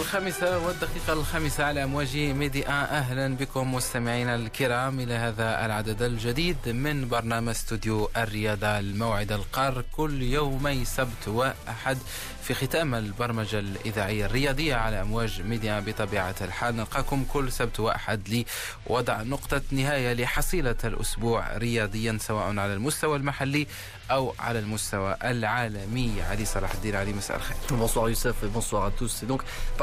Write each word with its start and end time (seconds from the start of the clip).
الخامسة 0.00 0.58
والدقيقة 0.58 1.12
الخامسة 1.12 1.64
على 1.64 1.84
أمواج 1.84 2.16
Medi 2.16 2.66
1 2.66 2.72
أهلا 2.72 3.36
بكم 3.36 3.74
مستمعينا 3.74 4.34
الكرام 4.34 5.00
إلى 5.00 5.14
هذا 5.14 5.66
العدد 5.66 6.02
الجديد 6.02 6.56
من 6.68 7.08
برنامج 7.08 7.48
استوديو 7.48 8.10
الرياضة 8.16 8.78
الموعد 8.78 9.32
القار. 9.32 9.84
كل 9.92 10.22
يومي 10.22 10.84
سبت 10.84 11.28
وأحد 11.28 11.98
في 12.42 12.54
ختام 12.54 12.94
البرمجة 12.94 13.58
الإذاعية 13.58 14.26
الرياضية 14.26 14.74
على 14.74 15.00
أمواج 15.00 15.42
ميديا 15.42 15.80
بطبيعة 15.80 16.34
الحال. 16.40 16.76
نلقاكم 16.76 17.24
كل 17.24 17.52
سبت 17.52 17.80
وأحد 17.80 18.44
لوضع 18.88 19.22
نقطة 19.22 19.62
نهاية 19.70 20.12
لحصيلة 20.12 20.76
الأسبوع 20.84 21.56
رياضيا 21.56 22.18
سواء 22.20 22.46
على 22.46 22.74
المستوى 22.74 23.16
المحلي 23.16 23.66
أو 24.10 24.34
على 24.38 24.58
المستوى 24.58 25.16
العالمي. 25.24 26.22
علي 26.22 26.44
صلاح 26.44 26.72
الدين 26.74 26.96
علي 26.96 27.12
مساء 27.12 27.36
الخير. 27.36 27.56
Bonsoir 27.70 28.08
Youssef 28.08 28.36
et 28.44 28.48
bonsoir 28.48 28.90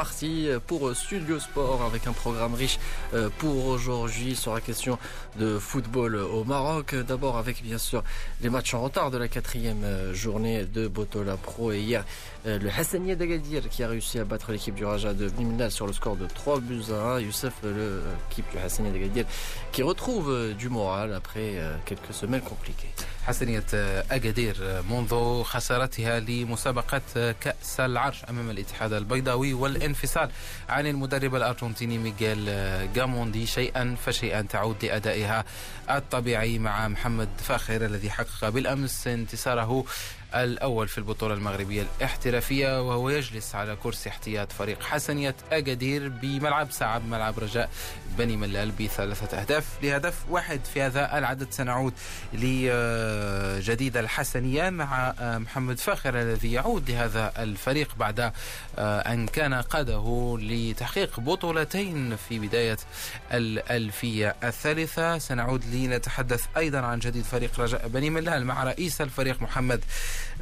parti 0.07 0.47
pour 0.67 0.95
Studio 0.95 1.37
Sport 1.37 1.83
avec 1.83 2.07
un 2.07 2.13
programme 2.13 2.53
riche 2.53 2.79
euh, 3.13 3.29
pour 3.39 3.67
aujourd'hui 3.67 4.37
sur 4.37 4.53
la 4.53 4.61
question 4.61 4.97
de 5.37 5.59
football 5.59 6.15
au 6.15 6.45
Maroc. 6.45 6.95
D'abord 6.95 7.37
avec 7.37 7.61
bien 7.61 7.77
sûr 7.77 8.05
les 8.41 8.49
matchs 8.49 8.73
en 8.73 8.81
retard 8.81 9.11
de 9.11 9.17
la 9.17 9.27
quatrième 9.27 9.83
euh, 9.83 10.13
journée 10.13 10.63
de 10.63 10.87
Botola 10.87 11.35
Pro 11.35 11.73
et 11.73 11.81
hier 11.81 12.05
euh, 12.47 12.59
le 12.59 12.69
Hassaniya 12.69 13.15
d'Agadir 13.15 13.69
qui 13.69 13.83
a 13.83 13.87
réussi 13.87 14.19
à 14.19 14.25
battre 14.25 14.51
l'équipe 14.51 14.75
du 14.75 14.85
Raja 14.85 15.13
de 15.13 15.27
Blimnal 15.29 15.71
sur 15.71 15.85
le 15.87 15.93
score 15.93 16.15
de 16.15 16.25
3 16.25 16.59
buts 16.59 16.81
à 16.91 17.15
1. 17.15 17.19
Youssef, 17.19 17.53
l'équipe 17.63 18.49
du 18.51 18.57
Hassaniya 18.57 18.93
d'Agadir 18.93 19.25
qui 19.71 19.83
retrouve 19.83 20.53
du 20.57 20.69
moral 20.69 21.13
après 21.13 21.55
quelques 21.85 22.13
semaines 22.13 22.41
compliquées. 22.41 22.93
حسنية 23.27 23.63
أكادير 24.11 24.81
منذ 24.89 25.43
خسارتها 25.43 26.19
لمسابقة 26.19 27.31
كأس 27.31 27.79
العرش 27.79 28.25
أمام 28.29 28.49
الاتحاد 28.49 28.93
البيضاوي 28.93 29.53
والانفصال 29.53 30.29
عن 30.69 30.87
المدرب 30.87 31.35
الأرجنتيني 31.35 31.97
ميغيل 31.97 32.45
جاموندي 32.93 33.45
شيئا 33.45 33.95
فشيئا 34.05 34.41
تعود 34.41 34.85
لأدائها 34.85 35.45
الطبيعي 35.89 36.59
مع 36.59 36.87
محمد 36.87 37.29
فاخر 37.37 37.85
الذي 37.85 38.09
حقق 38.09 38.49
بالأمس 38.49 39.07
انتصاره 39.07 39.85
الأول 40.35 40.87
في 40.87 40.97
البطولة 40.97 41.33
المغربية 41.33 41.85
الاحترافية 41.97 42.81
وهو 42.81 43.09
يجلس 43.09 43.55
على 43.55 43.75
كرسي 43.75 44.09
احتياط 44.09 44.51
فريق 44.51 44.83
حسنية 44.83 45.35
أكادير 45.51 46.09
بملعب 46.09 46.71
صعب 46.71 47.05
ملعب 47.05 47.39
رجاء 47.39 47.69
بني 48.17 48.37
ملال 48.37 48.71
بثلاثة 48.71 49.41
أهداف 49.41 49.65
لهدف 49.83 50.15
واحد 50.29 50.59
في 50.73 50.81
هذا 50.81 51.17
العدد. 51.17 51.47
سنعود 51.51 51.93
لجديد 52.33 53.97
الحسنية 53.97 54.69
مع 54.69 55.13
محمد 55.19 55.79
فاخر 55.79 56.21
الذي 56.21 56.53
يعود 56.53 56.91
لهذا 56.91 57.33
الفريق 57.37 57.95
بعد 57.95 58.31
أن 58.77 59.27
كان 59.27 59.53
قاده 59.53 60.37
لتحقيق 60.41 61.19
بطولتين 61.19 62.15
في 62.15 62.39
بداية 62.39 62.77
الألفية 63.33 64.35
الثالثة. 64.43 65.17
سنعود 65.17 65.65
لنتحدث 65.65 66.45
أيضا 66.57 66.79
عن 66.79 66.99
جديد 66.99 67.23
فريق 67.23 67.59
رجاء 67.59 67.87
بني 67.87 68.09
ملال 68.09 68.45
مع 68.45 68.63
رئيس 68.63 69.01
الفريق 69.01 69.41
محمد 69.41 69.83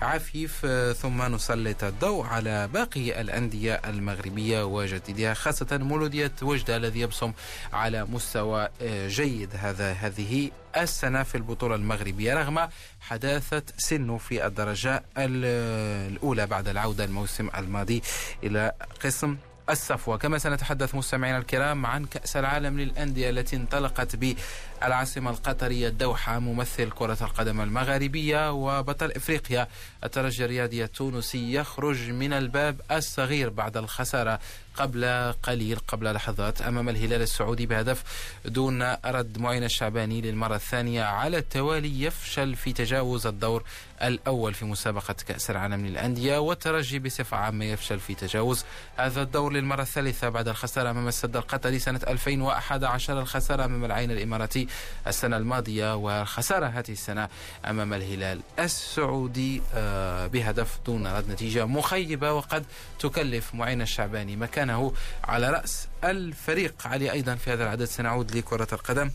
عفيف 0.01 0.65
ثم 1.01 1.35
نسلط 1.35 1.83
الضوء 1.83 2.25
على 2.25 2.67
باقي 2.67 3.21
الأندية 3.21 3.81
المغربية 3.85 4.63
وجديدها 4.65 5.33
خاصة 5.33 5.67
مولودية 5.77 6.31
وجدة 6.41 6.77
الذي 6.77 6.99
يبصم 6.99 7.33
على 7.73 8.05
مستوى 8.05 8.69
جيد 9.07 9.49
هذا 9.55 9.91
هذه 9.91 10.51
السنة 10.77 11.23
في 11.23 11.35
البطولة 11.35 11.75
المغربية 11.75 12.33
رغم 12.33 12.67
حداثة 13.01 13.63
سنه 13.77 14.17
في 14.17 14.45
الدرجة 14.47 15.03
الأولى 15.17 16.45
بعد 16.47 16.67
العودة 16.67 17.03
الموسم 17.03 17.49
الماضي 17.57 18.01
إلى 18.43 18.71
قسم 19.03 19.37
الصفوة 19.69 20.17
كما 20.17 20.37
سنتحدث 20.37 20.95
مستمعينا 20.95 21.37
الكرام 21.37 21.85
عن 21.85 22.05
كأس 22.05 22.37
العالم 22.37 22.79
للأندية 22.79 23.29
التي 23.29 23.55
انطلقت 23.55 24.15
بالعاصمة 24.81 25.29
القطرية 25.31 25.87
الدوحة 25.87 26.39
ممثل 26.39 26.89
كرة 26.91 27.17
القدم 27.21 27.61
المغاربية 27.61 28.51
وبطل 28.51 29.11
إفريقيا. 29.11 29.67
الترجي 30.03 30.45
الرياضي 30.45 30.83
التونسي 30.83 31.53
يخرج 31.53 32.09
من 32.09 32.33
الباب 32.33 32.81
الصغير 32.91 33.49
بعد 33.49 33.77
الخسارة 33.77 34.39
قبل 34.75 35.33
قليل 35.43 35.79
قبل 35.87 36.13
لحظات 36.13 36.61
أمام 36.61 36.89
الهلال 36.89 37.21
السعودي 37.21 37.65
بهدف 37.65 38.03
دون 38.45 38.95
رد 39.05 39.37
معين 39.37 39.63
الشعباني 39.63 40.21
للمرة 40.21 40.55
الثانية 40.55 41.03
على 41.03 41.37
التوالي 41.37 42.03
يفشل 42.03 42.55
في 42.55 42.73
تجاوز 42.73 43.27
الدور 43.27 43.63
الأول 44.03 44.53
في 44.53 44.65
مسابقة 44.65 45.15
كأس 45.27 45.49
العالم 45.51 45.85
للأندية. 45.85 46.37
والترجي 46.37 46.99
بصفة 46.99 47.37
عامة 47.37 47.65
يفشل 47.65 47.99
في 47.99 48.15
تجاوز 48.15 48.65
هذا 48.97 49.21
الدور 49.21 49.53
للمرة 49.53 49.81
الثالثة 49.81 50.29
بعد 50.29 50.47
الخسارة 50.47 50.89
أمام 50.89 51.07
السد 51.07 51.35
القطري 51.35 51.79
سنة 51.79 52.01
2011 52.07 53.19
الخسارة 53.19 53.65
أمام 53.65 53.85
العين 53.85 54.11
الإماراتي 54.11 54.64
السنة 55.07 55.37
الماضية 55.37 55.95
والخسارة 55.95 56.65
هذه 56.65 56.91
السنة 56.91 57.29
أمام 57.65 57.93
الهلال 57.93 58.41
السعودي 58.59 59.61
بهدف 60.33 60.79
دون 60.85 61.07
رد 61.07 61.29
نتيجة 61.29 61.65
مخيبة 61.65 62.33
وقد 62.33 62.65
تكلف 62.99 63.53
معين 63.55 63.81
الشعباني 63.81 64.35
مكانه 64.35 64.93
على 65.23 65.49
رأس 65.49 65.87
الفريق. 66.03 66.73
علي 66.85 67.11
أيضا 67.11 67.35
في 67.35 67.53
هذا 67.53 67.63
العدد 67.63 67.85
سنعود 67.85 68.35
لكرة 68.35 68.67
القدم. 68.73 69.11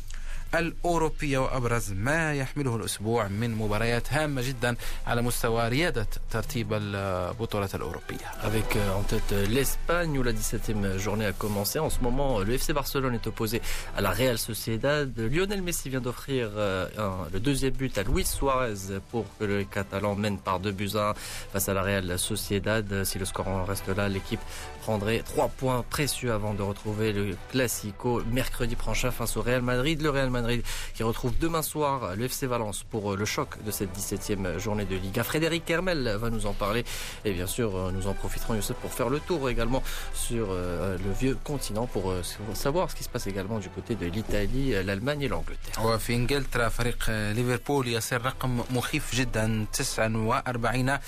الأوروبية 0.55 1.37
وأبرز 1.37 1.91
ما 1.91 2.33
يحمله 2.33 2.75
الأسبوع 2.75 3.27
من 3.27 3.55
مباريات 3.55 4.13
هامة 4.13 4.41
جدا 4.41 4.75
على 5.07 5.21
مستوى 5.21 5.67
ريادة 5.69 6.07
ترتيب 6.31 6.73
البطولة 6.73 7.69
الأوروبية 7.73 8.25
Avec 8.43 8.77
en 8.97 9.03
tête 9.03 9.33
l'Espagne 9.49 10.17
où 10.17 10.23
la 10.23 10.31
17e 10.33 10.97
journée 10.97 11.25
a 11.25 11.33
commencé. 11.33 11.79
En 11.79 11.89
ce 11.89 11.99
moment, 11.99 12.39
le 12.39 12.53
FC 12.53 12.73
Barcelone 12.73 13.15
est 13.15 13.27
opposé 13.27 13.61
à 13.97 14.01
la 14.01 14.11
Real 14.11 14.37
Sociedad. 14.37 15.11
Lionel 15.17 15.61
Messi 15.61 15.89
vient 15.89 16.01
d'offrir 16.01 16.49
le 16.55 17.39
deuxième 17.39 17.73
but 17.73 17.97
à 17.97 18.03
Luis 18.03 18.25
Suarez 18.25 18.99
pour 19.11 19.25
que 19.37 19.45
le 19.45 19.63
Catalan 19.63 20.15
mène 20.15 20.37
par 20.37 20.59
deux 20.59 20.71
buts 20.71 20.91
à 20.95 21.09
1 21.09 21.13
face 21.53 21.69
à 21.69 21.73
la 21.73 21.81
Real 21.81 22.17
Sociedad. 22.19 23.03
Si 23.03 23.19
le 23.19 23.25
score 23.25 23.47
en 23.47 23.65
reste 23.65 23.87
là, 23.89 24.07
l'équipe 24.07 24.39
prendrait 24.81 25.23
trois 25.25 25.47
points 25.47 25.83
précieux 25.89 26.31
avant 26.31 26.53
de 26.53 26.61
retrouver 26.61 27.11
le 27.11 27.35
Classico 27.51 28.21
mercredi 28.31 28.75
prochain 28.75 29.09
face 29.11 29.35
au 29.37 29.41
Real 29.41 29.63
Madrid. 29.63 30.01
Le 30.01 30.09
Real 30.11 30.29
Madrid 30.29 30.45
Madrid 30.45 30.63
qui 30.93 31.03
retrouve 31.03 31.33
demain 31.39 31.61
soir 31.61 32.15
le 32.15 32.25
FC 32.25 32.45
Valence 32.45 32.83
pour 32.83 33.15
le 33.15 33.25
choc 33.25 33.49
de 33.63 33.71
cette 33.71 33.93
17e 33.97 34.59
journée 34.59 34.85
de 34.85 34.95
Liga. 34.95 35.23
Frédéric 35.23 35.69
Hermel 35.69 36.17
va 36.19 36.29
nous 36.29 36.45
en 36.45 36.53
parler 36.53 36.83
et 37.23 37.31
bien 37.31 37.47
sûr 37.47 37.91
nous 37.93 38.05
en 38.07 38.13
profiterons 38.13 38.53
Youssef 38.55 38.75
pour 38.77 38.91
faire 38.91 39.09
le 39.09 39.19
tour 39.19 39.49
également 39.49 39.81
sur 40.13 40.47
le 40.53 41.11
vieux 41.19 41.37
continent 41.43 41.87
pour 41.87 42.13
savoir 42.53 42.91
ce 42.91 42.95
qui 42.95 43.03
se 43.03 43.09
passe 43.09 43.27
également 43.27 43.59
du 43.59 43.69
côté 43.69 43.95
de 43.95 44.05
l'Italie, 44.05 44.71
l'Allemagne 44.83 45.21
et 45.21 45.27
l'Angleterre. 45.29 45.85
وفي 45.85 46.15
انجلترا 46.15 46.69
فريق 46.69 47.09
ليفربول 47.09 47.87
يصل 47.87 48.15
رقم 48.15 48.63
مخيف 48.71 49.15
جدا 49.15 49.65
49 49.73 50.99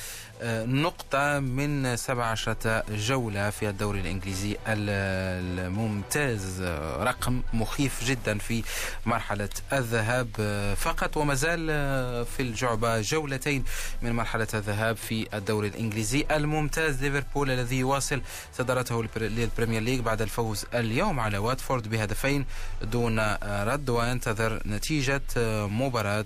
نقطة 0.66 1.38
من 1.38 1.96
17 1.96 2.82
جولة 2.90 3.50
في 3.50 3.68
الدوري 3.68 4.00
الإنجليزي 4.00 4.56
الممتاز. 4.66 6.62
رقم 7.00 7.42
مخيف 7.52 8.04
جدا 8.04 8.38
في 8.38 8.62
مرحلة 9.06 9.48
الذهاب. 9.72 10.28
فقط 10.76 11.16
وما 11.16 11.34
زال 11.34 11.66
في 12.26 12.40
الجعبة 12.40 13.00
جولتين 13.00 13.64
من 14.02 14.12
مرحلة 14.12 14.48
الذهاب 14.54 14.96
في 14.96 15.26
الدوري 15.34 15.68
الإنجليزي 15.68 16.26
الممتاز. 16.30 17.04
ليفربول 17.04 17.50
الذي 17.50 17.78
يواصل 17.78 18.22
صدارته 18.58 19.04
للبريمير 19.16 19.82
ليج 19.82 20.00
بعد 20.00 20.22
الفوز 20.22 20.66
اليوم 20.74 21.20
على 21.20 21.38
واتفورد 21.38 21.88
بهدفين 21.88 22.46
دون 22.82 23.18
رد. 23.42 23.90
وينتظر 23.90 24.62
نتيجة 24.66 25.22
مباراة 25.66 26.24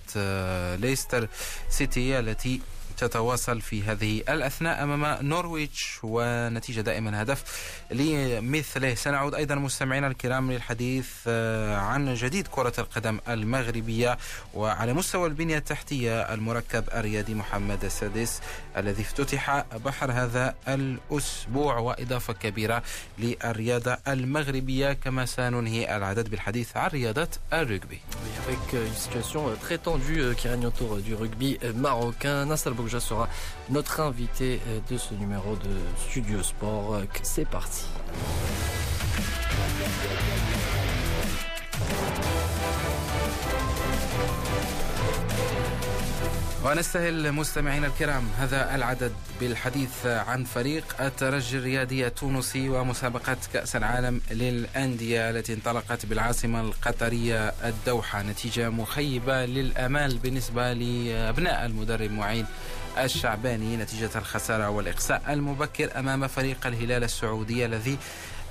ليستر 0.76 1.28
سيتي 1.68 2.18
التي 2.18 2.60
تتواصل 2.96 3.60
في 3.60 3.82
هذه 3.82 4.22
الأثناء 4.28 4.82
أمام 4.82 5.26
نورويتش 5.26 5.98
ونتيجة 6.02 6.80
دائما 6.80 7.22
هدف 7.22 7.44
لمثله 7.90 8.94
سنعود 8.94 9.34
أيضا 9.34 9.54
مستمعينا 9.54 10.06
الكرام 10.06 10.52
للحديث 10.52 11.28
عن 11.72 12.14
جديد 12.14 12.46
كرة 12.46 12.72
القدم 12.78 13.18
المغربية 13.28 14.18
وعلى 14.54 14.92
مستوى 14.92 15.28
البنية 15.28 15.58
التحتية 15.58 16.34
المركب 16.34 16.84
الرياضي 16.94 17.34
محمد 17.34 17.84
السادس 17.84 18.40
الذي 18.76 19.02
افتتح 19.02 19.64
بحر 19.84 20.12
هذا 20.12 20.54
الأسبوع 20.68 21.78
وإضافة 21.78 22.32
كبيرة 22.32 22.82
للرياضة 23.18 23.98
المغربية 24.08 24.92
كما 24.92 25.26
سننهي 25.26 25.96
العدد 25.96 26.28
بالحديث 26.30 26.76
عن 26.76 26.90
رياضة 26.90 27.28
الرugby. 27.52 27.98
Avec 28.46 28.72
une 28.72 28.94
situation 28.94 29.42
très 29.64 29.78
tendue 29.78 30.34
qui 30.36 30.48
règne 30.48 30.66
autour 30.66 30.96
du 30.98 31.14
rugby 31.14 31.58
marocain, 31.74 32.46
Nassar 32.46 32.72
Sera 33.00 33.28
notre 33.70 34.00
invité 34.00 34.60
de 34.90 34.96
ce 34.96 35.14
numéro 35.14 35.56
de 35.56 35.70
Studio 36.08 36.42
Sport. 36.42 37.00
C'est 37.22 37.48
parti. 37.48 37.86
ونستهل 46.66 47.32
مستمعينا 47.32 47.86
الكرام 47.86 48.28
هذا 48.38 48.74
العدد 48.74 49.12
بالحديث 49.40 50.06
عن 50.06 50.44
فريق 50.44 51.02
الترجي 51.02 51.58
الرياضي 51.58 52.06
التونسي 52.06 52.68
ومسابقة 52.68 53.36
كأس 53.52 53.76
العالم 53.76 54.20
للأندية 54.30 55.30
التي 55.30 55.52
انطلقت 55.52 56.06
بالعاصمة 56.06 56.60
القطرية 56.60 57.48
الدوحة 57.48 58.22
نتيجة 58.22 58.70
مخيبة 58.70 59.44
للأمال 59.44 60.18
بالنسبة 60.18 60.72
لأبناء 60.72 61.66
المدرب 61.66 62.10
معين 62.10 62.46
الشعباني 62.98 63.76
نتيجة 63.76 64.10
الخسارة 64.16 64.68
والإقصاء 64.68 65.22
المبكر 65.28 65.98
أمام 65.98 66.26
فريق 66.28 66.66
الهلال 66.66 67.04
السعودي 67.04 67.66
الذي 67.66 67.98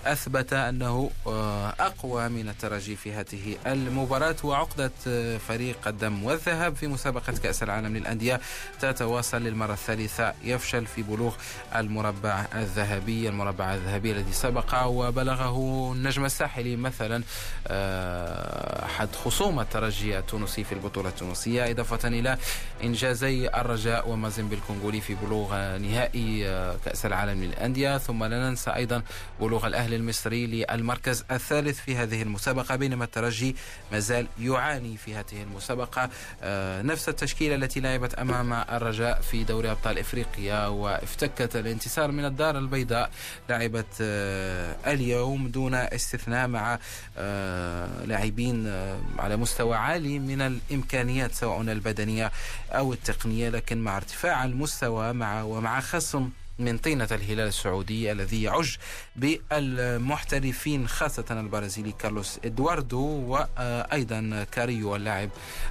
أثبت 0.05 0.53
أنه 0.53 1.11
آه، 1.27 1.69
أقوى 1.79 2.29
من 2.29 2.49
الترجي 2.49 2.95
في 2.95 3.13
هذه 3.13 3.57
المباراة. 3.67 4.35
وعقدة 4.43 4.91
آه، 5.07 5.37
فريق 5.37 5.87
الدم 5.87 6.23
والذهب 6.23 6.75
في 6.75 6.87
مسابقة 6.87 7.33
كأس 7.43 7.63
العالم 7.63 7.97
للأندية 7.97 8.41
تتواصل 8.79 9.41
للمرة 9.41 9.73
الثالثة. 9.73 10.33
يفشل 10.43 10.85
في 10.85 11.01
بلوغ 11.01 11.35
المربع 11.75 12.45
الذهبي 12.55 13.29
المربع 13.29 13.73
الذهبي 13.73 14.11
الذي 14.11 14.33
سبق 14.33 14.83
وبلغه 14.85 15.91
النجم 15.93 16.25
الساحلي 16.25 16.75
مثلا 16.75 17.23
آه، 17.67 18.85
أحد 18.85 19.15
خصوم 19.15 19.59
الترجي 19.59 20.19
التونسي 20.19 20.63
في 20.63 20.71
البطولة 20.71 21.09
التونسية. 21.09 21.71
إضافة 21.71 22.07
إلى 22.07 22.37
إنجازي 22.83 23.47
الرجاء 23.47 24.09
ومازن 24.09 24.47
بالكونغولي 24.47 25.01
في 25.01 25.15
بلوغ 25.15 25.77
نهائي 25.77 26.43
كأس 26.85 27.05
العالم 27.05 27.43
للأندية. 27.43 27.97
ثم 27.97 28.23
لا 28.23 28.49
ننسى 28.49 28.71
أيضا 28.71 29.01
بلوغ 29.41 29.67
الأهلي 29.67 29.94
المصري 29.95 30.47
للمركز 30.47 31.25
الثالث 31.31 31.79
في 31.79 31.95
هذه 31.95 32.21
المسابقة 32.21 32.75
بينما 32.75 33.03
الترجي 33.05 33.55
ما 33.91 33.99
زال 33.99 34.27
يعاني 34.39 34.97
في 34.97 35.15
هذه 35.15 35.43
المسابقة. 35.43 36.09
آه، 36.43 36.81
نفس 36.81 37.09
التشكيلة 37.09 37.55
التي 37.55 37.79
لعبت 37.79 38.13
أمام 38.13 38.53
الرجاء 38.53 39.21
في 39.21 39.43
دوري 39.43 39.71
أبطال 39.71 39.99
إفريقيا 39.99 40.67
وافتكت 40.67 41.55
الانتصار 41.55 42.11
من 42.11 42.25
الدار 42.25 42.57
البيضاء. 42.57 43.09
لعبت 43.49 43.85
آه، 44.01 44.75
اليوم 44.87 45.47
دون 45.47 45.73
استثناء 45.73 46.47
مع 46.47 46.79
آه، 47.17 48.05
لاعبين 48.05 48.73
على 49.19 49.37
مستوى 49.37 49.75
عالي 49.75 50.19
من 50.19 50.41
الإمكانيات 50.41 51.31
سواء 51.33 51.61
البدنية 51.61 52.31
أو 52.71 52.93
التقنية 52.93 53.49
لكن 53.49 53.77
مع 53.77 53.97
ارتفاع 53.97 54.45
المستوى 54.45 55.13
مع 55.13 55.43
ومع 55.43 55.79
خصم 55.79 56.29
من 56.59 56.77
طينة 56.77 57.07
الهلال 57.11 57.47
السعودي 57.47 58.11
الذي 58.11 58.43
يعج 58.43 58.75
بالمحترفين 59.15 60.87
خاصة 60.87 61.25
البرازيلي 61.31 61.91
كارلوس 61.91 62.39
إدواردو 62.45 62.99
وأيضا 62.99 64.45
كاريو 64.51 64.95
اللاعب 64.95 65.29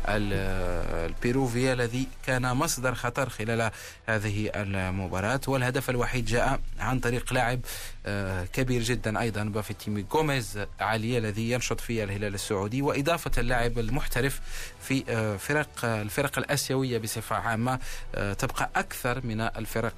البيروفي 0.08 1.72
الذي 1.72 2.08
كان 2.26 2.56
مصدر 2.56 2.94
خطر 2.94 3.28
خلال 3.28 3.70
هذه 4.06 4.50
المباراة. 4.54 5.40
والهدف 5.48 5.90
الوحيد 5.90 6.24
جاء 6.24 6.60
عن 6.78 7.00
طريق 7.00 7.32
لاعب 7.32 7.60
آه، 8.06 8.44
كبير 8.44 8.82
جدا 8.82 9.20
أيضا 9.20 9.44
بافيتيمي 9.44 10.06
غوميز 10.12 10.58
علي 10.80 11.18
الذي 11.18 11.50
ينشط 11.50 11.80
في 11.80 12.04
الهلال 12.04 12.34
السعودي 12.34 12.82
وإضافة 12.82 13.30
اللاعب 13.38 13.78
المحترف 13.78 14.40
في 14.82 15.04
آه، 15.08 15.36
فرق 15.36 15.84
الفرق 15.84 16.38
الآسيوية 16.38 16.98
بصفة 16.98 17.36
عامة 17.36 17.78
آه، 18.14 18.32
تبقى 18.32 18.70
أكثر 18.76 19.26
من 19.26 19.40
الفرق 19.40 19.94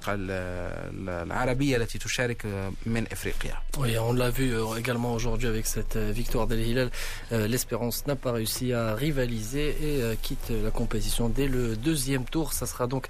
العربية 1.08 1.76
التي 1.76 1.98
تشارك 1.98 2.46
من 2.86 3.06
إفريقيا 3.12 3.54
Oui, 3.78 3.96
on 3.98 4.12
l'a 4.12 4.28
vu 4.28 4.52
également 4.78 5.14
aujourd'hui 5.14 5.48
avec 5.48 5.66
cette 5.66 5.96
victoire 5.96 6.46
d'El 6.46 6.60
Hilal. 6.60 6.90
L'Espérance 7.30 8.06
n'a 8.06 8.16
pas 8.16 8.32
réussi 8.32 8.72
à 8.74 8.94
rivaliser 8.94 9.68
et 9.82 10.16
quitte 10.20 10.50
la 10.50 10.70
compétition 10.70 11.30
dès 11.30 11.48
le 11.48 11.74
deuxième 11.76 12.24
tour. 12.24 12.52
Ça 12.52 12.66
sera 12.66 12.86
donc 12.86 13.06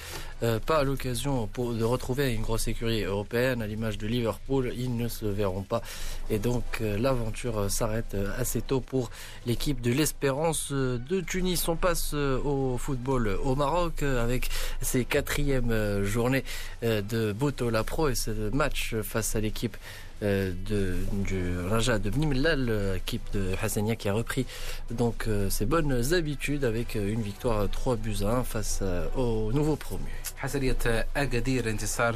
pas 0.67 0.85
l'occasion 0.85 1.49
de 1.57 1.85
retrouver 1.85 2.33
une 2.33 2.43
grosse 2.43 2.69
écurie 2.69 3.03
européenne 3.03 3.61
à 3.61 3.67
l'image 3.67 3.99
de 3.99 4.07
Liverpool. 4.07 4.73
Ils 4.77 4.97
ne 4.97 5.09
se 5.09 5.27
verront 5.27 5.63
pas. 5.63 5.83
Et 6.31 6.39
donc 6.39 6.65
l'aventure 6.81 7.69
s'arrête 7.71 8.17
assez 8.39 8.63
tôt 8.63 8.81
pour 8.81 9.11
l'équipe 9.47 9.81
de 9.81 9.91
l'Espérance 9.91 10.71
de 10.73 11.21
Tunis. 11.21 11.67
On 11.69 11.77
passe 11.77 12.15
au 12.15 12.79
football 12.79 13.37
au 13.43 13.57
Maroc 13.57 14.05
avec 14.05 14.49
ses 14.81 15.05
quatrièmes 15.05 16.05
journées 16.05 16.45
de 16.83 17.33
Botola 17.58 17.84
Pro 17.84 18.10
et 18.10 18.14
ce 18.14 18.54
match 18.54 18.94
face 19.02 19.36
à 19.36 19.40
l'équipe 19.40 19.78
euh, 20.22 20.52
de, 20.70 20.94
du 21.12 21.58
Raja 21.68 21.98
de 21.98 22.12
Bnimlal, 22.12 22.94
l'équipe 22.94 23.24
de 23.34 23.54
Hassania 23.60 23.96
qui 23.96 24.10
a 24.10 24.14
repris 24.14 24.46
donc 24.92 25.26
euh, 25.28 25.50
ses 25.50 25.66
bonnes 25.66 26.14
habitudes 26.14 26.64
avec 26.64 26.94
une 26.94 27.24
victoire 27.24 27.68
3 27.68 27.96
buts 27.96 28.18
à 28.22 28.28
1 28.28 28.44
face 28.44 28.84
au 29.16 29.52
nouveau 29.54 29.76
promu. 29.76 30.04
حسنية 30.38 30.78
أكادير 31.16 31.70
انتصار 31.70 32.16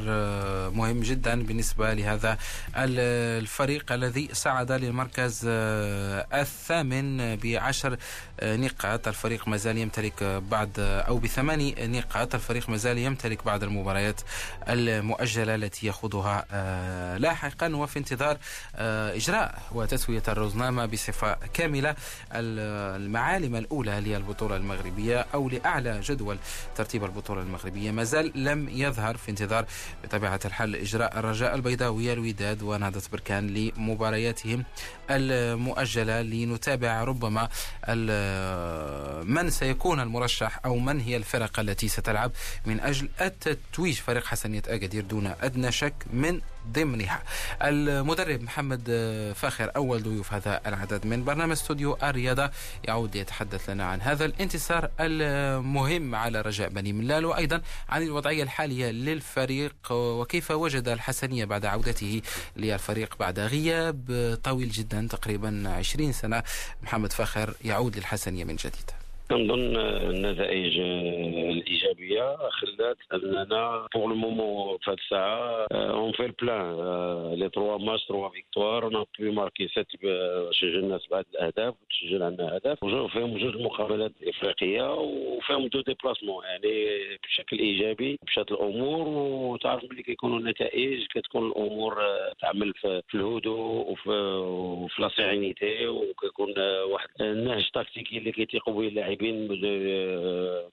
مهم 0.70 1.00
جدا 1.00 1.42
بالنسبة 1.42 1.94
لهذا 1.94 2.38
الفريق 2.76 3.92
الذي 3.92 4.28
صعد 4.32 4.72
للمركز 4.72 5.40
الثامن 6.32 7.36
بعشر 7.36 7.96
نقاط. 8.42 9.08
الفريق 9.08 9.48
ما 9.48 9.56
زال 9.56 9.78
يمتلك 9.78 10.22
بعض 10.22 10.68
أو 10.78 11.18
بثماني 11.18 11.74
نقاط. 11.80 12.34
الفريق 12.34 12.68
ما 12.68 12.76
زال 12.76 12.98
يمتلك 12.98 13.44
بعض 13.44 13.62
المباريات 13.62 14.20
المؤجلة 14.68 15.54
التي 15.54 15.86
يخوضها 15.86 16.44
لاحقا 17.18 17.76
وفي 17.76 17.98
انتظار 17.98 18.38
إجراء 19.14 19.62
وتسوية 19.72 20.22
الرزنامة 20.28 20.86
بصفة 20.86 21.36
كاملة. 21.54 21.96
المعالم 22.32 23.56
الأولى 23.56 24.00
للبطولة 24.00 24.56
المغربية 24.56 25.26
أو 25.34 25.48
لأعلى 25.48 26.00
جدول 26.00 26.38
ترتيب 26.76 27.04
البطولة 27.04 27.42
المغربية 27.42 27.90
ما 27.90 28.04
زال 28.12 28.32
لم 28.34 28.68
يظهر 28.68 29.16
في 29.16 29.30
انتظار 29.30 29.64
بطبيعة 30.04 30.40
الحال 30.44 30.76
إجراء 30.76 31.18
الرجاء 31.18 31.54
البيضاوي 31.54 32.12
الوداد 32.12 32.62
ونهضة 32.62 33.02
بركان 33.12 33.46
لمبارياتهم 33.46 34.64
المؤجلة 35.10 36.22
لنتابع 36.22 37.04
ربما 37.04 37.48
من 39.24 39.50
سيكون 39.50 40.00
المرشح 40.00 40.60
أو 40.64 40.78
من 40.78 41.00
هي 41.00 41.16
الفرق 41.16 41.60
التي 41.60 41.88
ستلعب 41.88 42.32
من 42.66 42.80
أجل 42.80 43.08
التتويج. 43.20 43.94
فريق 43.94 44.24
حسنية 44.24 44.62
أكادير 44.66 45.04
دون 45.04 45.26
أدنى 45.40 45.72
شك 45.72 45.94
من 46.12 46.40
ضمنها. 46.68 47.22
المدرب 47.62 48.42
محمد 48.42 48.82
فاخر 49.36 49.70
أول 49.76 50.02
ضيوف 50.02 50.32
هذا 50.32 50.60
العدد 50.66 51.06
من 51.06 51.24
برنامج 51.24 51.52
استوديو 51.52 51.98
الرياضة 52.02 52.50
يعود 52.84 53.14
يتحدث 53.14 53.70
لنا 53.70 53.84
عن 53.84 54.00
هذا 54.00 54.24
الانتصار 54.24 54.90
المهم 55.00 56.14
على 56.14 56.40
رجاء 56.40 56.68
بني 56.68 56.92
ملال 56.92 57.24
وأيضا 57.24 57.62
عن 57.88 58.02
الوضعية 58.02 58.42
الحالية 58.42 58.90
للفريق 58.90 59.74
وكيف 59.90 60.50
وجد 60.50 60.88
الحسنية 60.88 61.44
بعد 61.44 61.66
عودته 61.66 62.22
للفريق 62.56 63.16
بعد 63.20 63.38
غياب 63.38 64.38
طويل 64.44 64.70
جدا 64.70 65.08
تقريبا 65.10 65.68
20 65.78 66.12
سنة. 66.12 66.42
محمد 66.82 67.12
فاخر 67.12 67.54
يعود 67.64 67.96
للحسنية 67.96 68.44
من 68.44 68.56
جديد. 68.56 69.01
كنظن 69.30 69.76
النتائج 69.76 70.80
الإيجابية 70.80 72.36
خلات 72.36 72.96
أننا 73.14 73.86
pour 73.94 74.08
le 74.08 74.14
moment 74.14 74.78
في 74.78 74.90
هذه 74.90 74.96
الساعة 74.98 75.66
on 75.72 76.12
فيه 76.12 76.24
البلان 76.26 77.34
les 77.34 77.48
trois 77.48 77.78
matchs 77.78 78.04
trois 78.04 78.28
victoires 78.28 78.84
on 78.84 79.04
a 79.18 79.30
marqué 79.30 79.68
sept 79.68 79.86
سجلنا 80.60 80.98
سبعه 80.98 81.24
الأهداف 81.34 81.74
وتسجل 81.82 82.22
عندنا 82.22 82.56
هدف 82.56 82.84
فيهم 82.84 83.38
جوج 83.38 83.56
مقابلات 83.56 84.12
إفريقية 84.26 84.94
وفيهم 84.94 85.66
deux 85.66 85.80
déplacements. 85.80 86.44
يعني 86.44 86.72
بشكل 87.24 87.58
إيجابي 87.58 88.18
مشات 88.26 88.52
الأمور 88.52 89.08
وتعرف 89.08 89.84
ملي 89.90 90.02
كيكونوا 90.02 90.38
النتائج 90.38 91.06
كتكون 91.06 91.46
الأمور 91.46 91.98
تعمل 92.40 92.72
في 92.74 93.14
الهدوء 93.14 93.96
وفي 94.06 95.02
la 95.02 95.08
sérénité 95.08 95.86
وكيكون 95.86 96.54
واحد 96.92 97.08
النهج 97.20 97.70
تكتيكي 97.74 98.18
اللي 98.18 98.32
كيتيقوا 98.32 98.74
به 98.74 98.88
اللاعبين 99.12 99.48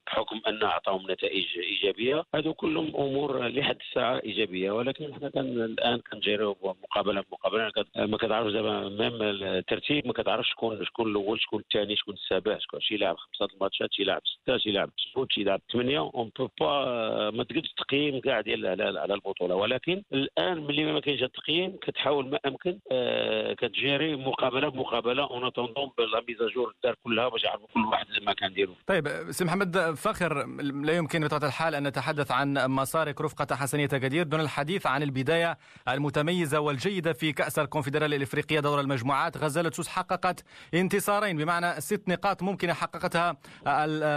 بحكم 0.07 0.41
أن 0.47 0.63
أعطاهم 0.63 1.11
نتائج 1.11 1.45
إيجابية. 1.57 2.23
هذو 2.35 2.53
كلهم 2.53 2.95
أمور 2.95 3.47
لحد 3.47 3.77
الساعة 3.89 4.21
إيجابية. 4.23 4.71
ولكن 4.71 5.11
إحنا 5.11 5.29
كان 5.29 5.45
الآن 5.45 6.01
كنجريو 6.11 6.57
مقابلة 6.63 7.21
بمقابله 7.21 7.71
ما 7.95 8.17
كتعرفش 8.17 8.51
دابا 8.51 8.89
même 8.89 9.21
الترتيب 9.21 10.07
ما 10.07 10.13
كتعرفش 10.13 10.49
شكون 10.49 10.85
شكون 10.85 11.11
الأول 11.11 11.41
شكون 11.41 11.59
الثاني 11.59 11.95
شكون 11.95 12.13
السابع 12.13 12.57
شكون 12.59 12.79
شي 12.81 12.97
لاعب. 12.97 13.15
خمسة 13.17 13.53
الماتشات 13.53 13.93
شي 13.93 14.03
لاعب 14.03 14.21
ستة 14.25 14.57
شي 14.57 14.71
لاعب 14.71 14.89
سبوت 14.97 15.31
شي 15.31 15.43
لاعب 15.43 15.61
ثمانية. 15.73 15.99
on 15.99 16.31
peut 16.39 16.47
pas 16.59 17.31
ما 17.31 17.43
تقدرش 17.43 17.73
تقييم 17.77 18.19
كاع 18.19 18.41
ديال 18.41 18.65
على, 18.67 19.13
البطولة. 19.13 19.55
ولكن 19.55 20.03
الآن 20.13 20.63
ملي 20.63 20.93
ما 20.93 20.99
كاينش 20.99 21.23
التقييم 21.23 21.77
كتحاول 21.81 22.29
ما 22.29 22.39
أمكن 22.45 22.79
آه 22.91 23.53
كتجيري 23.53 24.15
مقابلة 24.15 24.69
بمقابلة. 24.69 25.23
en 25.23 25.45
attendant 25.45 25.91
la 26.13 26.23
mise 26.27 26.48
à 26.48 26.53
jour 26.53 26.73
دار 26.83 26.95
كلها 27.03 27.29
باش 27.29 27.43
يعرفوا 27.43 27.67
كل 27.73 27.85
واحد 27.85 28.05
المكان 28.29 28.53
ديالو. 28.53 28.75
طيب 28.87 29.31
سي 29.31 29.45
محمد 29.45 29.93
فاخر 29.93 30.45
لا 30.61 30.93
يمكن 30.93 31.23
بطبيعة 31.23 31.47
الحال 31.49 31.75
أن 31.75 31.87
نتحدث 31.87 32.31
عن 32.31 32.53
مسارك 32.53 33.21
رفقه 33.21 33.55
حسنية 33.55 33.87
أكادير 33.87 34.23
دون 34.23 34.39
الحديث 34.39 34.87
عن 34.87 35.03
البداية 35.03 35.57
المتميزة 35.87 36.59
والجيدة 36.59 37.13
في 37.13 37.31
كأس 37.31 37.59
الكونفدرالية 37.59 38.17
الإفريقية 38.17 38.59
دور 38.59 38.79
المجموعات. 38.79 39.37
غزالة 39.37 39.71
سوس 39.71 39.87
حققت 39.87 40.43
انتصارين 40.73 41.37
بمعنى 41.37 41.81
ست 41.81 42.01
نقاط 42.07 42.43
ممكنه 42.43 42.73
حققتها 42.73 43.37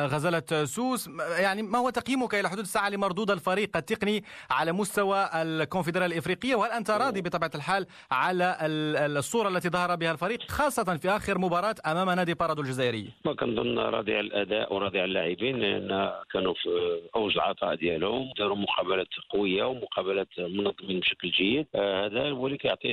غزالة 0.07 0.65
سوس. 0.65 1.09
يعني 1.39 1.63
ما 1.63 1.79
هو 1.79 1.91
تقييمك 1.91 2.35
إلى 2.35 2.49
حدود 2.49 2.65
الساعة 2.65 2.89
لمردود 2.89 3.31
الفريق 3.31 3.77
التقني 3.77 4.25
على 4.51 4.73
مستوى 4.73 5.31
الكونفدرالية 5.35 6.15
الإفريقية؟ 6.15 6.55
وهل 6.55 6.71
أنت 6.71 6.91
راضي 6.91 7.21
بطبيعة 7.21 7.51
الحال 7.55 7.87
على 8.11 8.57
الصورة 8.63 9.49
التي 9.49 9.69
ظهر 9.69 9.97
بها 9.97 10.13
الفريق 10.13 10.51
خاصة 10.51 10.97
في 10.97 11.09
آخر 11.09 11.39
مباراة 11.39 11.75
أمام 11.87 12.11
نادي 12.11 12.35
بارادو 12.35 12.63
الجزائري؟ 12.63 13.13
ما 13.25 13.35
كنظن 13.35 13.79
راضي 14.03 14.17
على 14.17 14.27
الأداء 14.27 14.75
وراضي 14.75 15.01
على 15.01 15.09
اللاعبين 15.09 15.59
لأن 15.61 16.13
كانوا 16.33 16.55
في 16.55 17.01
أوج 17.17 17.35
العطاء 17.35 17.75
ديالهم 17.75 18.33
داروا 18.39 18.57
مقابلات 18.57 19.09
قوية 19.31 19.65
ومقابلات 19.65 20.29
منظمين 20.39 21.01
بشكل 21.01 21.31
جيد. 21.31 21.67
آه 21.75 22.07
هذا 22.07 22.31
هو 22.31 22.47
اللي 22.47 22.59
كيعطي 22.59 22.89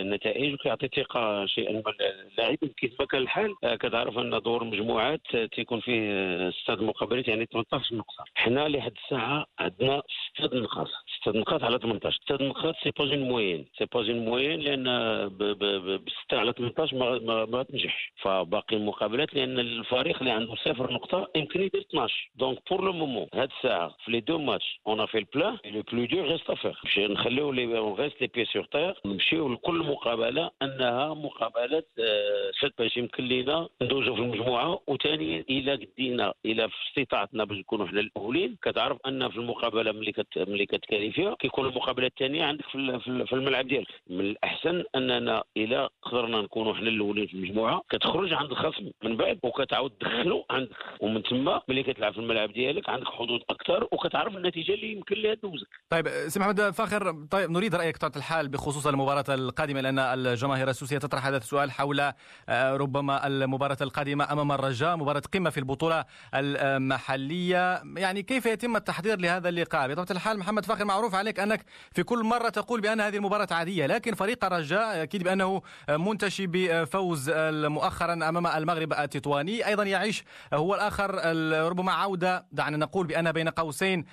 النتائج 0.00 0.54
وكيعطي 0.54 0.88
ثقة 0.88 1.46
شيئا. 1.46 1.82
اللاعبين 2.32 2.68
كيف 2.76 3.00
ما 3.00 3.06
كان 3.06 3.22
الحال 3.22 3.54
آه 3.64 3.74
كتعرف 3.76 4.18
أن 4.18 4.38
دور 4.38 4.64
مجموعات 4.64 5.36
تيكون 5.52 5.80
فيه 5.80 6.50
ست 6.50 6.70
مقابلات 6.70 7.28
يعني 7.28 7.46
18 7.52 7.94
نقطة. 7.96 8.24
حنا 8.34 8.68
لحد 8.68 8.92
الساعة 9.04 9.46
عندنا 9.58 10.02
ست 10.38 10.54
نقاط 10.54 10.88
ست 11.20 11.28
نقاط 11.28 11.64
على 11.64 11.78
18 11.78 12.20
ست 12.24 12.42
نقاط 12.42 12.74
c'est 12.82 12.90
pas 12.90 13.04
un 13.04 13.28
moyen 13.28 13.66
c'est 13.78 13.84
pas 13.94 14.00
un 14.00 14.24
moyen 14.24 14.60
لأن 14.60 14.84
بستة 16.06 16.38
على 16.38 16.52
18 16.52 16.96
ما, 16.96 17.18
ما, 17.18 17.44
ما 17.44 17.62
تنجح 17.62 18.12
فباقي 18.16 18.76
المقابلات 18.76 19.34
لأن 19.34 19.58
الفريق 19.58 20.18
اللي 20.18 20.30
عنده 20.30 20.54
صفر 20.54 20.92
نقطة 20.92 21.28
يمكن 21.36 21.60
يدير 21.62 21.80
12 21.80 22.30
donc 22.34 22.58
pour 22.70 22.84
le 22.84 22.92
moment 22.92 23.26
هاد 23.34 23.50
الساعة 23.56 23.96
في 24.04 24.10
les 24.12 24.20
deux 24.20 24.38
matchs 24.38 24.80
on 24.86 25.06
فيه 25.06 25.18
البلان 25.18 25.58
le 25.64 25.82
plus 25.92 26.04
dur 26.04 26.28
reste 26.28 26.50
à 26.50 26.55
faire 26.55 26.78
باش 26.84 26.98
نخليو 26.98 27.52
les 27.52 27.64
restes 27.98 28.20
les 28.20 28.26
pieds 28.34 28.44
sur 28.44 28.64
terre 28.64 28.94
نمشيو 29.04 29.52
لكل 29.52 29.78
مقابلة 29.78 30.50
أنها 30.62 31.14
مقابلات 31.14 31.88
fatales 32.60 32.72
باش 32.78 32.96
يمكن 32.96 33.24
لينا 33.24 33.68
ندوزو 33.82 34.14
في 34.14 34.20
المجموعة. 34.20 34.80
وثانيا 34.86 35.44
إلى 35.50 35.72
قدينا 35.72 36.34
إلى 36.46 36.68
في 36.68 36.74
استطاعتنا 36.88 37.44
باش 37.44 37.58
نكونوا 37.58 37.86
حنا 37.86 38.00
الأولين 38.00 38.56
كتعرف 38.62 38.98
أن 39.06 39.28
في 39.30 39.36
المقابلة 39.36 39.92
ملي 39.92 40.12
كت 40.12 40.38
ملي 40.38 40.66
كتكالي 40.66 41.09
فيها 41.10 41.34
كيكون 41.34 41.66
المقابله 41.66 42.06
الثانية 42.06 42.44
عندك 42.44 42.64
في, 42.64 43.32
الملعب 43.32 43.66
ديالك. 43.66 43.88
من 44.10 44.20
الأحسن 44.20 44.84
أننا 44.94 45.42
إلى 45.56 45.88
قدرنا 46.02 46.40
نكونوا 46.42 46.74
حنا 46.74 46.88
الأولين 46.88 47.26
في 47.26 47.34
المجموعة 47.34 47.82
كتخرج 47.90 48.32
عند 48.32 48.50
الخصم 48.50 48.90
من 49.04 49.16
بعد 49.16 49.38
وكتعاود 49.42 49.90
تدخلو 49.90 50.44
عندك. 50.50 50.70
ومن 51.00 51.22
ثم 51.22 51.50
ملي 51.68 51.82
كتلعب 51.82 52.12
في 52.12 52.18
الملعب 52.18 52.52
ديالك 52.52 52.88
عندك 52.88 53.06
حظوظ 53.06 53.40
أكثر 53.50 53.88
وكتعرف 53.92 54.36
النتيجة 54.36 54.74
اللي 54.74 54.92
يمكن 54.92 55.16
لها 55.16 55.34
تدوزك. 55.34 55.68
طيب 55.90 56.08
سي 56.08 56.40
محمد 56.40 56.70
فاخر 56.70 57.26
طيب 57.30 57.50
نريد 57.50 57.74
رأيك 57.74 57.96
بطبيعه 57.96 58.12
الحال 58.16 58.48
بخصوص 58.48 58.86
المباراة 58.86 59.24
القادمة 59.28 59.80
لأن 59.80 59.98
الجماهير 59.98 60.68
السوسية 60.68 60.98
تطرح 60.98 61.26
هذا 61.26 61.36
السؤال 61.36 61.70
حول 61.70 62.12
ربما 62.50 63.26
المباراة 63.26 63.76
القادمة 63.80 64.32
أمام 64.32 64.52
الرجاء 64.52 64.96
مباراة 64.96 65.22
قمة 65.34 65.50
في 65.50 65.58
البطولة 65.58 66.04
المحلية. 66.34 67.82
يعني 67.96 68.22
كيف 68.22 68.46
يتم 68.46 68.76
التحضير 68.76 69.20
لهذا 69.20 69.48
اللقاء؟ 69.48 69.88
بطبيعة 69.88 70.06
الحال 70.10 70.38
محمد 70.38 70.64
فاخر 70.64 70.84
معروف 71.00 71.14
عليك 71.14 71.40
أنك 71.40 71.64
في 71.92 72.02
كل 72.02 72.24
مرة 72.24 72.48
تقول 72.48 72.80
بأن 72.80 73.00
هذه 73.00 73.16
المباراة 73.16 73.48
عادية 73.50 73.86
لكن 73.86 74.14
فريق 74.14 74.44
الرجاء 74.44 75.02
أكيد 75.02 75.22
بأنه 75.22 75.62
منتشي 75.88 76.46
بفوز 76.46 77.30
مؤخرا 77.50 78.12
أمام 78.12 78.46
المغرب 78.46 78.92
التطواني. 78.92 79.66
أيضا 79.66 79.84
يعيش 79.84 80.24
هو 80.54 80.74
الآخر 80.74 81.14
ربما 81.68 81.92
عودة 81.92 82.46
دعنا 82.52 82.76
نقول 82.76 83.06
بأن 83.06 83.32
بين 83.32 83.48
قوسين 83.48 84.04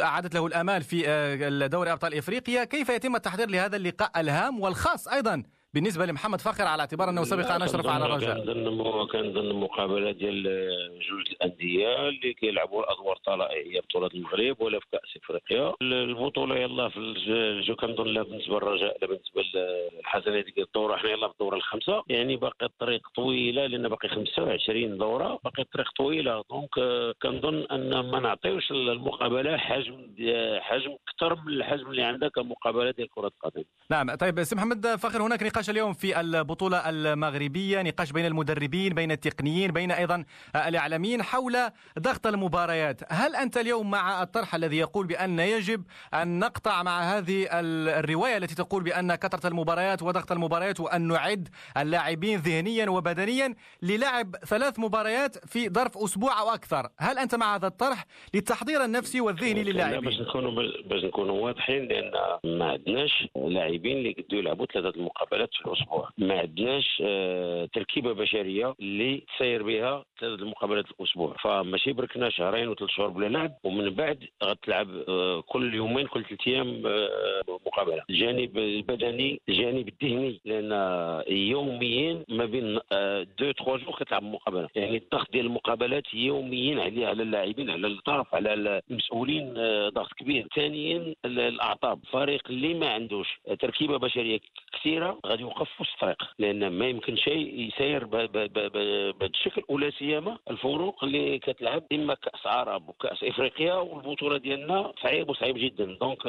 أعادت 0.00 0.34
له 0.34 0.46
الأمال 0.46 0.82
في 0.82 1.68
دوري 1.72 1.92
أبطال 1.92 2.14
إفريقيا. 2.14 2.64
كيف 2.64 2.88
يتم 2.88 3.16
التحضير 3.16 3.50
لهذا 3.50 3.76
اللقاء 3.76 4.20
الهام 4.20 4.60
والخاص 4.60 5.08
أيضا 5.08 5.42
بالنسبة 5.76 6.06
لمحمد 6.06 6.40
فخر 6.40 6.64
على 6.64 6.80
اعتبار 6.80 7.10
أنه 7.10 7.24
سبق 7.24 7.52
أن 7.52 7.62
أشرف 7.62 7.86
على 7.86 8.04
الرجاء 8.04 8.34
كان 9.12 9.32
ضمن 9.32 9.50
المقابله 9.50 10.10
ديال 10.10 10.42
جوج 11.10 11.26
الأندية 11.30 12.08
اللي 12.08 12.32
كيلعبوا 12.34 12.84
الأدوار 12.84 13.16
الطلائعيه 13.16 13.80
بطولة 13.80 14.10
المغرب 14.14 14.60
ولا 14.60 14.78
في 14.80 14.86
كأس 14.92 15.16
إفريقيا. 15.24 15.72
البطولة 15.82 16.56
يلا 16.56 16.88
في 16.88 16.96
الجو 16.98 17.76
كنظن 17.76 18.06
لا 18.06 18.22
بالنسبة 18.22 18.54
للرجاء 18.54 18.96
لا 19.02 19.06
بالنسبة 19.06 19.42
للحسنيه 19.54 20.40
ديال 20.40 20.66
الدوره 20.66 20.96
حنا 20.96 21.10
يلا 21.10 21.26
في 21.28 21.32
الدوره 21.32 21.56
الخامسه 21.56 22.02
يعني 22.08 22.36
باقي 22.36 22.66
الطريق 22.66 23.08
طويلة 23.16 23.66
لأن 23.66 23.88
باقي 23.88 24.08
25 24.08 24.98
دورة. 24.98 25.38
باقي 25.44 25.62
الطريق 25.62 25.90
طويلة. 25.96 26.44
دونك 26.50 26.70
كنظن 27.22 27.66
أن 27.72 28.00
ما 28.10 28.20
نعطيوش 28.20 28.70
المقابلة 28.70 29.56
حجم 29.56 30.14
حجم 30.60 30.96
أكثر 31.08 31.34
من 31.46 31.52
الحجم 31.52 31.90
اللي 31.90 32.02
عندها 32.02 32.28
كمقابلة 32.28 32.90
ديال 32.90 33.08
كرة 33.10 33.32
القدم. 33.44 33.64
نعم. 33.90 34.14
طيب 34.14 34.42
سي 34.42 34.56
محمد 34.56 34.86
فخر 34.86 35.22
هناك 35.22 35.42
نقاش 35.42 35.65
اليوم 35.70 35.92
في 35.92 36.20
البطولة 36.20 36.88
المغربية 36.88 37.82
نقاش 37.82 38.12
بين 38.12 38.26
المدربين 38.26 38.94
بين 38.94 39.10
التقنيين 39.10 39.70
بين 39.70 39.90
أيضا 39.90 40.24
الإعلاميين 40.56 41.22
حول 41.22 41.56
ضغط 41.98 42.26
المباريات. 42.26 43.00
هل 43.08 43.36
أنت 43.36 43.56
اليوم 43.56 43.90
مع 43.90 44.22
الطرح 44.22 44.54
الذي 44.54 44.78
يقول 44.78 45.06
بأن 45.06 45.38
يجب 45.38 45.82
أن 46.14 46.38
نقطع 46.38 46.82
مع 46.82 47.02
هذه 47.02 47.48
الرواية 47.52 48.36
التي 48.36 48.54
تقول 48.54 48.82
بأن 48.82 49.14
كثرة 49.14 49.46
المباريات 49.46 50.02
وضغط 50.02 50.32
المباريات 50.32 50.80
وأن 50.80 51.08
نعد 51.08 51.48
اللاعبين 51.76 52.38
ذهنيا 52.38 52.90
وبدنيا 52.90 53.54
للعب 53.82 54.36
ثلاث 54.36 54.78
مباريات 54.78 55.46
في 55.46 55.68
ظرف 55.68 55.98
أسبوع 55.98 56.40
أو 56.40 56.50
أكثر. 56.50 56.88
هل 56.98 57.18
أنت 57.18 57.34
مع 57.34 57.54
هذا 57.56 57.66
الطرح 57.66 58.06
للتحضير 58.34 58.84
النفسي 58.84 59.20
والذهني 59.20 59.64
للاعبين؟ 59.64 60.00
باش 60.00 60.20
نكونوا 60.20 60.50
باش 60.86 61.04
نكونوا 61.04 61.44
واضحين 61.44 61.88
لأن 61.88 62.12
ما 62.44 62.70
عندناش 62.70 63.28
لاعبين 63.36 63.96
اللي 63.96 64.12
قدوا 64.12 64.38
يلعبوا 64.38 64.66
ثلاثة 64.66 64.96
المقابلات 64.96 65.45
في 65.52 65.66
الأسبوع 65.66 66.08
ما 66.18 66.38
عندناش 66.40 67.02
آه 67.04 67.68
تركيبة 67.72 68.12
بشرية 68.12 68.74
اللي 68.80 69.22
تسير 69.36 69.62
بها 69.62 70.04
ثلاث 70.20 70.40
المقابلات 70.40 70.84
الأسبوع. 71.00 71.36
فماشي 71.42 71.92
بركنا 71.92 72.30
شهرين 72.30 72.68
وثلاث 72.68 72.90
شهور 72.90 73.08
بلا 73.08 73.26
لعب 73.26 73.52
ومن 73.64 73.90
بعد 73.90 74.24
غتلعب 74.44 74.88
آه 75.08 75.40
كل 75.40 75.74
يومين 75.74 76.06
كل 76.06 76.24
ثلاث 76.24 76.40
أيام 76.48 76.82
آه 76.86 77.42
مقابلة. 77.66 78.02
الجانب 78.10 78.58
البدني 78.58 79.40
الجانب 79.48 79.88
الذهني 79.88 80.40
لأن 80.44 80.72
يوميا 81.28 82.24
ما 82.28 82.44
بين 82.44 82.78
deux 83.38 83.52
trois 83.52 83.76
jours 83.76 83.94
كتلعب 84.00 84.22
مقابلة. 84.22 84.68
يعني 84.74 84.96
الضغط 84.96 85.32
ديال 85.32 85.46
المقابلات 85.46 86.14
يوميا 86.14 86.82
على 86.82 87.04
على 87.06 87.22
اللاعبين 87.22 87.70
على 87.70 87.86
الطرف 87.86 88.34
على 88.34 88.80
المسؤولين 88.90 89.54
ضغط 89.88 90.12
كبير. 90.12 90.46
ثانيا 90.56 91.14
الاعصاب 91.24 91.98
فريق 92.12 92.42
اللي 92.50 92.74
ما 92.74 92.88
عندوش 92.90 93.28
تركيبة 93.60 93.96
بشرية 93.98 94.40
كثيرة 94.72 95.18
غادي 95.36 95.42
يوقف 95.42 95.68
في 95.68 95.94
الطريق 95.94 96.22
لأن 96.38 96.68
ما 96.68 96.86
يمكن 96.88 97.16
شيء 97.16 97.68
يسير 97.68 98.04
بهذا 98.04 99.26
الشكل. 99.26 99.62
ولا 99.68 99.90
سيما 99.90 100.38
الفرق 100.50 101.04
اللي 101.04 101.38
كتلعب 101.38 101.82
إما 101.92 102.14
كأس 102.14 102.46
عرب 102.46 102.88
وكأس 102.88 103.24
إفريقيا 103.24 103.74
والبطولة 103.74 104.38
ديالنا 104.38 104.92
صعيب 105.02 105.30
وصعيب 105.30 105.58
جدا. 105.58 105.98
donc 106.00 106.22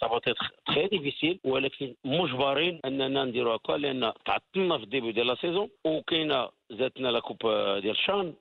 ça 0.00 0.09
va 0.09 0.18
être 0.66 0.86
difficile 0.86 1.40
ولكن 1.44 1.94
مجبرين 2.04 2.80
أننا 2.84 3.24
نديرو 3.24 3.52
هكا 3.52 3.72
لأن 3.72 4.12
تعطلنا 4.24 4.78
في 4.78 4.84
ال 4.84 4.89
début 4.89 5.12
ديال 5.12 5.26
la 5.26 5.34
saison 5.34 5.68
وكاينة 5.84 6.48
زادتنا 6.70 7.08
la 7.08 7.20
coupe 7.20 7.38
ديال 7.82 7.90
الشان 7.90 8.34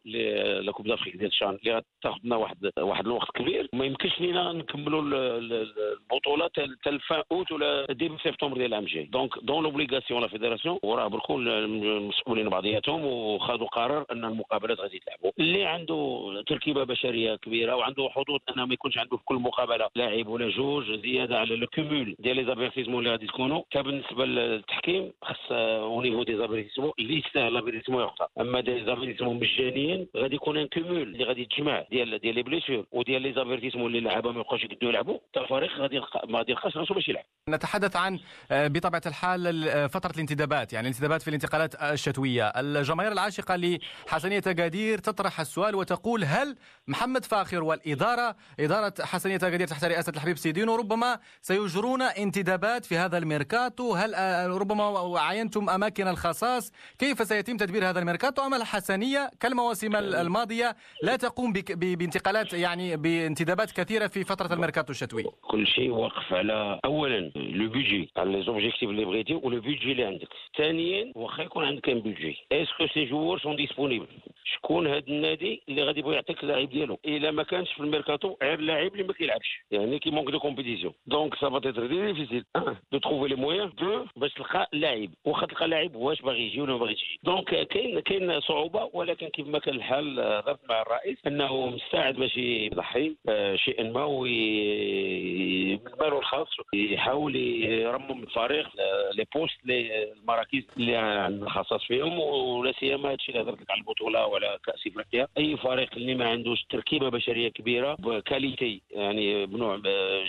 la 0.65 0.71
coupe 0.71 0.87
d'Afrique 0.87 1.15
ديال 1.15 1.29
الشان 1.29 1.49
اللي 1.49 1.81
غتاخذنا 2.03 2.35
واحد 2.35 2.69
واحد 2.79 3.05
الوقت 3.05 3.31
كبير. 3.31 3.69
ما 3.73 3.85
يمكنش 3.85 4.21
لينا 4.21 4.51
نكملوا 4.53 5.01
البطولة 5.01 6.45
حتى 6.45 6.99
fin 7.07 7.23
août 7.31 7.51
ولا 7.51 7.85
début 7.89 8.17
septembre 8.23 8.57
ديال 8.57 8.67
العام 8.67 8.83
الجاي 8.83 9.03
donc 9.03 9.31
dans 9.41 9.63
l'obligation 9.63 10.21
la 10.21 10.27
fédération 10.27 10.79
وراه 10.83 11.07
بركو 11.07 11.37
المسؤولين 11.39 12.49
بعضياتهم 12.49 13.05
وخذوا 13.05 13.67
قرار 13.67 14.05
أن 14.11 14.25
المقابلات 14.25 14.79
غادي 14.79 14.95
يتلعبوا. 14.95 15.31
اللي 15.39 15.63
عنده 15.65 16.43
تركيبة 16.47 16.83
بشرية 16.83 17.35
كبيرة 17.35 17.75
وعنده 17.75 18.09
حظوظ 18.09 18.39
أنه 18.55 18.65
ما 18.65 18.73
يكونش 18.73 18.97
عنده 18.97 19.17
في 19.17 19.23
كل 19.25 19.35
مقابلة 19.35 19.87
لاعب 19.95 20.27
ولا 20.27 20.49
جوج 20.49 20.91
زيادة 20.91 21.39
على 21.39 21.53
ال 21.53 21.64
cumul 21.64 22.15
ديال 22.19 22.35
les 22.35 22.45
avertissements 22.45 22.99
اللي 22.99 23.11
غادي 23.11 23.27
تكونوا. 23.27 23.63
كبالنسبة 23.69 24.25
للتحكيم 24.25 25.11
خاص 25.21 25.51
au 25.51 26.01
niveau 26.01 26.23
des 26.23 26.37
avertissements 26.37 26.91
اللي 26.99 27.17
يستاهل 27.17 27.53
l'avertissement 27.53 28.03
يعطى 28.19 28.31
أما 28.41 28.61
des 28.61 28.85
avertissements 28.85 29.35
مجانيين 29.35 30.07
غادي 30.17 30.35
يكون 30.35 30.57
un 30.57 30.67
cumul 30.67 31.01
اللي 31.01 31.23
غادي 31.23 31.45
تجمع 31.45 31.85
ديال 31.91 32.19
ديال 32.19 32.35
les 32.35 32.43
blessures 32.43 32.85
وديال 32.91 33.21
les 33.21 33.33
avertissements 33.33 33.87
اللي 33.87 33.99
اللعابه 33.99 34.31
ما 34.31 34.39
يبقاوش 34.39 34.63
يقدروا 34.63 34.91
يلعبوا 34.91 35.19
حتى 35.29 35.39
الفريق 35.39 35.71
غادي 35.79 35.99
ما 36.27 36.37
غادي 36.39 36.51
يلقاش 36.51 36.77
راسو 36.77 36.93
باش 36.93 37.09
يلعب. 37.09 37.23
نتحدث 37.49 37.95
عن 37.95 38.19
بطبيعة 38.51 39.01
الحال 39.05 39.89
فترة 39.89 40.11
الانتدابات 40.11 40.73
يعني 40.73 40.87
الانتدابات 40.87 41.21
في 41.21 41.27
الانتقالات 41.27 41.75
الشتوية. 41.75 42.47
الجماهير 42.47 43.11
العاشقة 43.11 43.55
لحسنية 43.55 44.39
أكادير 44.39 44.97
تطرح 44.97 45.39
السؤال 45.39 45.75
وتقول 45.75 46.23
هل 46.23 46.55
محمد 46.87 47.25
فاخر 47.25 47.63
والإدارة 47.63 48.35
إدارة 48.59 48.93
حسنية 49.01 49.37
أكادير 49.37 49.67
تحت 49.67 49.85
رئاسة 49.85 50.13
الحبيب 50.15 50.37
سيدينو 50.37 50.75
ربما 50.75 51.19
سيجرون 51.41 52.01
انتدابات 52.01 52.85
في 52.85 52.97
هذا 52.97 53.17
الميركاتو؟ 53.17 53.93
هل 53.93 54.13
ربما 54.49 55.19
عينتم 55.19 55.69
أماكن 55.69 56.07
الخصاص؟ 56.07 56.71
كيف 56.99 57.27
سيتم 57.27 57.57
تدبير 57.57 57.89
هذا 57.89 57.99
الميركاتو؟ 57.99 58.08
أم 58.39 58.53
الحسنية 58.53 59.29
كالمواسم 59.39 59.95
الماضية 59.95 60.75
لا 61.03 61.15
تقوم 61.15 61.53
بانتقالات 61.75 62.53
يعني 62.53 62.97
بانتدابات 62.97 63.71
كثيرة 63.71 64.07
في 64.07 64.23
فترة 64.23 64.53
الميركاتو 64.53 64.91
الشتوي. 64.91 65.23
كل 65.41 65.67
شيء 65.67 65.89
واقف 65.89 66.33
على 66.33 66.79
أولا 66.85 67.31
le 67.35 67.69
budget 67.69 68.11
على 68.17 68.31
les 68.31 68.43
objectifs 68.43 68.89
اللي 68.89 69.05
بغيتي 69.05 69.33
و 69.33 69.43
le 69.43 69.61
budget 69.61 69.91
اللي 69.91 70.03
عندك 70.03 70.27
ثانيا 70.57 71.11
واخا 71.15 71.43
يكون 71.43 71.65
عندك 71.65 71.89
un 71.89 71.99
budget 71.99 72.37
est-ce 72.51 72.75
que 72.75 72.87
ces 72.93 73.05
joueurs 73.05 73.39
sont 73.39 73.55
disponibles 73.55 74.07
شكون 74.43 74.87
هذا 74.87 75.03
النادي 75.07 75.61
اللي 75.69 75.83
غادي 75.83 75.99
يبغي 75.99 76.15
يعطيك 76.15 76.43
اللاعب 76.43 76.69
ديالو؟ 76.69 76.99
إلا 77.05 77.31
ما 77.31 77.43
كانش 77.43 77.73
في 77.73 77.79
الميركاتو 77.79 78.35
غير 78.43 78.59
اللاعب 78.59 78.91
اللي 78.91 79.03
ما 79.03 79.13
كيلعبش. 79.13 79.59
يعني 79.71 79.99
qui 79.99 80.11
manque 80.11 80.31
de 80.31 80.39
compétition 80.39 80.93
donc 81.07 81.35
ça 81.35 81.49
va 81.49 81.59
être 81.59 81.87
difficile 81.87 82.45
de 82.91 82.97
trouver 82.97 83.29
les 83.29 83.35
moyens 83.35 83.71
de 83.77 84.05
باش 84.15 84.33
تلقى 84.33 84.69
لاعب. 84.73 85.09
واخا 85.25 85.45
تلقى 85.45 85.67
لاعب 85.67 85.95
واش 85.95 86.21
باغي 86.21 86.47
يجي 86.47 86.61
ولا 86.61 86.71
ما 86.71 86.77
باغيش 86.77 87.03
يجي؟ 87.03 87.19
donc 87.23 87.67
كاين 87.67 87.98
كاين 87.99 88.41
صعوبة 88.41 88.89
ولكن 88.93 89.27
كيف 89.27 89.47
ما 89.47 89.59
كان 89.59 89.75
الحال 89.75 90.15
ضربت 90.45 90.59
مع 90.69 90.81
الرئيس 90.81 91.17
أنه 91.27 91.65
مستعد 91.65 92.15
باش 92.15 92.37
يضحي 92.37 93.15
شيئا 93.55 93.83
ما 93.83 94.03
ومن 94.03 95.79
ماله 95.99 96.19
الخاص 96.19 96.47
يحاول 96.73 97.35
يرمم 97.35 98.23
الفريق 98.23 98.67
les 99.13 99.25
postes 99.35 99.57
المراكز 99.65 100.63
اللي 100.77 100.95
عندنا 100.95 101.49
خصاص 101.49 101.83
فيهم 101.83 102.19
ولا 102.19 102.71
سيما 102.79 103.11
هادشي 103.11 103.31
اللي 103.31 103.43
هضرت 103.43 103.71
على 103.71 103.79
البطولة 103.79 104.25
ولا 104.25 104.59
كأس 104.65 104.87
إفريقيا. 104.87 105.27
أي 105.37 105.57
فريق 105.57 105.89
اللي 105.95 106.15
ما 106.15 106.29
عندوش 106.29 106.63
تركيبة 106.69 107.09
بشرية 107.09 107.49
كبيرة 107.49 107.95
ب 107.99 108.10
qualité 108.10 108.81
يعني 108.91 109.45
بنوع 109.45 109.81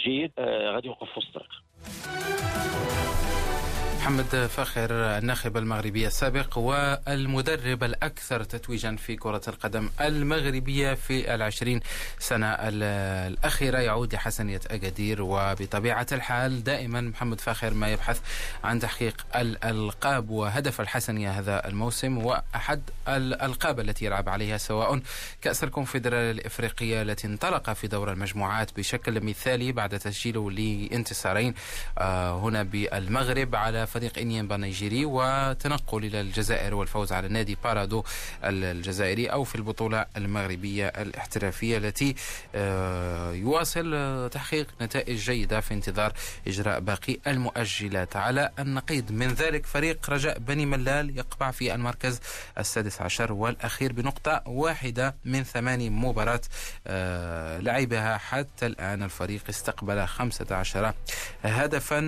جيد 0.05 0.33
آه، 0.39 0.71
غادي 0.71 0.87
يوقف 0.89 1.11
في 1.11 1.19
الطريق. 1.19 1.50
محمد 4.00 4.47
فاخر 4.57 4.90
الناخب 4.92 5.57
المغربي 5.57 6.07
السابق 6.07 6.59
والمدرب 6.59 7.85
الأكثر 7.85 8.45
تتويجا 8.45 8.97
في 8.97 9.16
كرة 9.16 9.40
القدم 9.49 9.90
المغربية 10.00 10.95
في 10.95 11.35
العشرين 11.35 11.80
سنة 12.19 12.47
الأخيرة. 12.47 13.78
يعود 13.78 14.14
لحسنية 14.14 14.61
أكادير 14.71 15.23
وبطبيعة 15.23 16.07
الحال 16.12 16.64
دائما 16.64 17.00
محمد 17.00 17.40
فاخر 17.40 17.75
ما 17.75 17.88
يبحث 17.92 18.21
عن 18.64 18.80
تحقيق 18.80 19.26
الألقاب 19.37 20.30
وهدف 20.30 20.80
الحسنية 20.80 21.30
هذا 21.30 21.69
الموسم 21.69 22.19
وأحد 22.19 22.83
الألقاب 23.09 23.80
التي 23.80 24.04
يلعب 24.04 24.28
عليها 24.28 24.57
سواء 24.57 25.00
كأس 25.42 25.64
الكونفدرالية 25.64 26.30
الإفريقية 26.30 27.02
التي 27.02 27.26
انطلق 27.26 27.73
في 27.73 27.87
دور 27.87 28.12
المجموعات 28.12 28.76
بشكل 28.76 29.21
مثالي 29.25 29.73
بعد 29.73 29.99
تسجيله 29.99 30.50
لانتصارين 30.50 31.54
آه، 31.99 32.38
هنا 32.40 32.62
بالمغرب 32.62 33.54
على 33.54 33.87
فريق 33.90 34.18
إنيمبا 34.18 34.54
النيجيري 34.54 35.04
وتنقل 35.04 36.04
إلى 36.04 36.20
الجزائر 36.20 36.75
والفوز 36.75 37.12
على 37.12 37.28
نادي 37.28 37.56
بارادو 37.64 38.04
الجزائري 38.44 39.26
أو 39.26 39.44
في 39.44 39.54
البطولة 39.54 40.06
المغربية 40.16 40.87
الاحترافية 40.87 41.78
التي 41.78 42.14
آه، 42.54 43.32
يواصل 43.32 43.92
آه، 43.94 44.28
تحقيق 44.28 44.66
نتائج 44.82 45.18
جيدة 45.18 45.61
في 45.61 45.75
انتظار 45.75 46.12
إجراء 46.47 46.80
باقي 46.80 47.16
المؤجلات. 47.26 48.16
على 48.16 48.50
النقيض 48.59 49.12
من 49.12 49.28
ذلك 49.28 49.66
فريق 49.66 50.11
رجاء 50.11 50.38
بني 50.38 50.66
ملال 50.66 51.18
يقبع 51.18 51.50
في 51.50 51.75
المركز 51.75 52.20
السادس 52.59 53.00
عشر 53.02 53.32
والأخير 53.32 53.92
بنقطة 53.92 54.42
واحدة 54.47 55.14
من 55.25 55.42
ثماني 55.44 55.90
مباراة 55.90 56.40
آه، 56.87 57.59
لعبها 57.59 58.16
حتى 58.18 58.66
الآن. 58.66 59.02
الفريق 59.02 59.42
استقبل 59.49 60.06
15 60.06 60.94
هدفا 61.44 62.00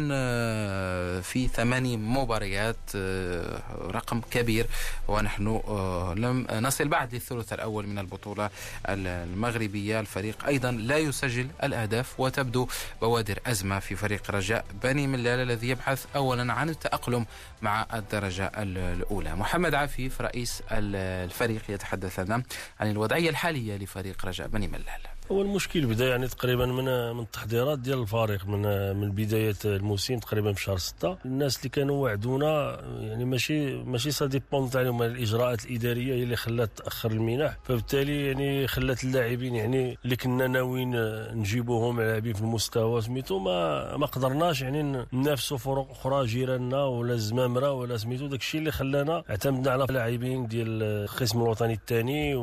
في 1.21 1.49
ثمان 1.55 1.72
ثماني 1.73 1.97
مباريات 1.97 2.77
آه، 2.97 3.63
رقم 3.71 4.21
كبير 4.31 4.67
ونحن 5.09 5.47
آه، 5.69 6.15
لم 6.17 6.47
نصل 6.51 6.89
بعد 6.89 7.15
للثلث 7.15 7.53
الأول 7.53 7.87
من 7.87 7.99
البطولة 7.99 8.51
المغربية. 8.89 10.01
الفريق 10.01 10.47
أيضا 10.47 10.71
لا 10.71 10.99
يسجل 10.99 11.49
الأهداف 11.63 12.21
وتبدو 12.21 12.69
بوادر 13.01 13.39
أزمة 13.47 13.79
في 13.79 13.97
فريق 13.97 14.31
رجاء 14.31 14.65
بني 14.83 15.07
ملال 15.07 15.41
الذي 15.41 15.69
يبحث 15.69 16.07
أولا 16.17 16.53
عن 16.53 16.69
التأقلم 16.69 17.27
مع 17.63 17.87
الدرجة 17.95 18.53
الأولى. 18.57 19.35
محمد 19.35 19.75
عفيف 19.75 20.21
رئيس 20.21 20.63
الفريق 20.71 21.63
يتحدث 21.69 22.21
لنا 22.21 22.43
عن 22.81 22.91
الوضعية 22.91 23.31
الحالية 23.31 23.77
لفريق 23.77 24.27
رجاء 24.27 24.49
بني 24.49 24.69
ملال. 24.69 25.12
هو 25.31 25.43
المشكل 25.43 25.87
بدا 25.87 26.09
يعني 26.09 26.29
تقريبا 26.29 26.67
من 26.67 27.13
من 27.17 27.21
التحضيرات 27.23 27.79
ديال 27.79 27.99
الفريق 27.99 28.47
من 28.47 28.97
من 28.97 29.11
بداية 29.11 29.55
الموسم 29.65 30.19
تقريبا 30.19 30.53
في 30.53 30.63
شهر 30.63 30.77
6 30.77 31.17
الناس 31.25 31.59
اللي 31.59 31.69
كانوا 31.69 32.03
وعدونا 32.03 32.81
يعني 33.01 33.25
ماشي 33.25 33.75
ماشي 33.75 34.11
سا 34.11 34.27
ديبون 34.27 34.71
تاعهم 34.71 35.03
الإجراءات 35.03 35.65
الإدارية 35.65 36.15
هي 36.15 36.23
اللي 36.23 36.37
خلات 36.37 36.71
تأخر 36.79 37.11
المنح 37.11 37.57
فبالتالي 37.63 38.27
يعني 38.27 38.67
خلات 38.67 39.05
اللاعبين 39.05 39.55
يعني 39.55 39.99
اللي 40.05 40.17
كنا 40.17 40.47
ناويين 40.47 40.91
نجيبوهم 41.35 42.01
لاعبين 42.01 42.33
في 42.33 42.41
المستوى 42.41 43.01
سميتو 43.01 43.39
ما 43.39 43.97
ما 43.97 44.07
قدرناش 44.07 44.63
يعني 44.63 45.07
ننافسوا 45.13 45.59
فرق 45.59 45.91
أخرى 45.91 46.27
جيراننا 46.27 46.85
ولا 46.85 47.15
الزمامره 47.15 47.73
ولا 47.73 47.97
سميتو. 47.97 48.27
داك 48.27 48.41
الشيء 48.41 48.61
اللي 48.61 48.73
خلانا 48.73 49.23
اعتمدنا 49.31 49.71
على 49.71 49.87
لاعبين 49.91 50.47
ديال 50.47 50.83
القسم 50.83 51.43
الوطني 51.43 51.73
الثاني 51.73 52.35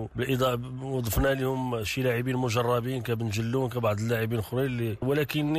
وضفنا 0.84 1.28
لهم 1.34 1.84
شي 1.84 2.02
لاعبين 2.02 2.36
مجرد 2.38 2.69
مصابين 2.70 3.02
كبن 3.02 3.30
جلون 3.30 3.70
كبعض 3.70 4.00
اللاعبين 4.00 4.40
اخرين 4.40 4.66
اللي 4.66 4.98
ولكن 5.02 5.54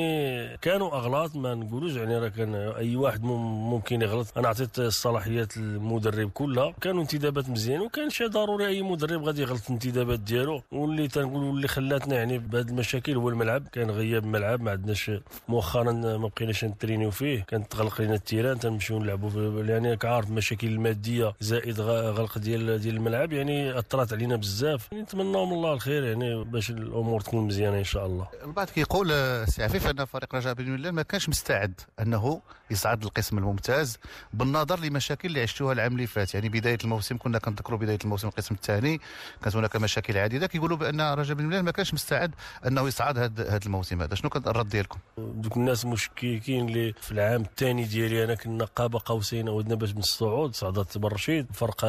كانوا 0.62 0.96
أغلاط 0.96 1.36
ما 1.36 1.54
نقولوش 1.54 1.92
يعني 1.92 2.18
راه 2.18 2.28
كان 2.28 2.54
أي 2.54 2.96
واحد 2.96 3.24
ممكن 3.24 4.02
يغلط. 4.02 4.26
أنا 4.38 4.48
عطيت 4.48 4.78
الصلاحيات 4.78 5.56
للمدرب 5.56 6.30
كلها. 6.30 6.74
كانوا 6.80 7.02
انتدابات 7.02 7.48
مزيان 7.48 7.80
وكان 7.80 8.10
شيء 8.10 8.26
ضروري 8.26 8.66
أي 8.66 8.82
مدرب 8.82 9.24
غادي 9.24 9.42
يغلط 9.42 9.62
الانتدابات 9.66 10.20
ديالو. 10.20 10.62
واللي 10.72 11.08
تنقول 11.08 11.44
واللي 11.44 11.68
خلاتنا 11.68 12.16
يعني 12.16 12.38
بهذه 12.38 12.68
المشاكل 12.68 13.16
هو 13.16 13.28
الملعب. 13.28 13.68
كان 13.72 13.90
غياب 13.90 14.24
الملعب 14.24 14.60
ما 14.62 14.70
عندناش 14.70 15.10
مؤخرا 15.48 15.92
ما 15.92 16.28
بقيناش 16.36 16.64
نترينيو 16.64 17.10
فيه. 17.10 17.44
كانت 17.48 17.72
تغلق 17.72 18.00
لنا 18.00 18.14
ال 18.14 18.20
terrain 18.20 18.58
تنمشيو 18.58 18.98
نلعبوا 18.98 19.64
يعني 19.64 19.96
كعارف 19.96 20.28
المشاكل 20.28 20.66
الماديه 20.66 21.32
زائد 21.40 21.80
غلق 21.80 22.38
ديال 22.38 22.78
ديال 22.78 22.96
الملعب. 22.96 23.32
يعني 23.32 23.78
اثرت 23.78 24.12
علينا 24.12 24.36
بزاف. 24.36 24.94
نتمنى 24.94 25.46
من 25.46 25.52
الله 25.52 25.72
الخير 25.72 26.04
يعني 26.04 26.44
باش 26.44 26.70
الأمور 27.00 27.20
تكون 27.20 27.46
مزيانة 27.46 27.78
إن 27.78 27.84
شاء 27.84 28.06
الله. 28.06 28.28
البعض 28.44 28.70
كيقول 28.70 29.08
سي 29.48 29.64
عفيف 29.64 29.86
أن 29.86 30.04
فريق 30.04 30.34
رجاء 30.34 30.54
بن 30.54 30.88
ما 30.90 31.02
كانش 31.02 31.28
مستعد 31.28 31.80
أنه 32.00 32.42
يصعد 32.70 33.04
للقسم 33.04 33.38
الممتاز 33.38 33.98
بالنظر 34.32 34.80
لمشاكل 34.80 35.28
اللي 35.28 35.42
عشتوها 35.42 35.72
العام 35.72 35.92
اللي 35.92 36.06
فات. 36.06 36.34
يعني 36.34 36.48
بداية 36.48 36.78
الموسم 36.84 37.16
كنا 37.16 37.38
كنذكروا 37.38 37.78
بداية 37.78 37.98
الموسم 38.04 38.28
القسم 38.28 38.54
الثاني 38.54 39.00
كانت 39.42 39.56
هناك 39.56 39.76
مشاكل 39.76 40.18
عديدة. 40.18 40.46
كيقولوا 40.46 40.76
بأن 40.76 41.00
رجاء 41.00 41.36
بن 41.36 41.44
ملال 41.44 41.62
ما 41.62 41.70
كانش 41.70 41.94
مستعد 41.94 42.34
أنه 42.66 42.88
يصعد 42.88 43.18
هذا 43.18 43.60
الموسم 43.66 44.02
هذا. 44.02 44.14
شنو 44.14 44.30
كان 44.30 44.42
الرد 44.46 44.68
ديالكم؟ 44.68 44.98
دوك 45.18 45.56
الناس 45.56 45.84
مشككين 45.84 46.68
اللي 46.68 46.92
في 47.00 47.12
العام 47.12 47.42
الثاني 47.42 47.84
ديالي 47.84 48.24
أنا 48.24 48.34
كنا 48.34 48.64
قاب 48.64 48.96
قوسين 48.96 49.48
ودنا 49.48 49.74
باش 49.74 49.92
من 49.92 49.98
الصعود 49.98 50.54
صعدت 50.54 50.98
برشيد 50.98 51.46
فرق 51.52 51.80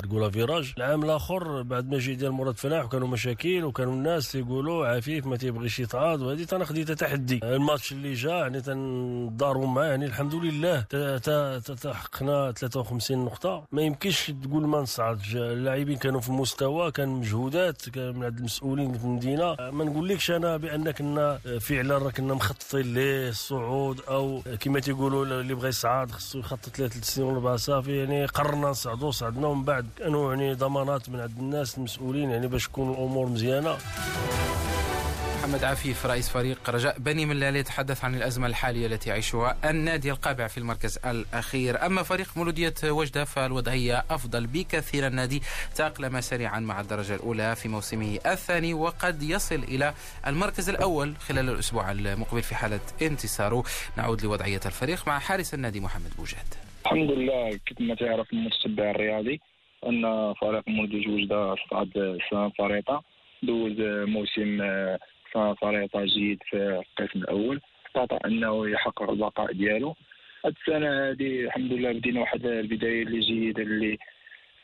تقولها 0.00 0.30
فيراج. 0.30 0.72
العام 0.76 1.02
الآخر 1.04 1.62
بعد 1.62 1.90
ما 1.90 1.98
جي 1.98 2.14
ديال 2.14 2.32
مراد 2.32 2.58
فلاح 2.58 2.84
وكانوا 2.84 3.08
مشاكل 3.08 3.64
وكانوا 3.64 3.92
الناس 3.92 4.34
يقولوا 4.34 4.86
عفيف 4.86 5.26
ما 5.26 5.36
تيبغيش 5.36 5.80
يتعاض 5.80 6.22
وهذه 6.22 6.46
أنا 6.52 6.64
خديتها 6.64 6.94
تحدي. 6.94 7.40
الماتش 7.42 7.92
اللي 7.92 8.14
جا 8.14 8.30
يعني 8.30 8.60
تنضاروا 8.60 9.66
معاه 9.66 9.86
يعني 9.86 10.06
الحمد 10.06 10.29
لله 10.34 10.80
تحققنا 11.82 12.52
53 12.52 13.24
نقطه 13.24 13.64
ما 13.72 13.82
يمكنش 13.82 14.32
تقول 14.42 14.66
ما 14.66 14.80
نصعدش 14.80 15.36
اللاعبين 15.36 15.96
كانوا 15.98 16.20
في 16.20 16.32
مستوى 16.32 16.90
كان 16.90 17.08
مجهودات 17.08 17.88
كان 17.88 18.16
من 18.16 18.24
عند 18.24 18.38
المسؤولين 18.38 18.98
في 18.98 19.04
المدينة 19.04 19.56
ما 19.70 19.84
نقولكش 19.84 20.30
أنا 20.30 20.56
بان 20.56 20.90
كنا 20.90 21.38
فعلا 21.60 21.98
راه 21.98 22.10
كنا 22.10 22.34
مخططين 22.34 22.86
للصعود 22.94 24.00
أو 24.08 24.42
كما 24.60 24.80
تيقولوا 24.80 25.24
اللي 25.40 25.54
بغى 25.54 25.68
يصعد 25.68 26.10
خصو 26.10 26.38
يخطط 26.38 26.68
ثلاث 26.68 27.04
سنين 27.04 27.26
وربع 27.28 27.56
صافي 27.56 27.96
يعني 27.98 28.26
قررنا 28.26 28.68
نصعدوا 28.68 29.10
صعدنا 29.10 29.46
ومن 29.46 29.64
بعد 29.64 29.86
كانوا 29.98 30.34
يعني 30.34 30.54
ضمانات 30.54 31.08
من 31.08 31.20
عند 31.20 31.38
الناس 31.38 31.78
المسؤولين 31.78 32.30
يعني 32.30 32.46
باش 32.48 32.66
تكون 32.68 32.90
الأمور 32.90 33.26
مزيانه 33.26 33.76
محمد 35.40 35.64
عفيف 35.64 36.06
رئيس 36.06 36.30
فريق 36.30 36.70
رجاء 36.70 36.98
بني 36.98 37.26
ملال 37.26 37.56
يتحدث 37.56 38.04
عن 38.04 38.14
الأزمة 38.14 38.46
الحالية 38.46 38.86
التي 38.86 39.10
يعيشها 39.10 39.70
النادي 39.70 40.10
القابع 40.10 40.46
في 40.46 40.58
المركز 40.58 40.98
الأخير. 41.06 41.86
أما 41.86 42.02
فريق 42.02 42.26
مولودية 42.36 42.74
وجدة 42.84 43.24
فالوضعية 43.24 44.04
أفضل 44.10 44.46
بكثير. 44.46 45.06
النادي 45.06 45.40
تأقلم 45.76 46.20
سريعا 46.20 46.60
مع 46.60 46.80
الدرجة 46.80 47.14
الأولى 47.14 47.56
في 47.56 47.68
موسمه 47.68 48.18
الثاني 48.26 48.74
وقد 48.74 49.22
يصل 49.22 49.54
إلى 49.54 49.94
المركز 50.26 50.68
الأول 50.68 51.16
خلال 51.16 51.48
الأسبوع 51.48 51.90
المقبل 51.90 52.42
في 52.42 52.54
حالة 52.54 52.80
انتصاره. 53.02 53.62
نعود 53.98 54.22
لوضعية 54.24 54.60
الفريق 54.66 55.08
مع 55.08 55.18
حارس 55.18 55.54
النادي 55.54 55.80
محمد 55.80 56.10
بوجاد 56.18 56.54
الحمد 56.86 57.10
لله 57.10 57.58
كما 57.78 57.94
تعرف 57.94 58.32
المتتبع 58.32 58.90
الرياضي 58.90 59.40
أن 59.86 60.02
فريق 60.40 60.62
مولودية 60.68 61.08
وجدة 61.08 61.54
صعد 61.70 61.90
السنة 61.96 62.46
الفريطة 62.46 63.02
دوز 63.42 63.76
موسم 64.08 64.58
فريطة 65.32 66.04
جيد 66.04 66.42
في 66.50 66.82
القسم 66.98 67.18
الأول. 67.18 67.60
استطاع 67.86 68.20
أنه 68.24 68.68
يحقق 68.68 69.10
البقاء 69.10 69.52
ديالو. 69.52 69.96
هاد 70.44 70.54
السنة 70.60 71.10
هذه 71.10 71.44
الحمد 71.44 71.72
لله 71.72 71.92
بدينا 71.92 72.20
واحد 72.20 72.46
البداية 72.46 73.02
اللي 73.02 73.20
جيدة 73.20 73.62
اللي 73.62 73.98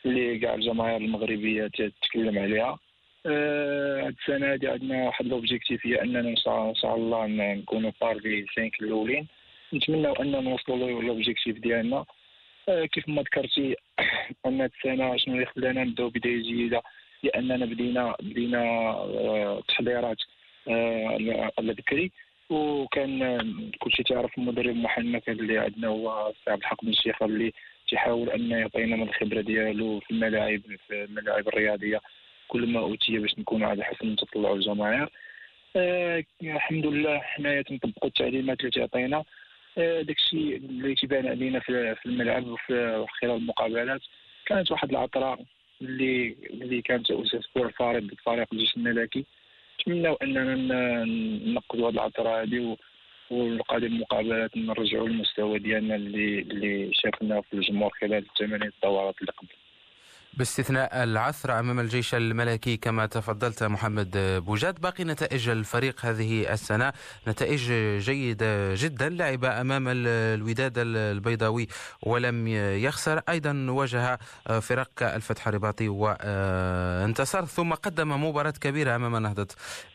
اللي 0.05 0.39
كاع 0.39 0.53
الجماهير 0.53 0.97
المغربية 0.97 1.67
تتكلم 1.67 2.39
عليها. 2.39 2.79
هاد 4.05 4.15
السنة 4.19 4.53
هادي 4.53 4.67
عندنا 4.67 5.05
واحد 5.05 5.25
l'objectif 5.25 5.87
هي 5.87 6.01
أننا 6.01 6.19
إن 6.19 6.75
شاء 6.75 6.95
الله 6.95 7.25
نكونوا 7.27 7.91
parmi 8.01 8.45
5 8.47 8.71
الأولين. 8.81 9.27
نتمنوا 9.73 10.21
أننا 10.21 10.39
نوصلوا 10.39 11.01
l'objectif 11.01 11.57
ديالنا. 11.59 12.05
كيف 12.67 13.09
ما 13.09 13.21
ذكرتي 13.21 13.75
أن 14.45 14.61
السنة 14.61 15.17
شنو 15.17 15.35
اللي 15.35 15.45
خلانا 15.45 15.83
نبداو 15.83 16.09
بداية 16.09 16.43
جيده 16.43 16.81
لأننا 17.23 17.65
بدينا 17.65 18.15
بدينا 18.19 18.61
تحضيرات 19.67 20.17
على 21.59 21.73
بكري 21.73 22.11
وكان 22.49 23.41
كلشي 23.79 24.03
تعرف 24.03 24.37
المدرب 24.37 24.75
محنك 24.75 25.29
اللي 25.29 25.57
عندنا 25.57 25.87
هو 25.87 26.33
عبد 26.47 26.59
الحق 26.59 26.83
بن 26.83 26.89
الشيخ 26.89 27.23
اللي 27.23 27.53
تيحاول 27.89 28.29
أن 28.29 28.51
يعطينا 28.51 28.95
من 28.95 29.03
الخبرة 29.03 29.41
ديالو 29.41 29.99
في 29.99 30.11
الملاعب 30.11 30.61
في 30.87 31.03
الملاعب 31.03 31.47
الرياضية. 31.47 32.01
كل 32.47 32.67
ما 32.67 32.79
أوتي 32.79 33.17
باش 33.19 33.39
نكونوا 33.39 33.67
على 33.69 33.83
حسن 33.83 34.15
تطلع 34.15 34.51
الجماهير 34.53 35.09
آه 35.75 36.23
الحمد 36.43 36.85
لله 36.85 37.19
حنايا 37.19 37.61
تنطبقوا 37.61 38.07
التعليمات 38.09 38.59
اللي 38.59 38.71
تعطينا 38.71 39.23
آه 39.77 40.01
داكشي 40.01 40.55
اللي 40.55 40.95
تيبان 40.95 41.27
علينا 41.27 41.59
في 41.59 41.95
الملعب 42.05 42.47
وفي 42.47 43.05
خلال 43.21 43.35
المقابلات. 43.35 44.01
كانت 44.45 44.71
واحد 44.71 44.89
العطرة 44.89 45.39
اللي 45.81 46.35
اللي 46.53 46.81
كانت 46.81 47.11
اسسوا 47.11 47.65
الفريق 47.65 48.03
فريق 48.25 48.47
الجيش 48.53 48.77
الملكي. 48.77 49.25
نتمنوا 49.81 50.23
أننا 50.23 51.05
ننقذوا 51.45 51.89
هذه 51.89 51.93
العطرة 51.93 52.41
هذه 52.41 52.77
والقادم 53.31 53.85
المقابلات 53.85 54.57
نرجعوا 54.57 55.07
المستوى 55.07 55.59
ديالنا 55.59 55.95
اللي 55.95 56.39
اللي 56.39 56.93
شافناه 56.93 57.41
في 57.41 57.53
الجمهور 57.53 57.91
خلال 58.01 58.25
الثمانية 58.29 58.71
دورات 58.83 59.15
اللي 59.21 59.31
قبل. 59.31 59.47
باستثناء 60.37 61.03
العثر 61.03 61.59
أمام 61.59 61.79
الجيش 61.79 62.15
الملكي 62.15 62.77
كما 62.77 63.05
تفضلت 63.05 63.63
محمد 63.63 64.09
بوجاد. 64.45 64.81
باقي 64.81 65.03
نتائج 65.03 65.49
الفريق 65.49 66.05
هذه 66.05 66.53
السنة 66.53 66.93
نتائج 67.27 67.71
جيدة 67.97 68.75
جدا 68.75 69.09
لعب 69.09 69.45
أمام 69.45 69.85
الوداد 69.87 70.73
البيضاوي 70.77 71.67
ولم 72.01 72.47
يخسر. 72.47 73.21
أيضا 73.29 73.65
واجه 73.69 74.19
فرق 74.61 74.89
الفتح 75.01 75.47
الرباطي 75.47 75.89
وانتصر 75.89 77.45
ثم 77.45 77.73
قدم 77.73 78.23
مباراة 78.23 78.51
كبيرة 78.51 78.95
أمام 78.95 79.17
نهضة 79.17 79.47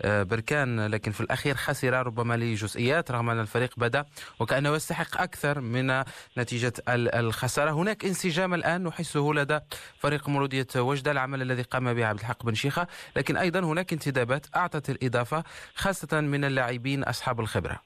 بركان 0.04 0.86
لكن 0.86 1.12
في 1.12 1.20
الأخير 1.20 1.54
خسر 1.54 2.06
ربما 2.06 2.36
لجزئيات 2.36 3.10
رغم 3.10 3.30
أن 3.30 3.40
الفريق 3.40 3.74
بدأ 3.76 4.04
وكأنه 4.40 4.74
يستحق 4.74 5.20
أكثر 5.20 5.60
من 5.60 6.02
نتيجة 6.38 6.72
الخسارة. 6.88 7.70
هناك 7.70 8.04
انسجام 8.04 8.54
الآن 8.54 8.84
نحسه 8.84 9.30
لدى 9.34 9.58
فريق 9.98 10.31
مولودية 10.32 10.66
وجدة 10.76 11.10
العمل 11.10 11.42
الذي 11.42 11.62
قام 11.62 11.94
به 11.94 12.06
عبد 12.06 12.18
الحق 12.18 12.46
بن 12.46 12.54
شيخة 12.54 12.86
لكن 13.16 13.36
أيضا 13.36 13.60
هناك 13.60 13.92
انتدابات 13.92 14.46
أعطت 14.56 14.90
الإضافة 14.90 15.44
خاصة 15.74 16.20
من 16.20 16.44
اللاعبين 16.44 17.02
أصحاب 17.04 17.40
الخبرة. 17.40 17.78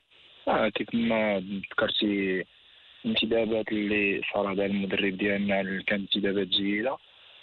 آه 0.48 0.68
كيف 0.68 0.94
ما 0.94 1.42
ذكرتي 1.72 2.44
الانتدابات 3.04 3.68
اللي 3.72 4.20
على 4.34 4.66
المدرب 4.66 5.18
ديالنا 5.18 5.82
كانت 5.86 6.16
انتدابات 6.16 6.46
جيدة. 6.46 6.96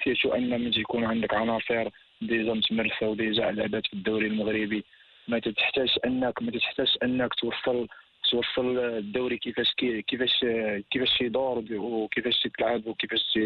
فيشو 0.03 0.29
أن 0.29 0.61
من 0.61 0.71
تيكون 0.71 1.05
عندك 1.05 1.33
عناصر 1.33 1.89
déjà 2.21 2.53
متمرسه 2.53 3.07
و 3.07 3.16
déjà 3.16 3.51
لعبات 3.51 3.87
في 3.87 3.93
الدوري 3.93 4.27
المغربي. 4.27 4.83
ما 5.27 5.39
تحتاج 5.39 5.89
انك 6.05 6.41
ما 6.41 6.51
تحتاج 6.51 6.97
أنك 7.03 7.33
توصل 7.33 7.87
توصل 8.31 8.77
الدوري 8.77 9.37
كيفاش 9.37 9.73
كيفاش 10.07 10.45
كيفاش 10.91 11.21
يدور 11.21 11.63
وكيفاش 11.73 12.47
تلعب 12.57 12.87
وكيفاش 12.87 13.39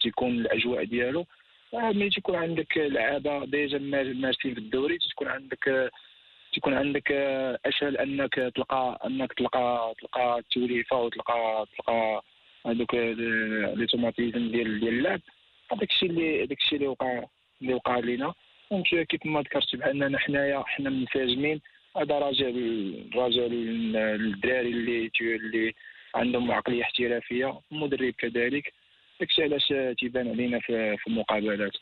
تيكون 0.00 0.30
الأجواء 0.30 0.84
ديالو. 0.84 1.26
آه، 1.74 1.92
ملي 1.92 2.10
تيكون 2.10 2.36
عندك 2.36 2.78
لعابة 2.78 3.44
déjà 3.44 3.78
مارسين 3.78 4.54
في 4.54 4.60
الدوري 4.60 4.98
تكون 4.98 5.28
عندك 5.28 5.90
تكون 6.52 6.74
عندك 6.74 7.12
اسهل 7.66 7.96
أنك 7.96 8.34
تلقى 8.34 8.98
أنك 9.06 9.32
تلقى 9.32 9.94
تلقى 10.00 10.38
التوليفه 10.38 10.96
وتلقى 10.96 11.66
تلقى 11.76 12.22
هذوك 12.66 12.94
les 12.94 13.86
automatismes 13.86 14.50
ديال 14.50 14.80
ديال 14.80 14.94
اللعب. 14.94 15.20
هذاك 15.72 15.90
الشيء 15.90 16.10
اللي 16.10 16.44
هذاك 16.44 16.58
الشيء 16.58 16.78
اللي 16.78 16.88
وقع 16.88 17.24
اللي 17.62 17.74
وقع 17.74 17.98
لينا. 17.98 18.34
donc 18.70 19.06
كيف 19.06 19.26
ما 19.26 19.40
ذكرت 19.40 19.76
بأننا 19.76 20.18
حنايا 20.18 20.62
حنا 20.66 20.90
منسجمين 20.90 21.60
هذا 21.96 22.18
راجع 22.18 22.46
راجع 23.14 23.42
للدراري 23.42 24.68
اللي 24.68 25.10
اللي 25.20 25.74
عندهم 26.14 26.52
عقلية 26.52 26.82
احترافية 26.82 27.60
المدرب 27.72 28.14
كذلك. 28.18 28.72
داكشي 29.20 29.42
علاش 29.42 29.74
تيبان 29.98 30.28
علينا 30.28 30.58
في, 30.60 30.96
المقابلات. 31.06 31.72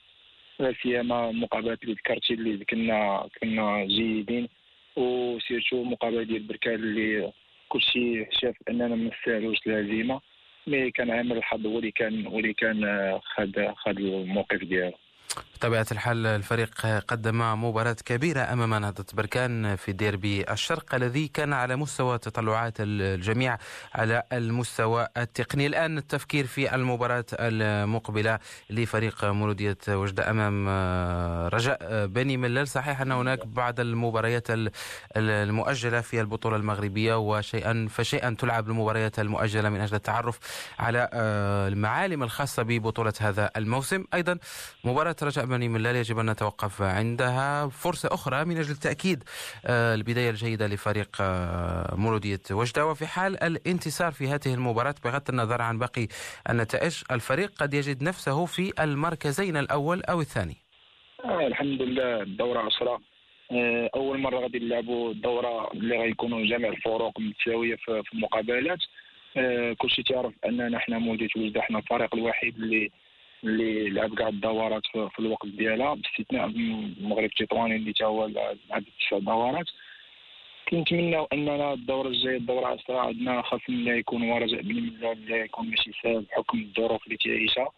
سيما 0.82 1.30
المقابلات 1.30 1.82
اللي 1.82 1.94
ذكرتي 1.94 2.34
اللي 2.34 2.64
كنا 2.64 3.28
كنا 3.40 3.84
جيدين 3.84 4.48
وسيرتو 4.96 5.82
المقابله 5.82 6.22
ديال 6.22 6.42
بركان 6.42 6.74
اللي 6.74 7.32
كلشي 7.68 8.26
شاف 8.30 8.56
أننا 8.68 8.88
ما 8.88 9.10
نستاهلوش 9.10 9.58
الهزيمة 9.66 10.20
مي 10.66 10.90
كان 10.90 11.10
عامل 11.10 11.36
الحظ 11.36 11.66
هو 11.66 11.78
اللي 11.78 11.90
كان 11.90 12.26
هو 12.26 12.38
اللي 12.38 12.52
كان 12.52 12.80
خد 13.22 13.72
خد 13.76 13.98
الموقف 13.98 14.64
ديالو. 14.64 14.92
بطبيعة 15.54 15.86
الحال 15.92 16.26
الفريق 16.26 16.86
قدم 16.86 17.64
مباراة 17.64 17.96
كبيرة 18.04 18.40
أمام 18.40 18.74
نهضة 18.74 19.04
بركان 19.12 19.76
في 19.76 19.92
ديربي 19.92 20.52
الشرق 20.52 20.94
الذي 20.94 21.28
كان 21.28 21.52
على 21.52 21.76
مستوى 21.76 22.18
تطلعات 22.18 22.74
الجميع 22.80 23.58
على 23.94 24.22
المستوى 24.32 25.08
التقني. 25.16 25.66
الآن 25.66 25.98
التفكير 25.98 26.46
في 26.46 26.74
المباراة 26.74 27.24
المقبلة 27.32 28.38
لفريق 28.70 29.24
مولودية 29.24 29.78
وجدة 29.88 30.30
أمام 30.30 30.68
رجاء 31.48 32.06
بني 32.06 32.36
ملال. 32.36 32.68
صحيح 32.68 33.00
أن 33.00 33.12
هناك 33.12 33.46
بعض 33.46 33.80
المباريات 33.80 34.46
المؤجلة 35.16 36.00
في 36.00 36.20
البطولة 36.20 36.56
المغربية 36.56 37.14
وشيئا 37.14 37.88
فشيئا 37.90 38.36
تلعب 38.38 38.68
المباريات 38.68 39.18
المؤجلة 39.18 39.68
من 39.68 39.80
أجل 39.80 39.94
التعرف 39.94 40.38
على 40.78 41.10
المعالم 41.72 42.22
الخاصة 42.22 42.62
ببطولة 42.62 43.12
هذا 43.20 43.50
الموسم. 43.56 44.04
أيضا 44.14 44.38
مباراة 44.84 45.16
رجاء 45.22 45.46
بني 45.46 45.68
ملال 45.68 45.96
يجب 45.96 46.18
أن 46.18 46.30
نتوقف 46.30 46.82
عندها. 46.82 47.68
فرصة 47.68 48.08
أخرى 48.12 48.44
من 48.44 48.56
أجل 48.58 48.74
تأكيد 48.76 49.24
آه، 49.66 49.94
البداية 49.94 50.30
الجيدة 50.30 50.66
لفريق 50.66 51.08
آه، 51.20 51.94
مولودية 51.94 52.40
وجدة. 52.50 52.86
وفي 52.86 53.06
حال 53.06 53.42
الانتصار 53.42 54.12
في 54.12 54.28
هذه 54.28 54.54
المباراة 54.54 54.94
بغض 55.04 55.22
النظر 55.28 55.62
عن 55.62 55.78
باقي 55.78 56.08
النتائج 56.50 57.02
الفريق 57.10 57.50
قد 57.58 57.74
يجد 57.74 58.02
نفسه 58.02 58.44
في 58.46 58.72
المركزين 58.80 59.56
الأول 59.56 60.02
أو 60.02 60.20
الثاني. 60.20 60.56
آه 61.24 61.46
الحمد 61.46 61.82
لله 61.82 62.22
الدورة 62.22 62.58
عشرة 62.60 63.00
آه 63.52 63.90
أول 63.94 64.18
مرة 64.18 64.38
غادي 64.40 64.58
نلعبوا 64.58 65.12
الدورة 65.12 65.72
اللي 65.72 65.98
غيكونوا 65.98 66.46
جميع 66.46 66.68
الفروق 66.68 67.20
متساوية 67.20 67.76
في 67.76 68.12
المقابلات. 68.14 68.78
آه 69.36 69.72
كلشي 69.78 70.02
تعرف 70.02 70.32
أننا 70.44 70.78
حنا 70.78 70.98
مولودية 70.98 71.28
وجدة 71.36 71.60
حنا 71.60 71.78
الفريق 71.78 72.14
الوحيد 72.14 72.54
اللي 72.56 72.90
اللي 73.44 73.90
لعب 73.90 74.14
كاع 74.14 74.28
الدورات 74.28 74.82
في 74.86 75.18
الوقت 75.18 75.46
ديالها 75.46 75.94
باستثناء 75.94 76.46
المغرب 76.46 77.24
التطواني 77.24 77.76
اللي 77.76 77.92
تا 77.92 78.04
هو 78.04 78.26
لعب 78.26 78.84
تسع 79.00 79.18
دورات. 79.18 79.66
كنتمناو 80.68 81.28
أننا 81.32 81.72
الدوره 81.72 82.08
الجايه 82.08 82.36
الدوره 82.36 82.66
عشرة 82.66 82.98
عندنا 82.98 83.42
خاص 83.42 83.60
لا 83.68 83.96
يكون 83.96 84.22
ورجاء 84.22 84.62
بن 84.62 84.74
ملال 84.74 85.26
لا 85.28 85.36
يكون 85.36 85.70
ماشي 85.70 85.92
سهل 86.02 86.20
بحكم 86.20 86.58
الظروف 86.58 87.06
اللي 87.06 87.16
تعيشها 87.16 87.70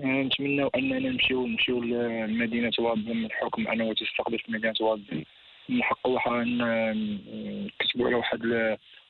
نتمناو 0.00 0.70
أننا 0.76 0.98
نمشيو 0.98 1.46
نمشيو 1.46 1.82
لمدينة 1.82 2.72
وادن 2.78 3.24
الحكم 3.24 3.68
أنه 3.68 3.92
تستقبل 3.92 4.38
في 4.38 4.52
مدينة 4.52 4.74
وادن 4.80 5.24
نحققوا 5.70 6.14
واحد 6.14 6.30
نكتبوا 6.30 8.06
على 8.06 8.14
واحد 8.14 8.42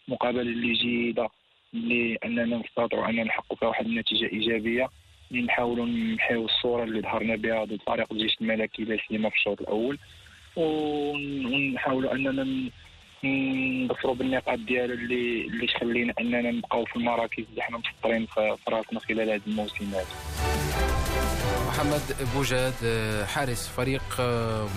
المقابله 0.08 0.42
اللي 0.42 0.72
جيدة 0.72 1.28
اللي 1.74 2.18
أننا 2.24 2.62
اننا 2.94 3.24
نحققوا 3.24 3.56
فيها 3.56 3.68
واحد 3.68 3.86
النتيجة 3.86 4.26
إيجابية. 4.32 4.88
نحاولوا 5.32 5.86
نحيو 5.86 6.44
الصورة 6.44 6.84
اللي 6.84 7.00
ظهرنا 7.00 7.36
بها 7.36 7.64
ضد 7.64 7.78
فريق 7.86 8.12
الجيش 8.12 8.36
الملكي 8.40 8.84
لا 8.84 8.98
سيما 9.08 9.30
في 9.30 9.36
الشوط 9.36 9.60
الأول. 9.60 9.98
ونحاولوا 10.56 12.12
أننا 12.12 12.70
نظفروا 13.24 14.14
بالنقاط 14.14 14.58
ديالو 14.58 14.94
اللي 14.94 15.46
اللي 15.46 15.66
تخلينا 15.66 16.14
أننا 16.20 16.50
نبقاو 16.50 16.84
في 16.84 16.96
المراكز 16.96 17.44
اللي 17.50 17.62
حنا 17.62 17.78
مسطرين 17.78 18.26
في 18.26 18.56
راسنا 18.68 19.00
خلال 19.00 19.30
هذا 19.30 19.40
الموسم 19.46 19.84
هذا. 19.84 20.06
محمد 21.68 22.00
بوجاد 22.34 22.74
حارس 23.26 23.68
فريق 23.68 24.02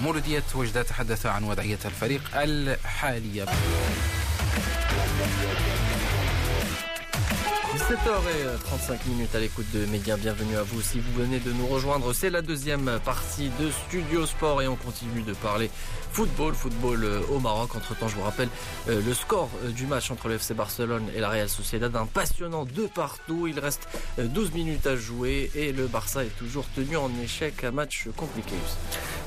مولودية 0.04 0.44
وجدة 0.56 0.84
تحدث 0.84 1.26
عن 1.26 1.44
وضعية 1.44 1.80
الفريق 1.86 2.22
الحالية 2.36 3.46
7h35 7.77 9.09
minutes 9.09 9.35
à 9.35 9.38
l'écoute 9.38 9.66
de 9.73 9.87
Média. 9.87 10.16
Bienvenue 10.16 10.57
à 10.57 10.62
vous 10.62 10.81
si 10.81 10.99
vous 10.99 11.12
venez 11.12 11.38
de 11.38 11.53
nous 11.53 11.66
rejoindre. 11.66 12.12
C'est 12.12 12.31
la 12.31 12.42
deuxième 12.42 12.99
partie 13.05 13.51
de 13.61 13.71
Studio 13.71 14.27
Sport 14.27 14.62
et 14.62 14.69
on 14.69 14.77
continue 14.77 15.23
de 15.23 15.35
parler 15.35 15.71
football, 16.11 16.55
football 16.55 17.05
euh, 17.05 17.21
au 17.31 17.38
Maroc. 17.38 17.77
Entre 17.77 17.95
temps, 17.97 18.09
je 18.09 18.16
vous 18.16 18.23
rappelle 18.23 18.49
euh, 18.88 19.03
le 19.07 19.12
score 19.12 19.51
euh, 19.64 19.71
du 19.71 19.87
match 19.87 20.11
entre 20.11 20.29
le 20.29 20.35
FC 20.37 20.55
Barcelone 20.55 21.05
et 21.14 21.21
la 21.21 21.29
Real 21.29 21.49
Sociedad. 21.49 21.95
Un 21.95 22.07
passionnant 22.07 22.64
de 22.64 22.87
partout. 22.87 23.47
Il 23.47 23.61
reste 23.61 23.87
12 24.19 24.53
minutes 24.53 24.87
à 24.87 24.97
jouer 24.97 25.51
et 25.55 25.73
le 25.73 25.87
Barça 25.87 26.25
est 26.25 26.37
toujours 26.38 26.64
tenu 26.75 26.97
en 26.97 27.11
échec. 27.23 27.62
Un 27.64 27.73
match 27.73 28.09
compliqué. 28.16 28.57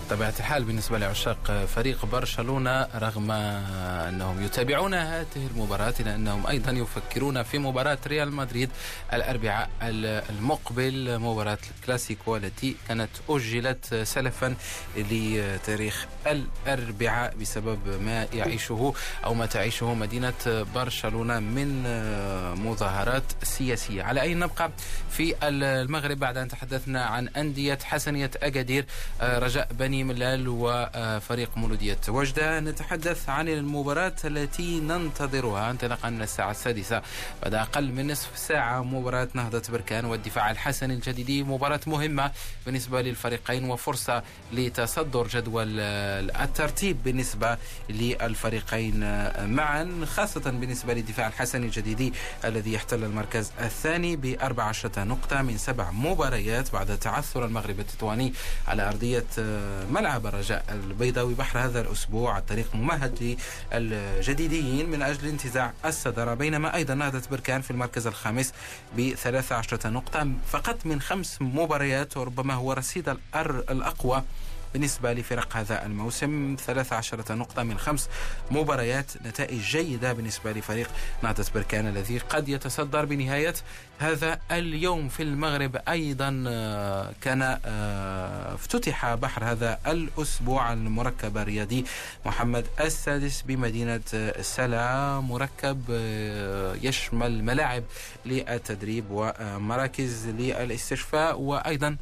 طبيعة 0.09 0.33
الحال 0.39 0.63
بالنسبة 0.63 0.97
لعشاق 0.97 1.65
فريق 1.75 2.05
برشلونة 2.05 2.87
رغم 2.95 3.31
أنهم 3.31 4.43
يتابعون 4.43 4.93
هذه 4.93 5.47
المباراة 5.55 5.93
إلا 5.99 6.15
أنهم 6.15 6.47
أيضا 6.47 6.71
يفكرون 6.71 7.43
في 7.43 7.57
مباراة 7.59 7.97
ريال 8.07 8.31
مدريد 8.36 8.70
الأربعاء 9.12 9.70
المقبل 9.82 11.18
مباراة 11.18 11.58
الكلاسيكو 11.80 12.36
التي 12.36 12.76
كانت 12.88 13.10
أجلت 13.28 13.94
سلفا 13.94 14.54
لتاريخ 14.96 16.06
الأربعاء 16.26 17.34
بسبب 17.40 18.02
ما 18.02 18.26
يعيشه 18.32 18.94
أو 19.24 19.34
ما 19.34 19.46
تعيشه 19.46 19.94
مدينة 19.94 20.64
برشلونة 20.74 21.40
من 21.40 21.82
مظاهرات 22.64 23.24
سياسية. 23.42 24.02
على 24.02 24.20
أي 24.20 24.34
نبقى 24.34 24.70
في 25.10 25.34
المغرب 25.42 26.18
بعد 26.18 26.36
أن 26.36 26.48
تحدثنا 26.48 27.04
عن 27.04 27.28
أندية 27.28 27.78
حسنية 27.84 28.30
أكادير 28.36 28.86
رجاء 29.22 29.68
بني 29.72 30.04
ملال 30.04 30.48
وفريق 30.48 31.50
مولودية 31.56 31.98
وجدة. 32.08 32.60
نتحدث 32.60 33.28
عن 33.28 33.48
المباراة 33.48 34.16
التي 34.24 34.80
ننتظرها. 34.80 35.70
انطلاقا 35.70 36.10
من 36.10 36.22
الساعة 36.22 36.50
السادسة 36.50 37.02
بعد 37.42 37.54
أقل 37.54 37.92
من 37.92 38.10
نصف 38.10 38.23
ساعة 38.36 38.82
مباراة 38.82 39.28
نهضة 39.34 39.62
بركان 39.72 40.04
والدفاع 40.04 40.50
الحسني 40.50 40.94
الجديدي 40.94 41.42
مباراة 41.42 41.80
مهمة 41.86 42.32
بالنسبة 42.66 43.02
للفريقين 43.02 43.70
وفرصة 43.70 44.22
لتصدر 44.52 45.26
جدول 45.26 45.80
الترتيب 45.80 47.02
بالنسبة 47.02 47.58
للفريقين 47.88 49.00
معا 49.54 50.04
خاصة 50.06 50.40
بالنسبة 50.50 50.94
للدفاع 50.94 51.26
الحسني 51.26 51.66
الجديدي 51.66 52.12
الذي 52.44 52.72
يحتل 52.72 53.04
المركز 53.04 53.52
الثاني 53.60 54.16
بأربع 54.16 54.62
عشرة 54.64 55.04
نقطة 55.04 55.42
من 55.42 55.58
سبع 55.58 55.90
مباريات 55.90 56.72
بعد 56.72 56.98
تعثر 56.98 57.44
المغرب 57.44 57.80
التطواني 57.80 58.32
على 58.68 58.88
أرضية 58.88 59.24
ملعب 59.90 60.26
الرجاء 60.26 60.64
البيضاوي 60.68 61.34
بحر 61.34 61.58
هذا 61.58 61.80
الأسبوع. 61.80 62.38
الطريق 62.38 62.74
ممهد 62.74 63.38
للجديديين 63.74 64.90
من 64.90 65.02
أجل 65.02 65.28
انتزاع 65.28 65.72
الصدارة 65.84 66.34
بينما 66.34 66.74
أيضا 66.74 66.94
نهضة 66.94 67.22
بركان 67.30 67.60
في 67.60 67.70
المركز 67.70 68.06
الخامس 68.14 68.52
ب 68.96 69.14
13 69.14 69.90
نقطة. 69.90 70.28
فقط 70.50 70.86
من 70.86 71.00
خمس 71.00 71.42
مباريات 71.42 72.16
وربما 72.16 72.54
هو 72.54 72.72
رصيد 72.72 73.08
الأقوى 73.70 74.22
بالنسبة 74.74 75.12
لفرق 75.12 75.56
هذا 75.56 75.86
الموسم 75.86 76.56
13 76.58 77.24
نقطة 77.30 77.62
من 77.62 77.78
خمس 77.78 78.08
مباريات 78.50 79.12
نتائج 79.26 79.60
جيدة 79.60 80.12
بالنسبة 80.12 80.52
لفريق 80.52 80.90
نهضة 81.22 81.46
بركان 81.54 81.86
الذي 81.86 82.18
قد 82.18 82.48
يتصدر 82.48 83.04
بنهاية 83.04 83.54
هذا 83.98 84.38
اليوم 84.50 85.08
في 85.08 85.22
المغرب. 85.22 85.76
أيضا 85.88 86.44
آه، 86.48 87.12
كان 87.20 87.58
آه، 87.64 88.54
افتتح 88.54 89.14
بحر 89.14 89.44
هذا 89.44 89.78
الأسبوع 89.86 90.72
المركب 90.72 91.38
الرياضي 91.38 91.84
محمد 92.26 92.66
السادس 92.80 93.42
بمدينة 93.42 94.00
سلا. 94.40 95.20
مركب 95.20 95.82
آه، 95.90 96.74
يشمل 96.82 97.44
ملاعب 97.44 97.82
للتدريب 98.26 99.04
ومراكز 99.10 100.26
للاستشفاء 100.28 101.40
وأيضا 101.40 101.96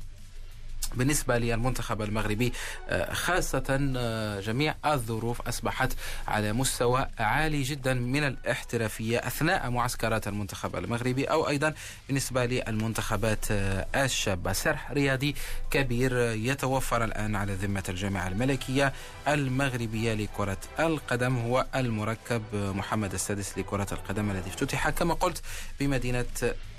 بالنسبة 0.94 1.38
للمنتخب 1.38 2.02
المغربي 2.02 2.52
آه، 2.88 3.12
خاصة 3.12 3.92
آه، 3.96 4.40
جميع 4.40 4.74
الظروف 4.86 5.40
أصبحت 5.40 5.92
على 6.28 6.52
مستوى 6.52 7.06
عالي 7.18 7.62
جدا 7.62 7.94
من 7.94 8.24
الاحترافية 8.24 9.18
أثناء 9.18 9.70
معسكرات 9.70 10.28
المنتخب 10.28 10.76
المغربي 10.76 11.24
أو 11.24 11.48
أيضا 11.48 11.74
بالنسبة 12.08 12.44
للمنتخبات 12.46 13.50
آه، 13.50 13.86
الشابة. 14.04 14.52
سرح 14.52 14.90
رياضي 14.92 15.34
كبير 15.70 16.18
يتوفر 16.18 17.04
الآن 17.04 17.36
على 17.36 17.54
ذمة 17.54 17.84
الجامعة 17.88 18.28
الملكية 18.28 18.92
المغربية 19.28 20.14
لكرة 20.14 20.58
القدم. 20.80 21.36
هو 21.38 21.66
المركب 21.76 22.42
محمد 22.52 23.14
السادس 23.14 23.58
لكرة 23.58 23.86
القدم 23.92 24.30
الذي 24.30 24.50
افتتح 24.50 24.90
كما 24.90 25.14
قلت 25.14 25.42
بمدينة 25.80 26.24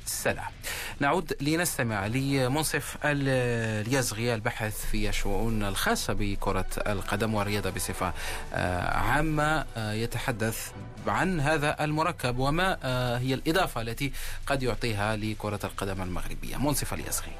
السلام 0.05 0.51
نعود 0.99 1.33
لنستمع 1.41 2.07
لمنصف 2.07 2.97
اليزغي 3.03 4.33
البحث 4.33 4.85
في 4.85 5.09
الشؤون 5.09 5.63
الخاصة 5.63 6.13
بكرة 6.13 6.65
القدم 6.87 7.33
والرياضة 7.33 7.69
بصفة 7.69 8.13
آه، 8.53 8.97
عامة 8.97 9.65
آه، 9.77 9.93
يتحدث 9.93 10.71
عن 11.07 11.39
هذا 11.39 11.83
المركب 11.83 12.39
وما 12.39 12.77
آه، 12.83 13.17
هي 13.17 13.33
الإضافة 13.33 13.81
التي 13.81 14.11
قد 14.47 14.63
يعطيها 14.63 15.15
لكرة 15.15 15.59
القدم 15.63 16.01
المغربية. 16.01 16.57
منصف 16.57 16.93
اليزغي 16.93 17.31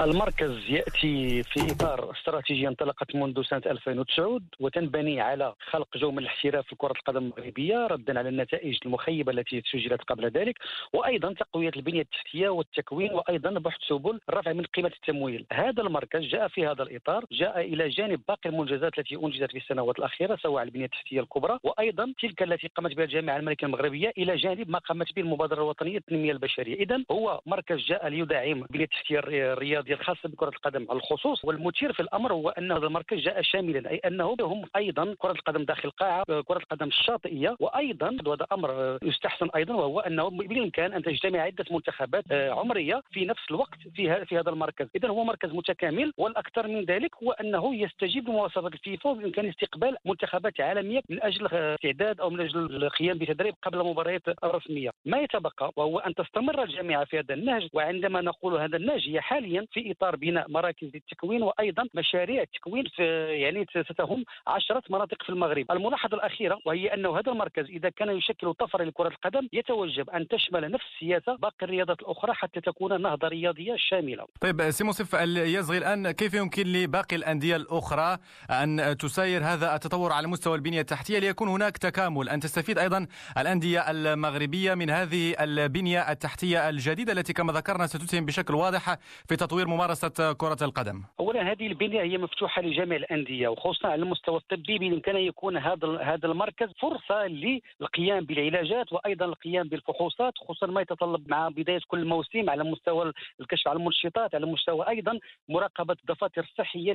المركز 0.00 0.70
يأتي 0.70 1.42
في 1.42 1.72
إطار 1.72 2.12
استراتيجيه 2.12 2.68
انطلقت 2.68 3.14
منذ 3.16 3.42
سنة 3.42 3.62
2009 3.66 4.40
وتنبني 4.60 5.20
على 5.20 5.54
خلق 5.70 5.96
جو 5.96 6.10
من 6.10 6.18
الاحتراف 6.18 6.66
في 6.66 6.76
كرة 6.76 6.92
القدم 6.92 7.18
المغربية 7.18 7.86
ردا 7.86 8.18
على 8.18 8.28
النتائج 8.28 8.78
المخيبة 8.86 9.32
التي 9.32 9.62
سجلت 9.72 10.02
قبل 10.02 10.30
ذلك 10.30 10.58
وأيضا 10.92 11.32
تقوية 11.32 11.70
البنية 11.76 12.00
التحتية 12.00 12.48
والتكوين 12.48 13.12
وأيضا 13.12 13.50
بحث 13.50 13.80
سبل 13.88 14.20
الرفع 14.28 14.52
من 14.52 14.64
قيمة 14.64 14.92
التمويل. 14.96 15.46
هذا 15.52 15.82
المركز 15.82 16.20
جاء 16.20 16.48
في 16.48 16.66
هذا 16.66 16.82
الإطار 16.82 17.24
جاء 17.32 17.60
إلى 17.60 17.88
جانب 17.88 18.20
باقي 18.28 18.50
المنجزات 18.50 18.98
التي 18.98 19.16
أنجزت 19.16 19.50
في 19.50 19.58
السنوات 19.58 19.98
الأخيرة 19.98 20.36
سواء 20.36 20.62
البنية 20.62 20.84
التحتية 20.84 21.20
الكبرى 21.20 21.58
وأيضا 21.62 22.14
تلك 22.22 22.42
التي 22.42 22.68
قامت 22.68 22.94
بها 22.96 23.04
الجامعة 23.04 23.36
الملكيه 23.36 23.66
المغربية 23.66 24.12
إلى 24.18 24.36
جانب 24.36 24.70
ما 24.70 24.78
قامت 24.78 25.14
به 25.16 25.22
المبادرة 25.22 25.62
الوطنية 25.62 25.98
التنمية 25.98 26.32
البشرية. 26.32 26.74
اذا 26.74 27.04
هو 27.10 27.40
مركز 27.46 27.78
جاء 27.78 28.08
ليدعم 28.08 28.62
البنية 28.62 28.84
التحتية 28.84 29.18
الرياضية 29.18 29.87
الرياضيه 29.88 29.94
الخاصه 29.94 30.28
بكرة 30.28 30.48
القدم. 30.48 30.86
على 30.90 30.96
الخصوص 30.98 31.44
والمثير 31.44 31.92
في 31.92 32.00
الأمر 32.00 32.32
هو 32.32 32.48
أن 32.48 32.72
هذا 32.72 32.86
المركز 32.86 33.18
جاء 33.18 33.42
شاملا 33.42 33.90
أي 33.90 33.96
أنه 33.96 34.36
هم 34.40 34.64
أيضا 34.76 35.14
كرة 35.18 35.32
القدم 35.32 35.64
داخل 35.64 35.88
القاعه 35.88 36.24
كرة 36.24 36.58
القدم 36.58 36.86
الشاطئية 36.86 37.56
وأيضا 37.60 38.16
وهذا 38.26 38.46
أمر 38.52 38.98
يستحسن 39.02 39.48
أيضا 39.56 39.74
وهو 39.74 40.00
أنه 40.00 40.30
بالإمكان 40.30 40.92
أن 40.92 41.02
تجتمع 41.02 41.40
عدة 41.40 41.64
منتخبات 41.70 42.24
آه، 42.32 42.50
عمرية 42.50 43.02
في 43.10 43.24
نفس 43.24 43.42
الوقت 43.50 43.78
في 43.94 44.24
في 44.24 44.38
هذا 44.38 44.50
المركز. 44.50 44.86
اذا 44.96 45.08
هو 45.08 45.24
مركز 45.24 45.52
متكامل 45.52 46.12
والأكثر 46.16 46.68
من 46.68 46.84
ذلك 46.84 47.10
هو 47.22 47.32
أنه 47.32 47.74
يستجيب 47.74 48.28
لمواصفات 48.28 48.72
الفيفا 48.72 49.10
وبامكان 49.10 49.46
استقبال 49.46 49.96
منتخبات 50.04 50.60
عالمية 50.60 51.00
من 51.08 51.22
أجل 51.22 51.46
استعداد 51.46 52.20
أو 52.20 52.30
من 52.30 52.40
أجل 52.40 52.84
القيام 52.84 53.18
بتدريب 53.18 53.54
قبل 53.62 53.80
المباريات 53.80 54.22
الرسمية. 54.44 54.90
ما 55.04 55.18
يتبقى 55.18 55.72
وهو 55.76 55.98
أن 55.98 56.14
تستمر 56.14 56.62
الجامعة 56.62 57.04
في 57.04 57.18
هذا 57.18 57.34
النهج 57.34 57.68
وعندما 57.72 58.20
نقول 58.20 58.60
هذا 58.60 58.76
النهج 58.76 59.08
هي 59.08 59.20
حاليا 59.20 59.66
في 59.72 59.77
إطار 59.86 60.16
بناء 60.16 60.50
مراكز 60.50 60.88
للتكوين 60.94 61.42
وأيضا 61.42 61.84
مشاريع 61.94 62.42
التكوين 62.42 62.84
في 62.96 63.02
يعني 63.42 63.66
ستهم 63.90 64.24
عشرة 64.46 64.82
مناطق 64.90 65.22
في 65.22 65.28
المغرب. 65.28 65.66
الملاحظة 65.70 66.16
الأخيرة 66.16 66.58
وهي 66.66 66.94
انه 66.94 67.18
هذا 67.18 67.32
المركز 67.32 67.64
إذا 67.64 67.88
كان 67.88 68.10
يشكل 68.10 68.54
طفرة 68.54 68.84
لكرة 68.84 69.08
القدم 69.08 69.48
يتوجب 69.52 70.10
أن 70.10 70.28
تشمل 70.28 70.70
نفس 70.70 70.84
السياسة 70.94 71.36
باقي 71.36 71.62
الرياضات 71.62 72.00
الأخرى 72.00 72.34
حتى 72.34 72.60
تكون 72.60 73.02
نهضة 73.02 73.28
رياضية 73.28 73.74
شاملة. 73.78 74.26
طيب 74.40 74.70
سي 74.70 74.84
مصف 74.84 75.14
يزغي 75.24 75.78
الآن 75.78 76.10
كيف 76.10 76.34
يمكن 76.34 76.62
لباقي 76.62 77.16
الأندية 77.16 77.56
الأخرى 77.56 78.18
أن 78.50 78.96
تساير 78.98 79.44
هذا 79.44 79.74
التطور 79.74 80.12
على 80.12 80.26
مستوى 80.26 80.56
البنية 80.56 80.80
التحتية 80.80 81.18
ليكون 81.18 81.48
هناك 81.48 81.78
تكامل؟ 81.78 82.28
أن 82.28 82.40
تستفيد 82.40 82.78
أيضا 82.78 83.06
الأندية 83.38 83.90
المغربية 83.90 84.74
من 84.74 84.90
هذه 84.90 85.34
البنية 85.40 86.10
التحتية 86.10 86.68
الجديدة 86.68 87.12
التي 87.12 87.32
كما 87.32 87.52
ذكرنا 87.52 87.86
ستسهم 87.86 88.26
بشكل 88.26 88.54
واضح 88.54 88.96
في 89.28 89.36
تطوير 89.36 89.67
ممارسة 89.68 90.32
كرة 90.32 90.58
القدم؟ 90.62 91.02
اولا 91.20 91.52
هذه 91.52 91.66
البنية 91.66 92.02
هي 92.02 92.18
مفتوحة 92.18 92.62
لجميع 92.62 92.96
الأندية 92.96 93.48
وخصوصا 93.48 93.88
على 93.88 94.02
المستوى 94.02 94.36
الطبي 94.36 94.78
بامكان 94.78 95.16
يكون 95.16 95.56
هذا 95.56 95.98
هذا 96.02 96.26
المركز 96.26 96.68
فرصة 96.80 97.26
للقيام 97.26 98.24
بالعلاجات 98.24 98.92
وأيضا 98.92 99.24
القيام 99.24 99.68
بالفحوصات 99.68 100.32
خصوصا 100.38 100.66
ما 100.66 100.80
يتطلب 100.80 101.30
مع 101.30 101.48
بداية 101.48 101.80
كل 101.88 102.04
موسم 102.04 102.50
على 102.50 102.64
مستوى 102.64 103.12
الكشف 103.40 103.68
على 103.68 103.76
المنشطات 103.76 104.34
على 104.34 104.46
مستوى 104.46 104.88
أيضا 104.88 105.18
مراقبة 105.48 105.96
الدفاتر 106.02 106.42
الصحية 106.42 106.92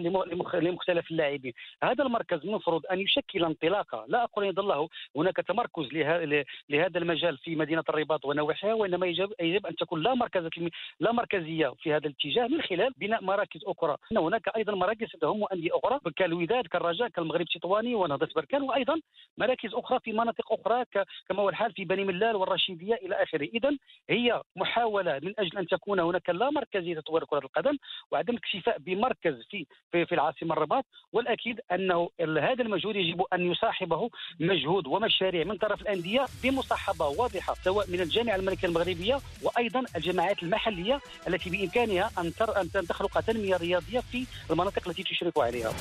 لمختلف 0.62 1.12
اللاعبين 1.12 1.53
هذا 1.83 2.03
المركز 2.03 2.39
المفروض 2.43 2.81
أن 2.91 2.99
يشكل 2.99 3.45
انطلاقة 3.45 4.05
لا 4.07 4.23
أقول 4.23 4.45
أن 4.45 4.49
يظل 4.49 4.88
هناك 5.15 5.36
تمركز 5.36 5.88
لهذا 6.69 6.97
المجال 6.97 7.38
في 7.38 7.55
مدينة 7.55 7.83
الرباط 7.89 8.25
ونواحيها 8.25 8.73
وإنما 8.73 9.07
يجب 9.07 9.33
يجب 9.41 9.65
أن 9.65 9.75
تكون 9.75 10.01
لا 10.01 10.13
مركزيه 10.13 10.69
لا 10.99 11.12
مركزية 11.12 11.73
في 11.83 11.93
هذا 11.93 12.07
الاتجاه 12.07 12.47
من 12.47 12.62
خلال 12.69 12.91
بناء 12.97 13.23
مراكز 13.23 13.62
أخرى. 13.65 13.97
إن 14.12 14.17
هناك 14.17 14.47
أيضا 14.58 14.76
مراكز 14.76 15.08
تهم 15.21 15.45
أندية 15.54 15.69
أخرى 15.73 15.99
كالوداد 16.15 16.67
كالرجاء 16.67 17.08
كالمغرب 17.08 17.41
التطواني 17.41 17.95
ونهضة 17.95 18.30
بركان 18.36 18.62
وأيضا 18.62 19.02
مراكز 19.38 19.69
أخرى 19.73 19.99
في 20.04 20.12
مناطق 20.12 20.54
أخرى 20.54 20.86
كما 21.30 21.41
هو 21.41 21.49
الحال 21.49 21.71
في 21.73 21.86
بني 21.86 22.04
ملال 22.04 22.36
والرشيدية 22.36 22.95
إلى 22.95 23.23
آخره. 23.23 23.43
اذا 23.43 23.71
هي 24.10 24.41
محاولة 24.56 25.19
من 25.23 25.34
أجل 25.39 25.58
أن 25.58 25.67
تكون 25.67 25.99
هناك 25.99 26.30
لا 26.30 26.49
مركزيه 26.49 26.95
تطوير 26.99 27.26
كرة 27.26 27.39
القدم 27.39 27.78
وعدم 28.12 28.34
الاكتفاء 28.34 28.78
بمركز 28.80 29.36
في 29.49 29.65
في, 29.91 30.06
في 30.06 30.15
العاصمة 30.15 30.54
الرباط. 30.54 30.86
والأكيد 31.13 31.60
أنه 31.71 32.10
هذا 32.21 32.62
المجهود 32.63 32.95
يجب 32.95 33.21
أن 33.34 33.52
يصاحبه 33.52 34.10
مجهود 34.39 34.88
ومشاريع 34.88 35.43
من 35.43 35.58
طرف 35.58 35.82
الأندية 35.82 36.26
بمصاحبة 36.43 37.08
واضحة 37.08 37.54
سواء 37.54 37.86
من 37.91 37.99
الجامعة 37.99 38.36
الملكية 38.36 38.67
المغربية 38.67 39.19
وأيضا 39.43 39.84
الجماعات 39.95 40.43
المحلية 40.43 40.99
التي 41.28 41.49
بإمكانها 41.49 42.10
أن 42.19 42.32
أن 42.49 42.88
تخلق 42.88 43.19
تنميه 43.19 43.58
رياضيه 43.58 43.99
في 44.12 44.25
المناطق 44.51 44.88
التي 44.88 45.03
تشرف 45.03 45.39
عليها. 45.39 45.73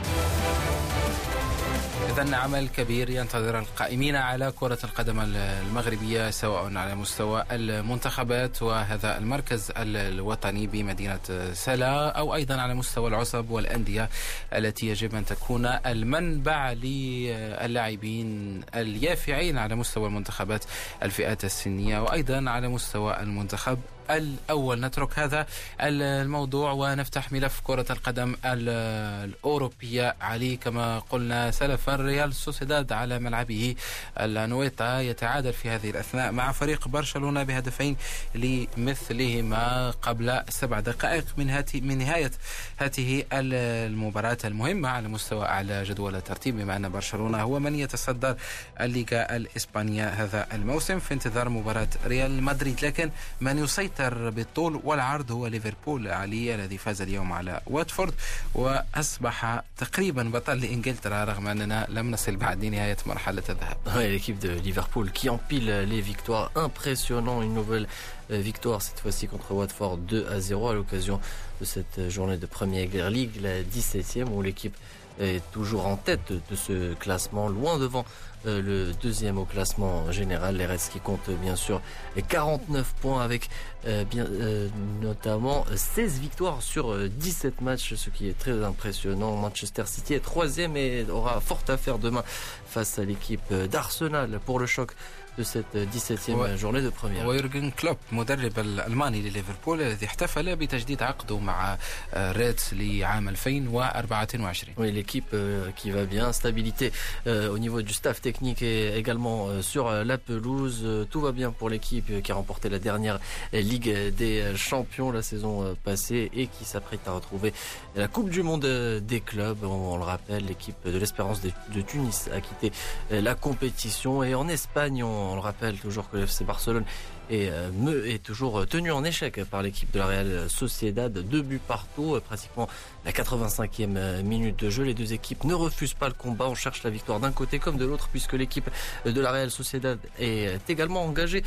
إذا 2.13 2.37
عمل 2.37 2.69
كبير 2.69 3.11
ينتظر 3.11 3.59
القائمين 3.59 4.17
على 4.17 4.53
كرة 4.57 4.79
القدم 4.85 5.21
المغربية 5.21 6.31
سواء 6.31 6.77
على 6.77 6.95
مستوى 6.95 7.45
المنتخبات 7.51 8.63
وهذا 8.63 9.19
المركز 9.19 9.73
الوطني 9.77 10.67
بمدينة 10.67 11.53
سلا 11.53 12.09
أو 12.09 12.35
أيضا 12.35 12.55
على 12.61 12.75
مستوى 12.75 13.09
العصب 13.09 13.51
والأندية 13.51 14.09
التي 14.53 14.87
يجب 14.87 15.15
أن 15.15 15.25
تكون 15.25 15.67
المنبع 15.67 16.73
للاعبين 16.73 18.61
اليافعين 18.75 19.59
على 19.59 19.75
مستوى 19.75 20.07
المنتخبات 20.07 20.65
الفئات 21.03 21.45
السنية 21.45 21.99
وأيضا 22.03 22.51
على 22.51 22.69
مستوى 22.69 23.21
المنتخب 23.21 23.79
الأول. 24.13 24.81
نترك 24.81 25.19
هذا 25.19 25.47
الموضوع 25.81 26.73
ونفتح 26.73 27.33
ملف 27.33 27.61
كرة 27.65 27.87
القدم 27.91 28.37
الأوروبية. 28.45 30.17
علي 30.21 30.57
كما 30.57 30.99
قلنا 30.99 31.51
سلفا 31.51 31.97
ريال 31.97 32.35
سوسيداد 32.35 32.93
على 32.93 33.19
ملعبه. 33.19 33.75
الانويتا 34.21 35.01
يتعادل 35.01 35.53
في 35.53 35.69
هذه 35.71 35.91
الأثناء 35.91 36.33
مع 36.33 36.53
فريق 36.53 36.89
برشلونة 36.89 37.43
بهدفين 37.43 37.97
لمثلهما 38.35 39.91
قبل 39.91 40.43
سبع 40.49 40.81
دقائق 40.81 41.25
من 41.37 41.51
هاتي 41.51 41.81
من 41.81 41.99
نهاية 41.99 42.31
هذه 42.77 43.25
المباراة 43.33 44.39
المهمة 44.45 44.89
على 44.89 45.09
مستوى 45.09 45.45
أعلى 45.45 45.83
جدول 45.83 46.17
الترتيب 46.17 46.57
بما 46.57 46.77
أن 46.77 46.89
برشلونة 46.89 47.43
هو 47.43 47.59
من 47.59 47.75
يتصدر 47.75 48.37
الليغا 48.81 49.37
الإسبانية 49.37 50.09
هذا 50.09 50.47
الموسم 50.53 50.99
في 50.99 51.15
انتظار 51.15 51.49
مباراة 51.49 51.89
ريال 52.07 52.43
مدريد. 52.43 52.85
لكن 52.85 53.11
من 53.41 53.59
يسيطر 53.59 54.02
الأكثر 54.09 54.31
بالطول 54.31 54.81
والعرض 54.85 55.33
هو 55.33 55.47
ليفربول 55.47 56.09
علي 56.09 56.55
الذي 56.55 56.79
فاز 56.79 57.03
اليوم 57.03 57.33
على 57.33 57.61
واتفورد 57.67 58.15
وأصبح 58.55 59.63
تقريبا 59.77 60.23
بطل 60.23 60.61
لإنجلترا 60.61 61.25
رغم 61.25 61.49
أننا 61.49 61.87
لم 61.89 62.11
نصل 62.11 62.37
بعد 62.37 62.65
نهاية 62.65 62.97
مرحلة 63.07 63.43
الذهب 63.49 63.77
Ah 63.87 64.17
l'équipe 64.17 64.39
de 64.39 64.49
Liverpool 64.49 65.09
qui 65.09 65.31
empile 65.31 65.89
les 65.89 66.03
victoires 66.03 66.51
impressionnant 66.57 67.29
une 67.29 67.55
nouvelle 67.55 67.87
فيكتوار 68.29 68.81
cette 68.81 69.01
fois-ci 69.01 69.27
contre 69.29 69.53
Watford 69.53 69.99
2 70.09 70.27
à 70.31 70.41
0 70.41 70.69
على 70.69 70.83
l'occasion 70.83 71.19
دو 71.61 71.65
سيت 71.65 72.01
جورني 72.01 72.37
دو 72.37 72.47
première 72.47 72.95
ليغ 72.95 73.11
ligue, 73.11 73.41
la 73.43 73.63
17e 73.63 74.29
où 74.29 74.43
l'équipe 74.43 74.75
est 75.21 75.43
toujours 75.53 75.87
en 75.87 75.97
tête 75.97 76.33
de 76.33 76.57
ce 76.57 76.95
classement, 76.95 77.49
loin 77.49 77.79
devant 77.79 78.05
euh, 78.47 78.61
le 78.61 78.93
deuxième 79.01 79.39
au 79.39 79.45
classement 79.45 80.11
général. 80.11 80.57
Les 80.57 80.67
Reds 80.67 80.91
qui 80.91 80.99
comptent 80.99 81.31
bien 81.31 81.55
sûr 81.55 81.81
49 82.29 82.95
points 83.01 83.23
avec 83.23 83.49
euh, 83.87 84.05
euh, 84.17 84.69
notamment 85.01 85.65
16 85.75 86.19
victoires 86.19 86.61
sur 86.61 86.97
17 87.09 87.61
matchs, 87.61 87.95
ce 87.95 88.11
qui 88.11 88.29
est 88.29 88.39
très 88.39 88.65
impressionnant. 88.65 89.37
Manchester 89.37 89.85
City 89.87 90.15
est 90.15 90.21
troisième 90.21 90.77
et 90.77 91.07
aura 91.09 91.41
fort 91.41 91.63
à 91.69 91.77
faire 91.77 91.99
demain 91.99 92.25
face 92.67 92.99
à 92.99 93.05
l'équipe 93.05 93.53
d'Arsenal 93.71 94.41
pour 94.45 94.59
le 94.59 94.67
choc 94.67 94.93
de 95.38 95.44
cette 95.44 95.76
17e 95.76 96.58
journée 96.58 96.82
de 96.82 96.90
première. 96.90 97.26
ويورجن 97.28 97.72
كلوب 97.72 97.98
مدرب 98.12 98.60
الألماني 98.60 99.22
لليفربول 99.22 99.82
الذي 99.82 100.06
احتفل 100.06 100.56
بتجديد 100.56 101.04
عقده 101.04 101.40
مع 101.40 101.78
ريدز 102.16 102.74
لعام 102.74 103.30
2024. 103.30 104.74
Oui, 104.78 104.92
l'équipe 104.92 105.36
qui 105.76 105.92
va 105.92 106.06
bien, 106.06 106.34
stabilité 106.34 106.92
au 107.28 107.60
niveau 107.60 107.82
du 107.82 107.94
staff 107.94 108.22
technique 108.22 108.62
et 108.62 108.96
également 108.96 109.62
sur 109.62 109.92
la 109.92 110.18
pelouse. 110.18 111.08
Tout 111.12 111.22
va 111.22 111.32
bien 111.32 111.52
pour 111.52 111.70
l'équipe 111.70 112.22
qui 112.24 112.32
a 112.32 112.36
remporté 112.36 112.70
la 112.70 112.80
dernière 112.80 113.20
Ligue 113.54 113.92
des 114.16 114.56
Champions 114.56 115.12
la 115.12 115.22
saison 115.22 115.76
passée 115.84 116.32
et 116.34 116.48
qui 116.48 116.66
s'apprête 116.66 117.08
à 117.08 117.12
retrouver 117.12 117.54
la 117.96 118.08
Coupe 118.08 118.30
du 118.30 118.42
Monde 118.44 118.68
des 119.12 119.22
clubs. 119.22 119.64
On, 119.64 119.98
le 119.98 120.04
rappelle, 120.04 120.46
l'équipe 120.46 120.82
de 120.86 120.98
l'Espérance 120.98 121.42
de, 121.42 121.52
de 121.76 121.82
Tunis 121.82 122.30
a 122.34 122.42
quitté 122.42 122.72
la 123.12 123.36
compétition 123.36 124.24
et 124.24 124.34
en 124.36 124.48
Espagne, 124.48 125.04
on 125.04 125.21
on 125.23 125.35
le 125.35 125.41
rappelle 125.41 125.79
toujours 125.79 126.11
que 126.11 126.17
le 126.17 126.25
FC 126.25 126.45
Barcelone 126.45 126.85
euh, 127.31 128.05
est 128.05 128.23
toujours 128.23 128.67
tenu 128.67 128.93
en 128.93 129.05
échec 129.05 129.43
par 129.45 129.63
l'équipe 129.63 129.91
de 129.93 129.99
la 129.99 130.07
Real 130.07 130.51
Sociedad. 130.51 131.13
Deux 131.13 131.43
buts 131.43 131.61
partout, 131.67 132.15
euh, 132.15 132.21
pratiquement 132.21 132.69
la 133.05 133.13
85e 133.13 133.97
euh, 133.97 134.23
minute 134.23 134.59
de 134.59 134.71
jeu. 134.71 134.85
Les 134.85 134.95
deux 134.95 135.13
équipes 135.13 135.45
ne 135.45 135.55
refusent 135.55 135.95
pas 135.95 136.09
le 136.09 136.15
combat. 136.15 136.47
On 136.49 136.55
cherche 136.55 136.83
la 136.83 136.91
victoire 136.91 137.21
d'un 137.21 137.33
côté 137.33 137.59
comme 137.59 137.77
de 137.77 137.85
l'autre 137.85 138.09
puisque 138.11 138.35
l'équipe 138.35 138.69
de 139.05 139.21
la 139.21 139.33
Real 139.33 139.51
Sociedad 139.51 139.99
est 140.19 140.69
également 140.69 141.05
engagée 141.05 141.43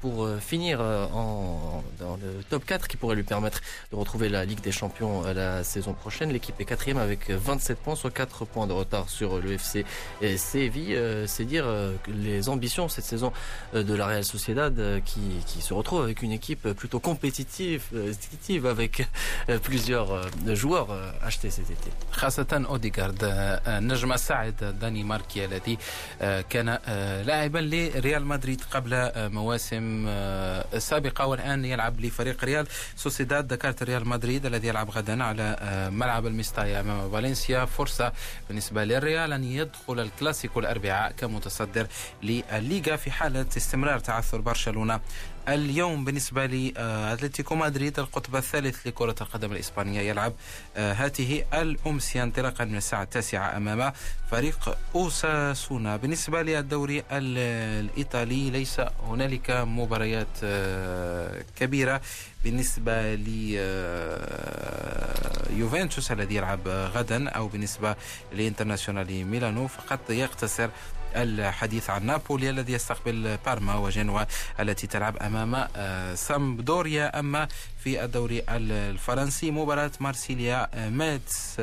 pour 0.00 0.28
finir 0.40 0.80
en, 0.80 1.82
dans 1.98 2.16
le 2.16 2.42
top 2.48 2.64
4 2.64 2.88
qui 2.88 2.96
pourrait 2.96 3.16
lui 3.16 3.22
permettre 3.22 3.60
de 3.90 3.96
retrouver 3.96 4.28
la 4.28 4.44
Ligue 4.44 4.60
des 4.60 4.72
Champions 4.72 5.22
la 5.22 5.64
saison 5.64 5.92
prochaine. 5.92 6.32
L'équipe 6.32 6.54
est 6.60 6.64
quatrième 6.64 6.98
avec 6.98 7.30
27 7.30 7.78
points, 7.78 7.96
soit 7.96 8.10
4 8.10 8.44
points 8.44 8.66
de 8.66 8.72
retard 8.72 9.08
sur 9.08 9.38
le 9.38 9.52
FC 9.52 9.84
Séville. 10.36 10.98
C'est 11.26 11.44
dire 11.44 11.66
les 12.08 12.48
ambitions 12.48 12.88
cette 12.88 13.04
saison 13.04 13.32
de 13.72 13.94
la 13.94 14.06
Real 14.06 14.24
Sociedad 14.24 15.02
qui, 15.04 15.20
qui, 15.46 15.60
se 15.60 15.74
retrouve 15.74 16.02
avec 16.02 16.22
une 16.22 16.32
équipe 16.32 16.68
plutôt 16.72 17.00
compétitive 17.00 17.82
avec 18.66 19.06
plusieurs 19.62 20.28
joueurs 20.54 20.83
achetés 21.26 21.50
cet 21.50 21.70
été. 21.70 21.90
خاصة 22.12 22.64
أوديغارد 22.68 23.18
النجم 23.66 24.12
الساعد 24.12 24.78
داني 24.80 25.04
ماركي 25.04 25.44
الذي 25.44 25.78
كان 26.50 26.78
لاعبا 27.26 27.58
لريال 27.58 28.26
مدريد 28.26 28.60
قبل 28.70 29.12
مواسم 29.16 30.06
سابقة 30.78 31.26
والآن 31.26 31.64
يلعب 31.64 32.00
لفريق 32.00 32.44
ريال 32.44 32.66
سوسيداد 32.96 33.52
ذكرت 33.52 33.82
ريال 33.82 34.08
مدريد 34.08 34.46
الذي 34.46 34.68
يلعب 34.68 34.90
غدا 34.90 35.24
على 35.24 35.56
ملعب 35.92 36.26
المستايا 36.26 36.80
أمام 36.80 37.10
فالنسيا 37.10 37.64
فرصة 37.64 38.12
بالنسبة 38.48 38.84
للريال 38.84 39.32
أن 39.32 39.44
يدخل 39.44 40.00
الكلاسيكو 40.00 40.60
الأربعاء 40.60 41.12
كمتصدر 41.12 41.86
للليغا 42.22 42.96
في 42.96 43.10
حالة 43.10 43.46
استمرار 43.56 43.98
تعثر 43.98 44.40
برشلونة 44.40 45.00
اليوم 45.48 46.04
بالنسبة 46.04 46.46
لأتلتيكو 46.46 47.54
مدريد 47.54 47.98
القطب 47.98 48.36
الثالث 48.36 48.86
لكرة 48.86 49.14
القدم 49.20 49.52
الإسبانية 49.52 50.00
يلعب 50.00 50.32
هذه 50.76 51.44
الأمسية 51.54 52.22
انطلاقا 52.22 52.64
من 52.64 52.76
الساعة 52.76 53.02
التاسعة 53.02 53.56
أمام 53.56 53.92
فريق 54.30 54.76
أوساسونا. 54.94 55.96
بالنسبة 55.96 56.42
للدوري 56.42 57.02
الإيطالي 57.10 58.50
ليس 58.50 58.80
هنالك 59.08 59.50
مباريات 59.50 60.38
كبيرة. 61.56 62.00
بالنسبة 62.44 63.14
ليوفنتوس 65.54 66.12
الذي 66.12 66.34
يلعب 66.34 66.68
غدا 66.68 67.28
أو 67.28 67.48
بالنسبة 67.48 67.96
لإنترناسيونال 68.32 69.24
ميلانو 69.26 69.66
فقط 69.66 70.10
يقتصر 70.10 70.68
الحديث 71.16 71.90
عن 71.90 72.06
نابولي 72.06 72.50
الذي 72.50 72.72
يستقبل 72.72 73.38
بارما 73.46 73.74
وجنوا 73.74 74.22
التي 74.60 74.86
تلعب 74.86 75.16
أمام 75.16 75.68
سامبدوريا 76.16 77.18
أما 77.20 77.48
في 77.84 78.04
الدوري 78.04 78.42
الفرنسي. 78.48 79.50
مباراة 79.50 79.90
مارسيليا 80.00 80.68
ميتس 80.88 81.54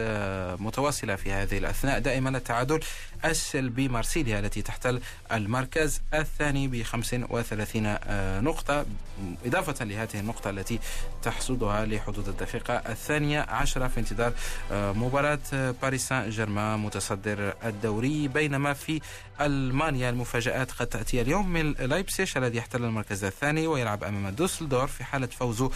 متواصلة 0.62 1.16
في 1.16 1.32
هذه 1.32 1.58
الأثناء. 1.58 2.00
دائما 2.00 2.38
التعادل 2.38 2.80
السلبي 3.26 3.88
مارسيليا 3.88 4.40
التي 4.40 4.62
تحتل 4.62 5.02
المركز 5.32 6.02
الثاني 6.14 6.68
ب 6.68 6.84
35 6.84 7.98
نقطة. 8.44 8.86
إضافة 9.46 9.86
لهذه 9.86 10.20
النقطة 10.20 10.50
التي 10.50 10.80
تحصدها 11.24 11.86
لحدود 11.86 12.28
الدقيقة 12.28 12.74
الثانية 12.74 13.40
عشرة 13.40 13.88
في 13.88 14.00
انتظار 14.00 14.34
مباراة 14.72 15.40
باريس 15.82 16.08
سان 16.08 16.30
جيرمان 16.30 16.80
متصدر 16.80 17.54
الدوري. 17.66 18.28
بينما 18.28 18.74
في 18.74 19.02
ألمانيا 19.42 20.10
المفاجآت 20.10 20.72
قد 20.72 20.88
تأتي 20.88 21.22
اليوم 21.22 21.50
من 21.50 21.72
لايبسيش 21.74 22.38
الذي 22.38 22.58
يحتل 22.58 22.84
المركز 22.84 23.24
الثاني 23.24 23.68
ويلعب 23.68 24.04
أمام 24.04 24.30
دوسلدورف 24.30 24.96
في 24.96 25.04
حالة 25.04 25.28
فوزه 25.28 25.72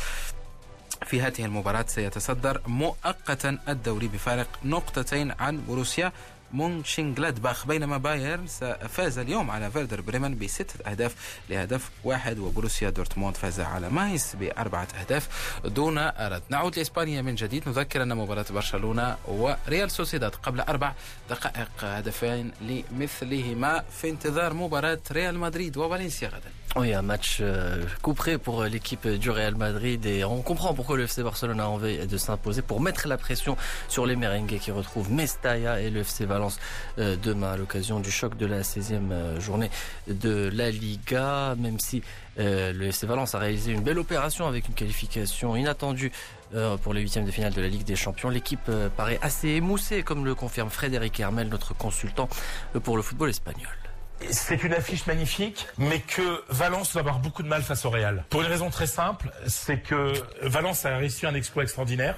في 1.06 1.22
هذه 1.22 1.46
المباراة 1.46 1.86
سيتصدر 1.88 2.62
مؤقتا 2.68 3.58
الدوري 3.70 4.08
بفارق 4.08 4.48
نقطتين 4.64 5.32
عن 5.40 5.62
بروسيا. 5.68 6.12
مونشنجلادباخ 6.56 7.68
بينما 7.68 7.98
بايرن 7.98 8.46
فاز 8.90 9.18
اليوم 9.18 9.52
على 9.52 9.72
فيردر 9.72 10.02
بريمن 10.02 10.38
بستة 10.38 10.92
أهداف 10.92 11.16
لهدف 11.50 11.90
واحد 12.04 12.40
وبروسيا 12.40 12.90
دورتموند 12.90 13.38
فاز 13.38 13.60
على 13.60 13.90
مايس 13.90 14.36
بأربعة 14.36 14.88
أهداف 15.02 15.28
دون 15.66 15.98
أرد. 15.98 16.42
نعود 16.50 16.78
لإسبانيا 16.78 17.22
من 17.22 17.36
جديد 17.36 17.70
نذكر 17.70 18.04
أن 18.04 18.16
مباراة 18.18 18.46
برشلونة 18.50 19.18
وريال 19.28 19.92
سوسيداد 19.92 20.36
قبل 20.36 20.60
أربع 20.60 20.94
دقائق 21.30 21.70
هدفين 21.84 22.52
لمثلهما 22.62 23.84
في 24.02 24.10
انتظار 24.10 24.54
مباراة 24.54 25.00
ريال 25.12 25.40
مدريد 25.40 25.78
وفالنسيا 25.78 26.28
غدا. 26.28 26.52
Oui, 26.78 26.94
un 26.94 27.04
match 27.04 27.38
euh, 27.40 27.86
couperet 28.02 28.38
pour 28.38 28.62
euh, 28.64 28.68
l'équipe 28.68 29.08
du 29.08 29.30
Real 29.30 29.56
Madrid 29.56 30.06
et 30.06 30.26
on 30.26 30.42
comprend 30.42 30.74
pourquoi 30.74 30.98
le 30.98 31.04
FC 31.04 31.24
Barcelone 31.24 31.62
a 31.62 31.70
envie 31.70 32.06
de 32.06 32.18
s'imposer 32.18 32.62
pour 32.62 32.82
mettre 32.82 33.08
la 33.08 33.18
pression 33.18 33.56
sur 33.88 34.06
les 34.06 34.18
merengues 34.18 34.58
qui 34.60 34.72
retrouvent 34.72 35.10
Mestalla 35.10 35.80
et 35.80 35.90
le 35.90 36.02
FC 36.02 36.26
Valence 36.26 36.45
euh, 37.00 37.16
demain 37.22 37.54
à 37.54 37.58
l'occasion 37.58 38.00
du 38.00 38.12
choc 38.12 38.38
de 38.38 38.46
la 38.46 38.62
16e 38.62 39.40
journée 39.40 39.70
de 40.08 40.50
la 40.54 40.70
Liga, 40.70 41.56
même 41.58 41.80
si 41.80 42.02
le 42.38 42.84
FC 42.84 43.06
Valence 43.08 43.34
a 43.34 43.40
réalisé 43.40 43.72
une 43.72 43.82
belle 43.82 44.00
opération 44.00 44.46
avec 44.48 44.68
une 44.68 44.74
qualification 44.74 45.56
inattendue 45.56 46.12
pour 46.84 46.94
les 46.94 47.02
huitièmes 47.02 47.26
de 47.26 47.32
finale 47.32 47.54
de 47.54 47.62
la 47.62 47.68
Ligue 47.68 47.86
des 47.86 47.96
Champions. 47.96 48.30
L'équipe 48.30 48.70
paraît 48.98 49.20
assez 49.22 49.50
émoussée, 49.50 50.04
comme 50.04 50.26
le 50.26 50.36
confirme 50.36 50.70
Frédéric 50.70 51.20
Hermel, 51.20 51.48
notre 51.48 51.74
consultant 51.74 52.28
pour 52.84 52.98
le 52.98 53.04
football 53.04 53.30
espagnol. 53.30 53.70
C'est 54.32 54.64
une 54.64 54.74
affiche 54.74 55.06
magnifique, 55.08 55.68
mais 55.78 56.00
que 56.00 56.44
Valence 56.50 56.94
va 56.94 57.02
avoir 57.02 57.20
beaucoup 57.20 57.44
de 57.44 57.48
mal 57.48 57.62
face 57.62 57.86
au 57.86 57.90
Real. 57.90 58.24
Pour 58.30 58.42
une 58.42 58.48
raison 58.48 58.70
très 58.70 58.88
simple, 58.88 59.32
c'est 59.48 59.80
que 59.80 60.14
Valence 60.42 60.86
a 60.86 60.98
réussi 60.98 61.26
un 61.26 61.36
exploit 61.36 61.64
extraordinaire. 61.64 62.18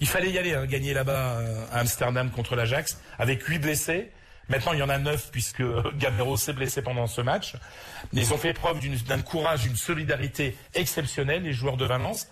Il 0.00 0.06
fallait 0.06 0.30
y 0.30 0.38
aller, 0.38 0.54
hein, 0.54 0.66
gagner 0.66 0.94
là-bas 0.94 1.40
euh, 1.40 1.64
à 1.72 1.80
Amsterdam 1.80 2.30
contre 2.30 2.56
l'Ajax, 2.56 3.00
avec 3.18 3.42
huit 3.44 3.58
blessés. 3.58 4.10
Maintenant, 4.48 4.72
il 4.72 4.78
y 4.78 4.82
en 4.82 4.88
a 4.88 4.98
neuf 4.98 5.30
puisque 5.32 5.62
Gabriel 5.98 6.38
s'est 6.38 6.52
blessé 6.52 6.80
pendant 6.80 7.06
ce 7.06 7.20
match. 7.20 7.54
Ils 8.12 8.32
ont 8.32 8.38
fait 8.38 8.52
preuve 8.52 8.78
d'un 9.04 9.20
courage, 9.20 9.62
d'une 9.62 9.76
solidarité 9.76 10.56
exceptionnelle, 10.74 11.42
les 11.42 11.52
joueurs 11.52 11.76
de 11.76 11.84
Valence. 11.84 12.28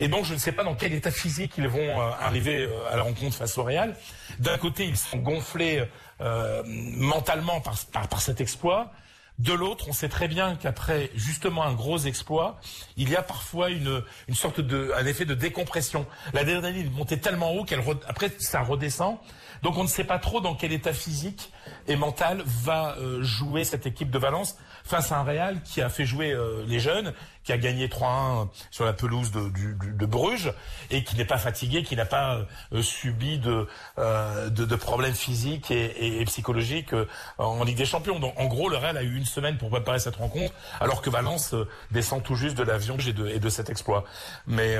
Et 0.00 0.08
donc, 0.08 0.24
je 0.24 0.34
ne 0.34 0.38
sais 0.38 0.52
pas 0.52 0.64
dans 0.64 0.74
quel 0.74 0.92
état 0.92 1.10
physique 1.10 1.52
ils 1.58 1.68
vont 1.68 2.00
euh, 2.00 2.10
arriver 2.20 2.62
euh, 2.62 2.92
à 2.92 2.96
la 2.96 3.02
rencontre 3.02 3.36
face 3.36 3.56
au 3.58 3.62
Real. 3.62 3.94
D'un 4.40 4.58
côté, 4.58 4.84
ils 4.84 4.96
sont 4.96 5.18
gonflés 5.18 5.84
euh, 6.20 6.62
mentalement 6.66 7.60
par, 7.60 7.76
par, 8.08 8.20
cet 8.20 8.40
exploit. 8.40 8.92
De 9.38 9.52
l'autre, 9.52 9.86
on 9.88 9.92
sait 9.92 10.08
très 10.08 10.28
bien 10.28 10.54
qu'après 10.54 11.10
justement 11.16 11.64
un 11.64 11.72
gros 11.72 11.98
exploit, 11.98 12.60
il 12.96 13.10
y 13.10 13.16
a 13.16 13.22
parfois 13.22 13.70
une, 13.70 14.02
une 14.28 14.34
sorte 14.34 14.60
de, 14.60 14.92
un 14.96 15.04
effet 15.06 15.24
de 15.24 15.34
décompression. 15.34 16.06
L'adrénaline 16.32 16.90
montait 16.92 17.16
tellement 17.16 17.52
haut 17.52 17.64
qu'elle 17.64 17.82
après 18.06 18.30
ça 18.38 18.60
redescend. 18.62 19.18
Donc 19.62 19.76
on 19.76 19.82
ne 19.82 19.88
sait 19.88 20.04
pas 20.04 20.18
trop 20.18 20.40
dans 20.40 20.54
quel 20.54 20.72
état 20.72 20.92
physique 20.92 21.50
et 21.88 21.96
mental 21.96 22.42
va 22.46 22.96
jouer 23.20 23.64
cette 23.64 23.86
équipe 23.86 24.10
de 24.10 24.18
Valence 24.18 24.56
face 24.84 25.10
à 25.10 25.18
un 25.18 25.24
Real 25.24 25.62
qui 25.62 25.80
a 25.80 25.88
fait 25.88 26.04
jouer 26.04 26.36
les 26.66 26.78
jeunes, 26.78 27.14
qui 27.44 27.52
a 27.52 27.58
gagné 27.58 27.88
3-1 27.88 28.48
sur 28.70 28.84
la 28.84 28.92
pelouse 28.92 29.30
de, 29.30 29.50
de, 29.92 30.06
Bruges 30.06 30.52
et 30.90 31.04
qui 31.04 31.16
n'est 31.16 31.24
pas 31.24 31.38
fatigué, 31.38 31.82
qui 31.82 31.96
n'a 31.96 32.06
pas 32.06 32.46
euh, 32.72 32.82
subi 32.82 33.38
de, 33.38 33.68
euh, 33.98 34.48
de, 34.48 34.76
problèmes 34.76 35.14
physiques 35.14 35.70
et, 35.70 36.24
psychologiques 36.26 36.92
euh, 36.92 37.06
en 37.38 37.62
Ligue 37.64 37.76
des 37.76 37.84
Champions. 37.84 38.18
Donc 38.18 38.34
en 38.38 38.46
gros, 38.46 38.68
le 38.68 38.76
Real 38.76 38.96
a 38.96 39.02
eu 39.02 39.14
une 39.14 39.26
semaine 39.26 39.58
pour 39.58 39.70
préparer 39.70 39.98
cette 39.98 40.16
rencontre, 40.16 40.52
alors 40.80 41.02
que 41.02 41.10
Valence 41.10 41.54
descend 41.90 42.22
tout 42.22 42.34
juste 42.34 42.56
de 42.56 42.62
l'avion 42.62 42.96
et 43.06 43.12
de, 43.12 43.28
et 43.28 43.38
de 43.38 43.48
cet 43.48 43.70
exploit. 43.70 44.04
Mais 44.46 44.76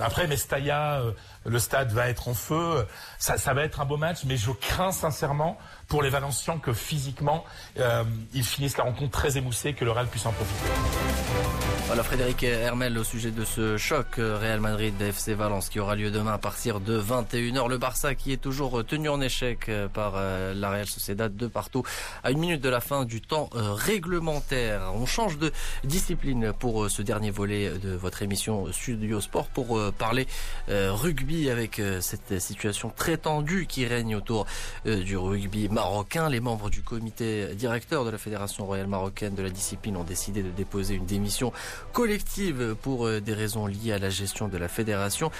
après, 0.00 0.26
Mestalla, 0.26 1.02
le 1.44 1.58
stade 1.58 1.92
va 1.92 2.08
être 2.08 2.28
en 2.28 2.34
feu. 2.34 2.86
Ça, 3.18 3.38
ça 3.38 3.54
va 3.54 3.62
être 3.62 3.80
un 3.80 3.84
beau 3.84 3.96
match, 3.96 4.24
mais 4.24 4.36
je 4.36 4.50
crains 4.50 4.92
sincèrement 4.92 5.58
pour 5.88 6.02
les 6.02 6.10
Valenciens 6.10 6.58
que 6.58 6.72
physiquement, 6.72 7.44
ils 8.34 8.44
finissent 8.44 8.76
la 8.76 8.84
rencontre 8.84 9.12
très 9.12 9.36
émoussée, 9.36 9.72
que 9.72 9.84
le 9.84 9.92
Real 9.92 10.06
puisse 10.06 10.26
en 10.26 10.32
profiter. 10.32 10.70
Voilà 11.86 12.02
Frédéric 12.02 12.42
Hermel 12.42 12.98
au 12.98 13.04
sujet 13.04 13.30
de 13.30 13.44
ce 13.44 13.76
choc 13.76 14.18
euh, 14.18 14.36
Real 14.38 14.58
Madrid 14.58 15.00
FC 15.00 15.34
Valence 15.34 15.68
qui 15.68 15.78
aura 15.78 15.94
lieu 15.94 16.10
demain 16.10 16.32
à 16.32 16.38
partir 16.38 16.80
de 16.80 17.00
21h. 17.00 17.68
Le 17.68 17.78
Barça 17.78 18.16
qui 18.16 18.32
est 18.32 18.38
toujours 18.38 18.84
tenu 18.84 19.08
en 19.08 19.20
échec 19.20 19.68
euh, 19.68 19.86
par 19.86 20.14
euh, 20.16 20.52
la 20.52 20.70
Real 20.70 20.86
Sociedad 20.86 21.34
de 21.34 21.46
partout 21.46 21.84
à 22.24 22.32
une 22.32 22.40
minute 22.40 22.60
de 22.60 22.68
la 22.68 22.80
fin 22.80 23.04
du 23.04 23.20
temps 23.20 23.48
réglementaire. 23.52 24.90
On 24.94 25.06
change 25.06 25.38
de 25.38 25.52
discipline 25.84 26.52
pour 26.52 26.90
ce 26.90 27.02
dernier 27.02 27.30
volet 27.30 27.70
de 27.78 27.90
votre 27.90 28.20
émission 28.22 28.66
Studio 28.72 29.20
Sport 29.20 29.46
pour 29.46 29.80
parler 29.92 30.26
rugby 30.68 31.50
avec 31.50 31.80
cette 32.00 32.40
situation 32.40 32.90
très 32.94 33.16
tendue 33.16 33.66
qui 33.66 33.86
règne 33.86 34.16
autour 34.16 34.46
du 34.84 35.16
rugby 35.16 35.68
marocain. 35.76 36.30
Les 36.30 36.40
membres 36.40 36.70
du 36.70 36.80
comité 36.80 37.54
directeur 37.54 38.06
de 38.06 38.10
la 38.10 38.16
Fédération 38.16 38.64
royale 38.64 38.86
marocaine 38.86 39.34
de 39.34 39.42
la 39.42 39.50
discipline 39.50 39.98
ont 39.98 40.04
décidé 40.04 40.42
de 40.42 40.48
déposer 40.48 40.94
une 40.94 41.04
démission 41.04 41.52
collective 41.92 42.74
pour 42.82 43.06
euh, 43.06 43.20
des 43.20 43.34
raisons 43.34 43.66
liées 43.66 43.92
à 43.92 43.98
la 43.98 44.08
gestion 44.08 44.48
de 44.48 44.56
la 44.56 44.68
fédération. 44.68 45.30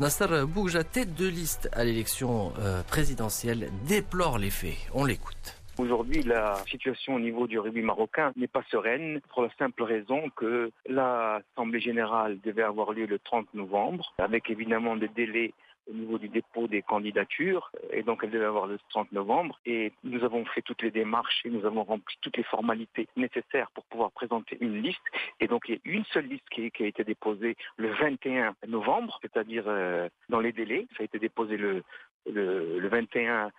Nasser 0.00 0.46
Bougja, 0.48 0.82
tête 0.82 1.14
de 1.14 1.28
liste 1.28 1.68
à 1.74 1.84
l'élection 1.84 2.54
euh, 2.58 2.82
présidentielle, 2.84 3.68
déplore 3.86 4.38
les 4.38 4.48
faits. 4.48 4.78
On 4.94 5.04
l'écoute. 5.04 5.58
Aujourd'hui, 5.76 6.22
la 6.22 6.56
situation 6.70 7.16
au 7.16 7.20
niveau 7.20 7.46
du 7.46 7.58
rugby 7.58 7.82
marocain 7.82 8.32
n'est 8.36 8.46
pas 8.46 8.62
sereine 8.70 9.20
pour 9.28 9.42
la 9.42 9.50
simple 9.58 9.82
raison 9.82 10.30
que 10.36 10.70
l'Assemblée 10.88 11.80
générale 11.80 12.38
devait 12.42 12.62
avoir 12.62 12.92
lieu 12.92 13.04
le 13.04 13.18
30 13.18 13.52
novembre, 13.52 14.14
avec 14.16 14.48
évidemment 14.48 14.96
des 14.96 15.08
délais 15.08 15.52
au 15.90 15.94
niveau 15.94 16.18
du 16.18 16.28
dépôt 16.28 16.68
des 16.68 16.82
candidatures. 16.82 17.70
Et 17.90 18.02
donc, 18.02 18.20
elle 18.22 18.30
devait 18.30 18.44
avoir 18.44 18.66
le 18.66 18.78
30 18.90 19.12
novembre. 19.12 19.58
Et 19.66 19.92
nous 20.04 20.24
avons 20.24 20.44
fait 20.46 20.62
toutes 20.62 20.82
les 20.82 20.90
démarches 20.90 21.42
et 21.44 21.50
nous 21.50 21.64
avons 21.64 21.84
rempli 21.84 22.16
toutes 22.20 22.36
les 22.36 22.42
formalités 22.44 23.08
nécessaires 23.16 23.70
pour 23.72 23.84
pouvoir 23.84 24.10
présenter 24.12 24.58
une 24.60 24.82
liste. 24.82 25.02
Et 25.40 25.48
donc, 25.48 25.64
il 25.68 25.74
y 25.74 25.78
a 25.78 25.80
une 25.84 26.04
seule 26.06 26.26
liste 26.26 26.48
qui, 26.50 26.70
a 26.80 26.86
été 26.86 27.04
déposée 27.04 27.56
le 27.76 27.92
21 27.92 28.54
novembre, 28.66 29.18
c'est-à-dire 29.22 29.64
euh, 29.66 30.08
dans 30.28 30.40
les 30.40 30.52
délais. 30.52 30.86
Ça 30.96 31.02
a 31.02 31.04
été 31.04 31.18
déposé 31.18 31.56
le, 31.56 31.82
le, 32.30 32.88
21 32.88 33.50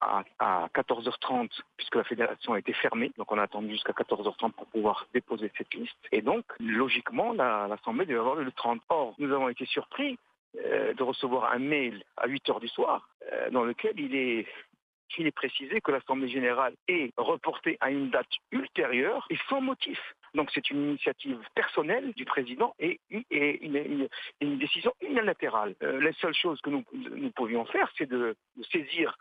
à, 0.00 0.68
14h30 0.74 1.50
puisque 1.76 1.96
la 1.96 2.04
fédération 2.04 2.52
a 2.52 2.58
été 2.58 2.72
fermée. 2.72 3.12
Donc 3.18 3.32
on 3.32 3.38
a 3.38 3.42
attendu 3.42 3.70
jusqu'à 3.72 3.92
14h30 3.92 4.52
pour 4.52 4.66
pouvoir 4.66 5.06
déposer 5.12 5.50
cette 5.56 5.74
liste. 5.74 5.96
Et 6.12 6.22
donc, 6.22 6.44
logiquement, 6.60 7.32
l'Assemblée 7.32 8.06
devait 8.06 8.20
avoir 8.20 8.36
le 8.36 8.52
30. 8.52 8.80
Or, 8.88 9.14
nous 9.18 9.32
avons 9.32 9.48
été 9.48 9.66
surpris 9.66 10.18
euh, 10.56 10.94
de 10.94 11.02
recevoir 11.02 11.52
un 11.52 11.58
mail 11.58 12.02
à 12.16 12.26
8 12.26 12.48
heures 12.50 12.60
du 12.60 12.68
soir 12.68 13.08
euh, 13.32 13.50
dans 13.50 13.64
lequel 13.64 13.98
il 13.98 14.14
est 14.16 14.46
il 15.18 15.26
est 15.26 15.32
précisé 15.32 15.80
que 15.80 15.90
l'Assemblée 15.90 16.28
générale 16.28 16.74
est 16.86 17.12
reportée 17.16 17.76
à 17.80 17.90
une 17.90 18.10
date 18.10 18.30
ultérieure 18.52 19.26
et 19.30 19.38
sans 19.48 19.60
motif. 19.60 19.98
Donc 20.34 20.50
c'est 20.52 20.70
une 20.70 20.82
initiative 20.90 21.38
personnelle 21.54 22.12
du 22.14 22.24
président 22.24 22.74
et, 22.78 23.00
une, 23.10 24.58
décision 24.58 24.92
unilatérale. 25.00 25.74
Euh, 25.82 26.00
la 26.00 26.12
seule 26.14 26.34
chose 26.34 26.60
que 26.60 26.70
nous, 26.70 26.84
pouvions 27.34 27.64
faire, 27.66 27.90
c'est 27.96 28.08
de, 28.08 28.36
saisir 28.70 29.16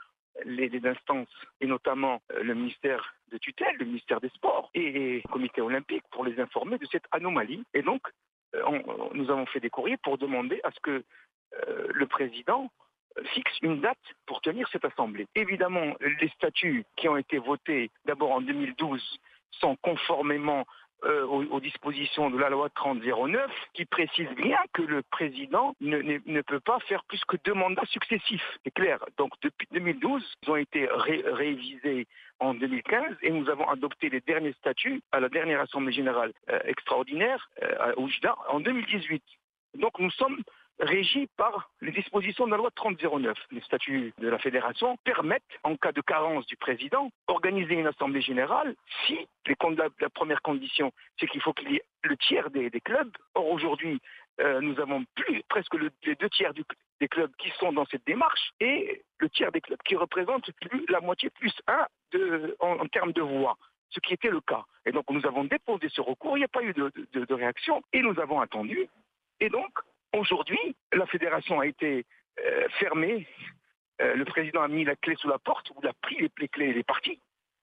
les, 0.45 0.69
instances, 0.85 1.29
et 1.61 1.67
notamment 1.67 2.21
le 2.41 2.53
ministère 2.53 3.15
de 3.31 3.37
tutelle, 3.37 3.75
le 3.77 3.85
ministère 3.85 4.21
des 4.21 4.29
Sports 4.29 4.69
et 4.73 5.21
le 5.23 5.29
comité 5.29 5.61
olympique 5.61 6.03
pour 6.11 6.25
les 6.25 6.39
informer 6.39 6.77
de 6.77 6.85
cette 6.91 7.05
anomalie. 7.11 7.63
Et 7.73 7.81
donc, 7.81 8.01
nous 9.13 9.29
avons 9.29 9.45
fait 9.45 9.59
des 9.59 9.69
courriers 9.69 9.97
pour 9.97 10.17
demander 10.17 10.59
à 10.63 10.71
ce 10.71 10.79
que 10.81 11.03
euh, 11.67 11.87
le 11.93 12.07
président 12.07 12.69
fixe 13.33 13.57
une 13.61 13.81
date 13.81 13.97
pour 14.25 14.41
tenir 14.41 14.67
cette 14.71 14.85
assemblée. 14.85 15.27
Évidemment, 15.35 15.95
les 16.21 16.29
statuts 16.29 16.85
qui 16.95 17.09
ont 17.09 17.17
été 17.17 17.39
votés 17.39 17.89
d'abord 18.05 18.31
en 18.31 18.41
2012 18.41 19.19
sont 19.51 19.75
conformément 19.77 20.65
euh, 21.03 21.25
aux, 21.25 21.59
dispositions 21.59 22.29
de 22.29 22.37
la 22.37 22.49
loi 22.49 22.69
3009 22.69 23.51
qui 23.73 23.85
précise 23.85 24.29
bien 24.35 24.57
que 24.73 24.81
le 24.81 25.03
président 25.03 25.75
ne, 25.79 26.41
peut 26.41 26.59
pas 26.59 26.79
faire 26.81 27.03
plus 27.03 27.23
que 27.27 27.37
deux 27.43 27.53
mandats 27.53 27.85
successifs. 27.85 28.57
C'est 28.63 28.71
clair. 28.71 29.03
Donc 29.17 29.31
depuis 29.41 29.67
2012, 29.71 30.23
ils 30.43 30.49
ont 30.49 30.55
été 30.55 30.87
révisés 30.91 32.07
en 32.39 32.53
2015 32.53 33.15
et 33.21 33.29
nous 33.29 33.49
avons 33.49 33.67
adopté 33.69 34.09
les 34.09 34.21
derniers 34.21 34.53
statuts 34.53 35.01
à 35.11 35.19
la 35.19 35.29
dernière 35.29 35.61
Assemblée 35.61 35.93
générale 35.93 36.33
euh, 36.49 36.59
extraordinaire 36.65 37.49
euh, 37.63 37.93
en 38.49 38.59
2018. 38.59 39.23
Donc 39.75 39.99
nous 39.99 40.11
sommes 40.11 40.41
régis 40.79 41.27
par 41.37 41.71
les 41.81 41.91
dispositions 41.91 42.45
de 42.45 42.51
la 42.51 42.57
loi 42.57 42.69
3009. 42.71 43.37
Les 43.51 43.61
statuts 43.61 44.13
de 44.17 44.27
la 44.27 44.37
fédération 44.37 44.97
permettent, 45.03 45.43
en 45.63 45.75
cas 45.75 45.91
de 45.91 46.01
carence 46.01 46.45
du 46.45 46.55
président, 46.55 47.11
d'organiser 47.27 47.75
une 47.75 47.87
assemblée 47.87 48.21
générale 48.21 48.75
si 49.05 49.17
les, 49.45 49.55
la, 49.75 49.87
la 49.99 50.09
première 50.09 50.41
condition, 50.41 50.91
c'est 51.19 51.27
qu'il 51.27 51.41
faut 51.41 51.53
qu'il 51.53 51.71
y 51.71 51.75
ait 51.77 51.85
le 52.03 52.17
tiers 52.17 52.49
des, 52.51 52.69
clubs. 52.81 53.11
Or 53.33 53.47
aujourd'hui, 53.49 53.99
euh, 54.39 54.61
nous 54.61 54.79
avons 54.79 55.03
plus 55.15 55.41
presque 55.49 55.73
les 55.75 56.15
deux 56.15 56.29
tiers 56.29 56.53
des 56.99 57.07
clubs 57.07 57.31
qui 57.37 57.49
sont 57.59 57.73
dans 57.73 57.85
cette 57.85 58.05
démarche 58.05 58.51
et 58.59 59.03
le 59.17 59.29
tiers 59.29 59.51
des 59.51 59.61
clubs 59.61 59.81
qui 59.83 59.95
représentent 59.95 60.51
plus, 60.61 60.85
la 60.89 61.01
moitié 61.01 61.29
plus 61.31 61.53
un 61.67 61.87
en, 62.59 62.85
termes 62.87 63.11
de 63.13 63.21
voix 63.21 63.57
ce 63.89 64.01
qui 64.01 64.13
était 64.13 64.29
le 64.29 64.41
cas. 64.41 64.63
Et 64.85 64.91
donc 64.91 65.09
nous 65.09 65.25
avons 65.25 65.45
déposé 65.45 65.87
ce 65.89 66.01
recours, 66.01 66.37
il 66.37 66.41
n'y 66.41 66.45
a 66.45 66.49
pas 66.49 66.61
eu 66.61 66.73
de, 66.73 66.91
de 67.13 67.33
réaction 67.33 67.81
et 67.93 68.01
nous 68.01 68.19
avons 68.19 68.41
attendu. 68.41 68.87
Et 69.39 69.49
donc 69.49 69.71
Aujourd'hui, 70.13 70.75
la 70.93 71.05
fédération 71.07 71.59
a 71.59 71.67
été 71.67 72.05
euh, 72.39 72.67
fermée 72.79 73.27
euh, 74.01 74.15
le 74.15 74.25
président 74.25 74.61
a 74.61 74.67
mis 74.67 74.83
la 74.83 74.95
clé 74.95 75.15
sous 75.15 75.27
la 75.27 75.39
porte, 75.39 75.69
ou 75.71 75.75
il 75.81 75.87
a 75.87 75.93
pris 75.93 76.17
les, 76.19 76.47
clés 76.47 76.69
et 76.69 76.73
les 76.73 76.83
partis. 76.83 77.19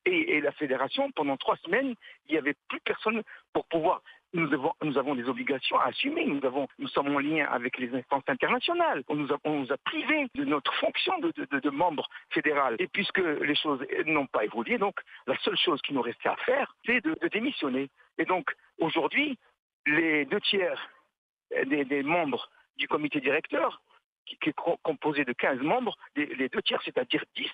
Et, 0.06 0.40
la 0.42 0.52
fédération, 0.52 1.10
pendant 1.12 1.36
trois 1.38 1.56
semaines, 1.58 1.94
il 2.26 2.32
n'y 2.32 2.38
avait 2.38 2.54
plus 2.68 2.80
personne 2.80 3.22
pour 3.54 3.64
pouvoir. 3.66 4.02
Nous 4.34 4.52
avons, 4.98 5.14
des 5.14 5.28
obligations 5.28 5.78
à 5.78 5.86
assumer. 5.86 6.26
Nous, 6.26 6.44
avons, 6.44 6.66
nous 6.78 6.88
sommes 6.88 7.14
en 7.14 7.20
lien 7.20 7.46
avec 7.46 7.78
les 7.78 7.94
instances 7.94 8.24
internationales. 8.26 9.04
On 9.08 9.14
nous 9.14 9.32
a, 9.32 9.38
nous 9.44 9.72
a 9.72 9.76
privés 9.78 10.26
de 10.34 10.44
notre 10.44 10.74
fonction 10.74 11.16
de, 11.20 11.32
de, 11.32 11.70
membre 11.70 12.08
fédéral. 12.30 12.74
Et 12.80 12.88
puisque 12.88 13.18
les 13.18 13.54
choses 13.54 13.86
n'ont 14.04 14.26
pas 14.26 14.44
évolué, 14.44 14.76
donc 14.76 14.98
la 15.28 15.38
seule 15.38 15.56
chose 15.56 15.80
qui 15.82 15.94
nous 15.94 16.02
restait 16.02 16.28
à 16.28 16.36
faire, 16.44 16.74
c'est 16.84 17.02
de, 17.02 17.16
démissionner. 17.28 17.88
Et 18.18 18.24
donc, 18.24 18.50
aujourd'hui, 18.78 19.38
les 19.86 20.24
deux 20.26 20.40
tiers 20.40 20.90
des 21.50 22.02
membres 22.02 22.50
du 22.76 22.88
comité 22.88 23.20
directeur 23.20 23.82
qui, 24.26 24.48
est 24.48 24.54
composé 24.82 25.24
de 25.24 25.32
15 25.32 25.60
membres, 25.60 25.96
les, 26.16 26.48
deux 26.48 26.62
tiers, 26.62 26.80
c'est-à-dire 26.84 27.24
10, 27.36 27.46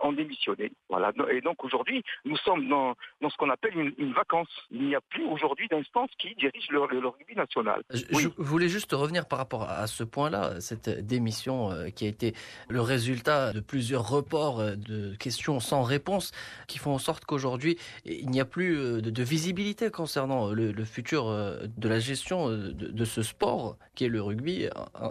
ont, 0.00 0.12
démissionné. 0.12 0.72
Voilà. 0.88 1.12
Et 1.30 1.40
donc 1.40 1.64
aujourd'hui, 1.64 2.02
nous 2.24 2.36
sommes 2.38 2.68
dans, 2.68 2.94
ce 3.22 3.36
qu'on 3.36 3.50
appelle 3.50 3.94
une, 3.98 4.12
vacance. 4.12 4.48
Il 4.70 4.86
n'y 4.86 4.94
a 4.94 5.00
plus 5.00 5.24
aujourd'hui 5.24 5.68
d'instance 5.68 6.10
qui 6.18 6.34
dirige 6.34 6.68
le, 6.70 6.80
rugby 6.80 7.34
national. 7.36 7.82
Je, 7.90 8.28
voulais 8.36 8.68
juste 8.68 8.92
revenir 8.92 9.26
par 9.26 9.38
rapport 9.38 9.68
à 9.68 9.86
ce 9.86 10.04
point-là, 10.04 10.60
cette 10.60 10.88
démission 11.06 11.70
euh, 11.70 11.90
qui 11.90 12.04
a 12.06 12.08
été 12.08 12.34
le 12.68 12.80
résultat 12.80 13.52
de 13.52 13.60
plusieurs 13.60 14.08
reports 14.08 14.60
euh, 14.60 14.76
de 14.76 15.14
questions 15.16 15.60
sans 15.60 15.82
réponse 15.82 16.32
qui 16.66 16.78
font 16.78 16.92
en 16.92 16.98
sorte 16.98 17.24
qu'aujourd'hui, 17.24 17.78
il 18.04 18.30
n'y 18.30 18.40
a 18.40 18.44
plus 18.44 18.78
euh, 18.78 19.00
de, 19.00 19.22
visibilité 19.22 19.90
concernant 19.90 20.50
le, 20.50 20.84
futur 20.84 21.26
de 21.26 21.88
la 21.88 21.98
gestion 21.98 22.48
de, 22.48 22.70
de, 22.72 23.04
ce 23.04 23.22
sport 23.22 23.76
qui 23.94 24.04
est 24.04 24.08
le 24.08 24.22
rugby 24.22 24.68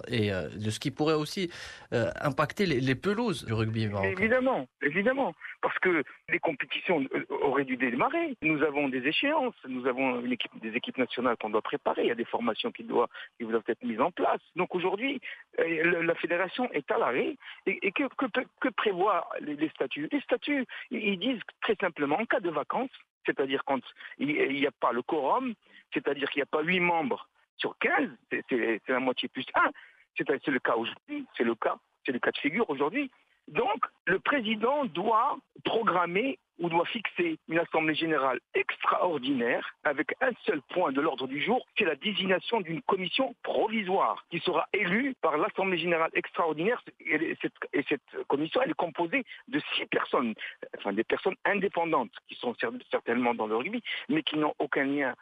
et 0.08 0.32
de 0.32 0.70
ce 0.70 0.80
qui 0.80 0.92
pourrait 0.92 1.07
aussi 1.16 1.52
euh, 1.94 2.10
impacter 2.22 2.66
les, 2.66 2.96
pelouses 2.96 3.46
du 3.46 3.54
rugby. 3.54 3.88
Évidemment, 4.04 4.68
évidemment, 4.82 5.34
parce 5.62 5.78
que 5.80 6.04
les 6.30 6.40
compétitions 6.40 7.06
euh, 7.14 7.26
auraient 7.42 7.66
dû 7.66 7.78
démarrer. 7.78 8.36
Nous 8.42 8.62
avons 8.64 8.90
des 8.90 9.06
échéances, 9.08 9.56
nous 9.68 9.86
avons 9.88 10.22
des 10.22 10.76
équipes 10.76 10.98
nationales 10.98 11.38
qu'on 11.38 11.50
doit 11.50 11.62
préparer, 11.62 12.04
il 12.04 12.08
y 12.08 12.12
a 12.12 12.16
des 12.16 12.26
formations 12.26 12.72
qui 12.72 12.84
doivent, 12.84 13.08
qui 13.40 13.46
doivent 13.46 13.64
être 13.68 13.84
mises 13.84 14.02
en 14.02 14.12
place. 14.12 14.42
Donc 14.56 14.76
aujourd'hui, 14.76 15.22
euh, 15.60 16.04
la 16.04 16.16
fédération 16.16 16.70
est 16.74 16.90
à 16.92 16.98
l'arrêt. 16.98 17.38
Et, 17.66 17.92
que, 17.92 18.04
que, 18.60 18.70
prévoient 18.70 19.30
les, 19.42 19.70
statuts? 19.70 20.10
Les 20.12 20.22
statuts, 20.22 20.66
ils 20.92 21.20
disent 21.20 21.42
très 21.62 21.76
simplement, 21.76 22.20
en 22.20 22.26
cas 22.26 22.40
de 22.40 22.50
vacances, 22.50 22.90
c'est-à-dire 23.26 23.64
quand 23.66 23.82
il 24.18 24.28
n'y 24.28 24.68
a 24.68 24.72
pas 24.72 24.92
le 24.92 25.02
quorum, 25.02 25.54
c'est-à-dire 25.94 26.30
qu'il 26.30 26.40
n'y 26.40 26.44
a 26.44 26.48
pas 26.48 26.62
huit 26.62 26.80
membres 26.80 27.28
sur 27.58 27.78
15, 27.80 28.10
c'est 28.50 28.82
la 28.88 29.00
moitié 29.00 29.28
plus 29.30 29.46
un, 29.56 29.70
c'est 30.18 30.48
le 30.48 30.60
cas 30.60 30.76
aujourd'hui, 30.76 31.26
c'est 31.36 31.44
le 31.44 31.56
cas, 31.56 31.78
c'est 32.06 32.12
le 32.12 32.20
cas 32.20 32.32
de 32.32 32.38
figure 32.38 32.70
aujourd'hui. 32.70 33.12
Donc, 33.48 33.86
le 34.06 34.20
président 34.20 34.86
doit 34.86 35.38
programmer 35.64 36.38
ou 36.60 36.70
doit 36.70 36.86
fixer 36.86 37.38
une 37.48 37.60
assemblée 37.60 37.96
générale 37.96 38.40
extraordinaire 38.56 39.76
avec 39.84 40.16
un 40.22 40.32
seul 40.46 40.62
point 40.74 40.92
de 40.92 41.02
l'ordre 41.02 41.28
du 41.28 41.42
jour, 41.42 41.66
c'est 41.78 41.86
la 41.86 41.96
désignation 41.96 42.62
d'une 42.62 42.82
commission 42.82 43.36
provisoire 43.44 44.26
qui 44.32 44.40
sera 44.40 44.68
élue 44.74 45.14
par 45.22 45.38
l'assemblée 45.38 45.78
générale 45.78 46.10
extraordinaire. 46.14 46.82
Et 47.00 47.38
cette, 47.42 48.00
commission, 48.28 48.62
elle 48.64 48.72
est 48.72 48.76
composée 48.76 49.24
de 49.48 49.62
six 49.76 49.86
personnes, 49.86 50.34
enfin 50.78 50.94
des 50.94 51.04
personnes 51.04 51.36
indépendantes 51.46 52.12
qui 52.28 52.36
sont 52.36 52.56
certainement 52.90 53.36
dans 53.36 53.48
le 53.48 53.56
rugby, 53.56 53.82
mais 54.10 54.24
qui 54.24 54.38
n'ont 54.38 54.56
aucun 54.60 54.86
lien 54.86 55.14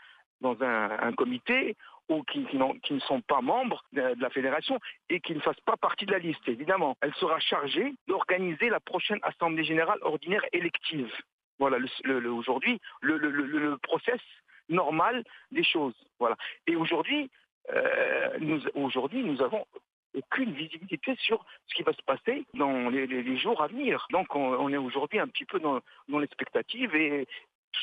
dans 0.42 0.62
un 0.62 1.14
comité 1.14 1.76
ou 2.10 2.24
qui, 2.24 2.40
ne 2.40 3.00
sont 3.00 3.22
pas 3.22 3.42
membres 3.42 3.84
de, 3.94 4.14
la 4.20 4.30
fédération 4.30 4.80
et 5.10 5.20
qui 5.20 5.34
ne 5.34 5.40
fassent 5.40 5.60
pas 5.66 5.78
partie 5.78 6.06
de 6.06 6.12
la 6.12 6.20
liste, 6.20 6.48
évidemment. 6.48 6.98
Elle 7.02 7.14
sera 7.16 7.40
chargée 7.40 7.94
d'organiser 8.08 8.70
la 8.70 8.80
prochaine 8.80 9.20
Assemblée 9.24 9.64
générale 9.64 10.00
ordinaire 10.02 10.44
élective. 10.54 11.12
Voilà, 11.58 11.78
aujourd'hui, 12.06 12.80
le, 13.02 13.78
process 13.78 14.20
normal 14.70 15.24
des 15.52 15.64
choses. 15.64 15.96
Voilà. 16.20 16.36
Et 16.68 16.76
aujourd'hui, 16.76 17.30
euh, 17.74 18.38
nous, 18.40 18.62
aujourd'hui, 18.76 19.24
nous 19.24 19.42
avons 19.42 19.66
aucune 20.16 20.54
visibilité 20.54 21.16
sur 21.20 21.46
ce 21.68 21.76
qui 21.76 21.84
va 21.84 21.94
se 21.94 22.02
passer 22.04 22.46
dans 22.54 22.90
les, 22.90 23.38
jours 23.38 23.62
à 23.62 23.68
venir. 23.68 24.06
Donc 24.12 24.36
on, 24.36 24.70
est 24.70 24.78
aujourd'hui 24.78 25.20
un 25.20 25.28
petit 25.28 25.46
peu 25.46 25.60
dans, 25.60 25.80
dans 26.08 26.20
l'expectative 26.20 26.96
et, 26.96 27.28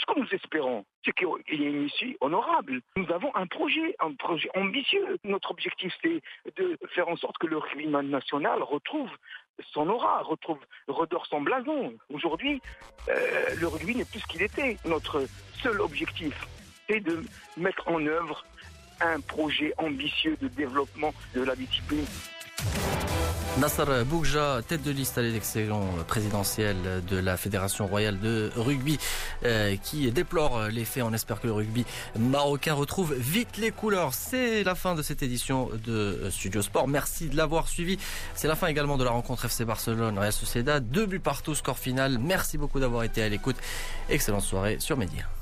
ce 0.00 0.06
que 0.06 0.20
nous 0.20 0.28
espérons, 0.32 0.84
c'est 1.04 1.12
qu'il 1.12 1.28
y 1.50 1.64
ait 1.64 1.70
une 1.70 1.86
issue 1.86 2.16
honorable. 2.20 2.80
Nous 2.96 3.10
avons 3.12 3.34
un 3.34 3.46
projet, 3.46 3.94
un 4.00 4.14
projet 4.14 4.48
ambitieux. 4.54 5.18
Notre 5.24 5.50
objectif, 5.50 5.92
c'est 6.02 6.20
de 6.56 6.78
faire 6.94 7.08
en 7.08 7.16
sorte 7.16 7.38
que 7.38 7.46
le 7.46 7.58
rugby 7.58 7.86
national 7.86 8.62
retrouve 8.62 9.10
son 9.72 9.88
aura, 9.88 10.22
retrouve, 10.22 10.58
redore 10.88 11.26
son 11.26 11.42
blason. 11.42 11.94
Aujourd'hui, 12.12 12.60
euh, 13.08 13.54
le 13.60 13.68
rugby 13.68 13.94
n'est 13.94 14.04
plus 14.04 14.20
ce 14.20 14.26
qu'il 14.26 14.42
était. 14.42 14.76
Notre 14.84 15.26
seul 15.62 15.80
objectif, 15.80 16.34
c'est 16.88 17.00
de 17.00 17.22
mettre 17.56 17.86
en 17.88 18.04
œuvre 18.06 18.44
un 19.00 19.20
projet 19.20 19.72
ambitieux 19.78 20.36
de 20.40 20.48
développement 20.48 21.12
de 21.34 21.42
la 21.42 21.54
discipline. 21.56 22.06
Nassar 23.58 24.06
Bougja, 24.06 24.60
tête 24.66 24.82
de 24.82 24.90
liste 24.90 25.18
à 25.18 25.22
l'élection 25.22 25.82
présidentielle 26.08 27.02
de 27.06 27.16
la 27.18 27.36
Fédération 27.36 27.86
royale 27.86 28.18
de 28.18 28.50
rugby, 28.56 28.98
euh, 29.44 29.76
qui 29.76 30.10
déplore 30.10 30.68
les 30.68 30.86
faits. 30.86 31.02
On 31.02 31.12
espère 31.12 31.38
que 31.38 31.46
le 31.46 31.52
rugby 31.52 31.84
marocain 32.18 32.72
retrouve 32.72 33.14
vite 33.14 33.58
les 33.58 33.70
couleurs. 33.70 34.14
C'est 34.14 34.64
la 34.64 34.74
fin 34.74 34.94
de 34.94 35.02
cette 35.02 35.22
édition 35.22 35.68
de 35.84 36.28
Studio 36.30 36.62
Sport. 36.62 36.88
Merci 36.88 37.28
de 37.28 37.36
l'avoir 37.36 37.68
suivi. 37.68 37.98
C'est 38.34 38.48
la 38.48 38.56
fin 38.56 38.68
également 38.68 38.96
de 38.96 39.04
la 39.04 39.10
rencontre 39.10 39.44
FC 39.44 39.66
Barcelone 39.66 40.18
Real 40.18 40.32
Sociedad. 40.32 40.88
Deux 40.88 41.04
buts 41.04 41.20
partout, 41.20 41.54
score 41.54 41.78
final. 41.78 42.18
Merci 42.18 42.56
beaucoup 42.56 42.80
d'avoir 42.80 43.04
été 43.04 43.22
à 43.22 43.28
l'écoute. 43.28 43.56
Excellente 44.08 44.42
soirée 44.42 44.76
sur 44.80 44.96
Média. 44.96 45.32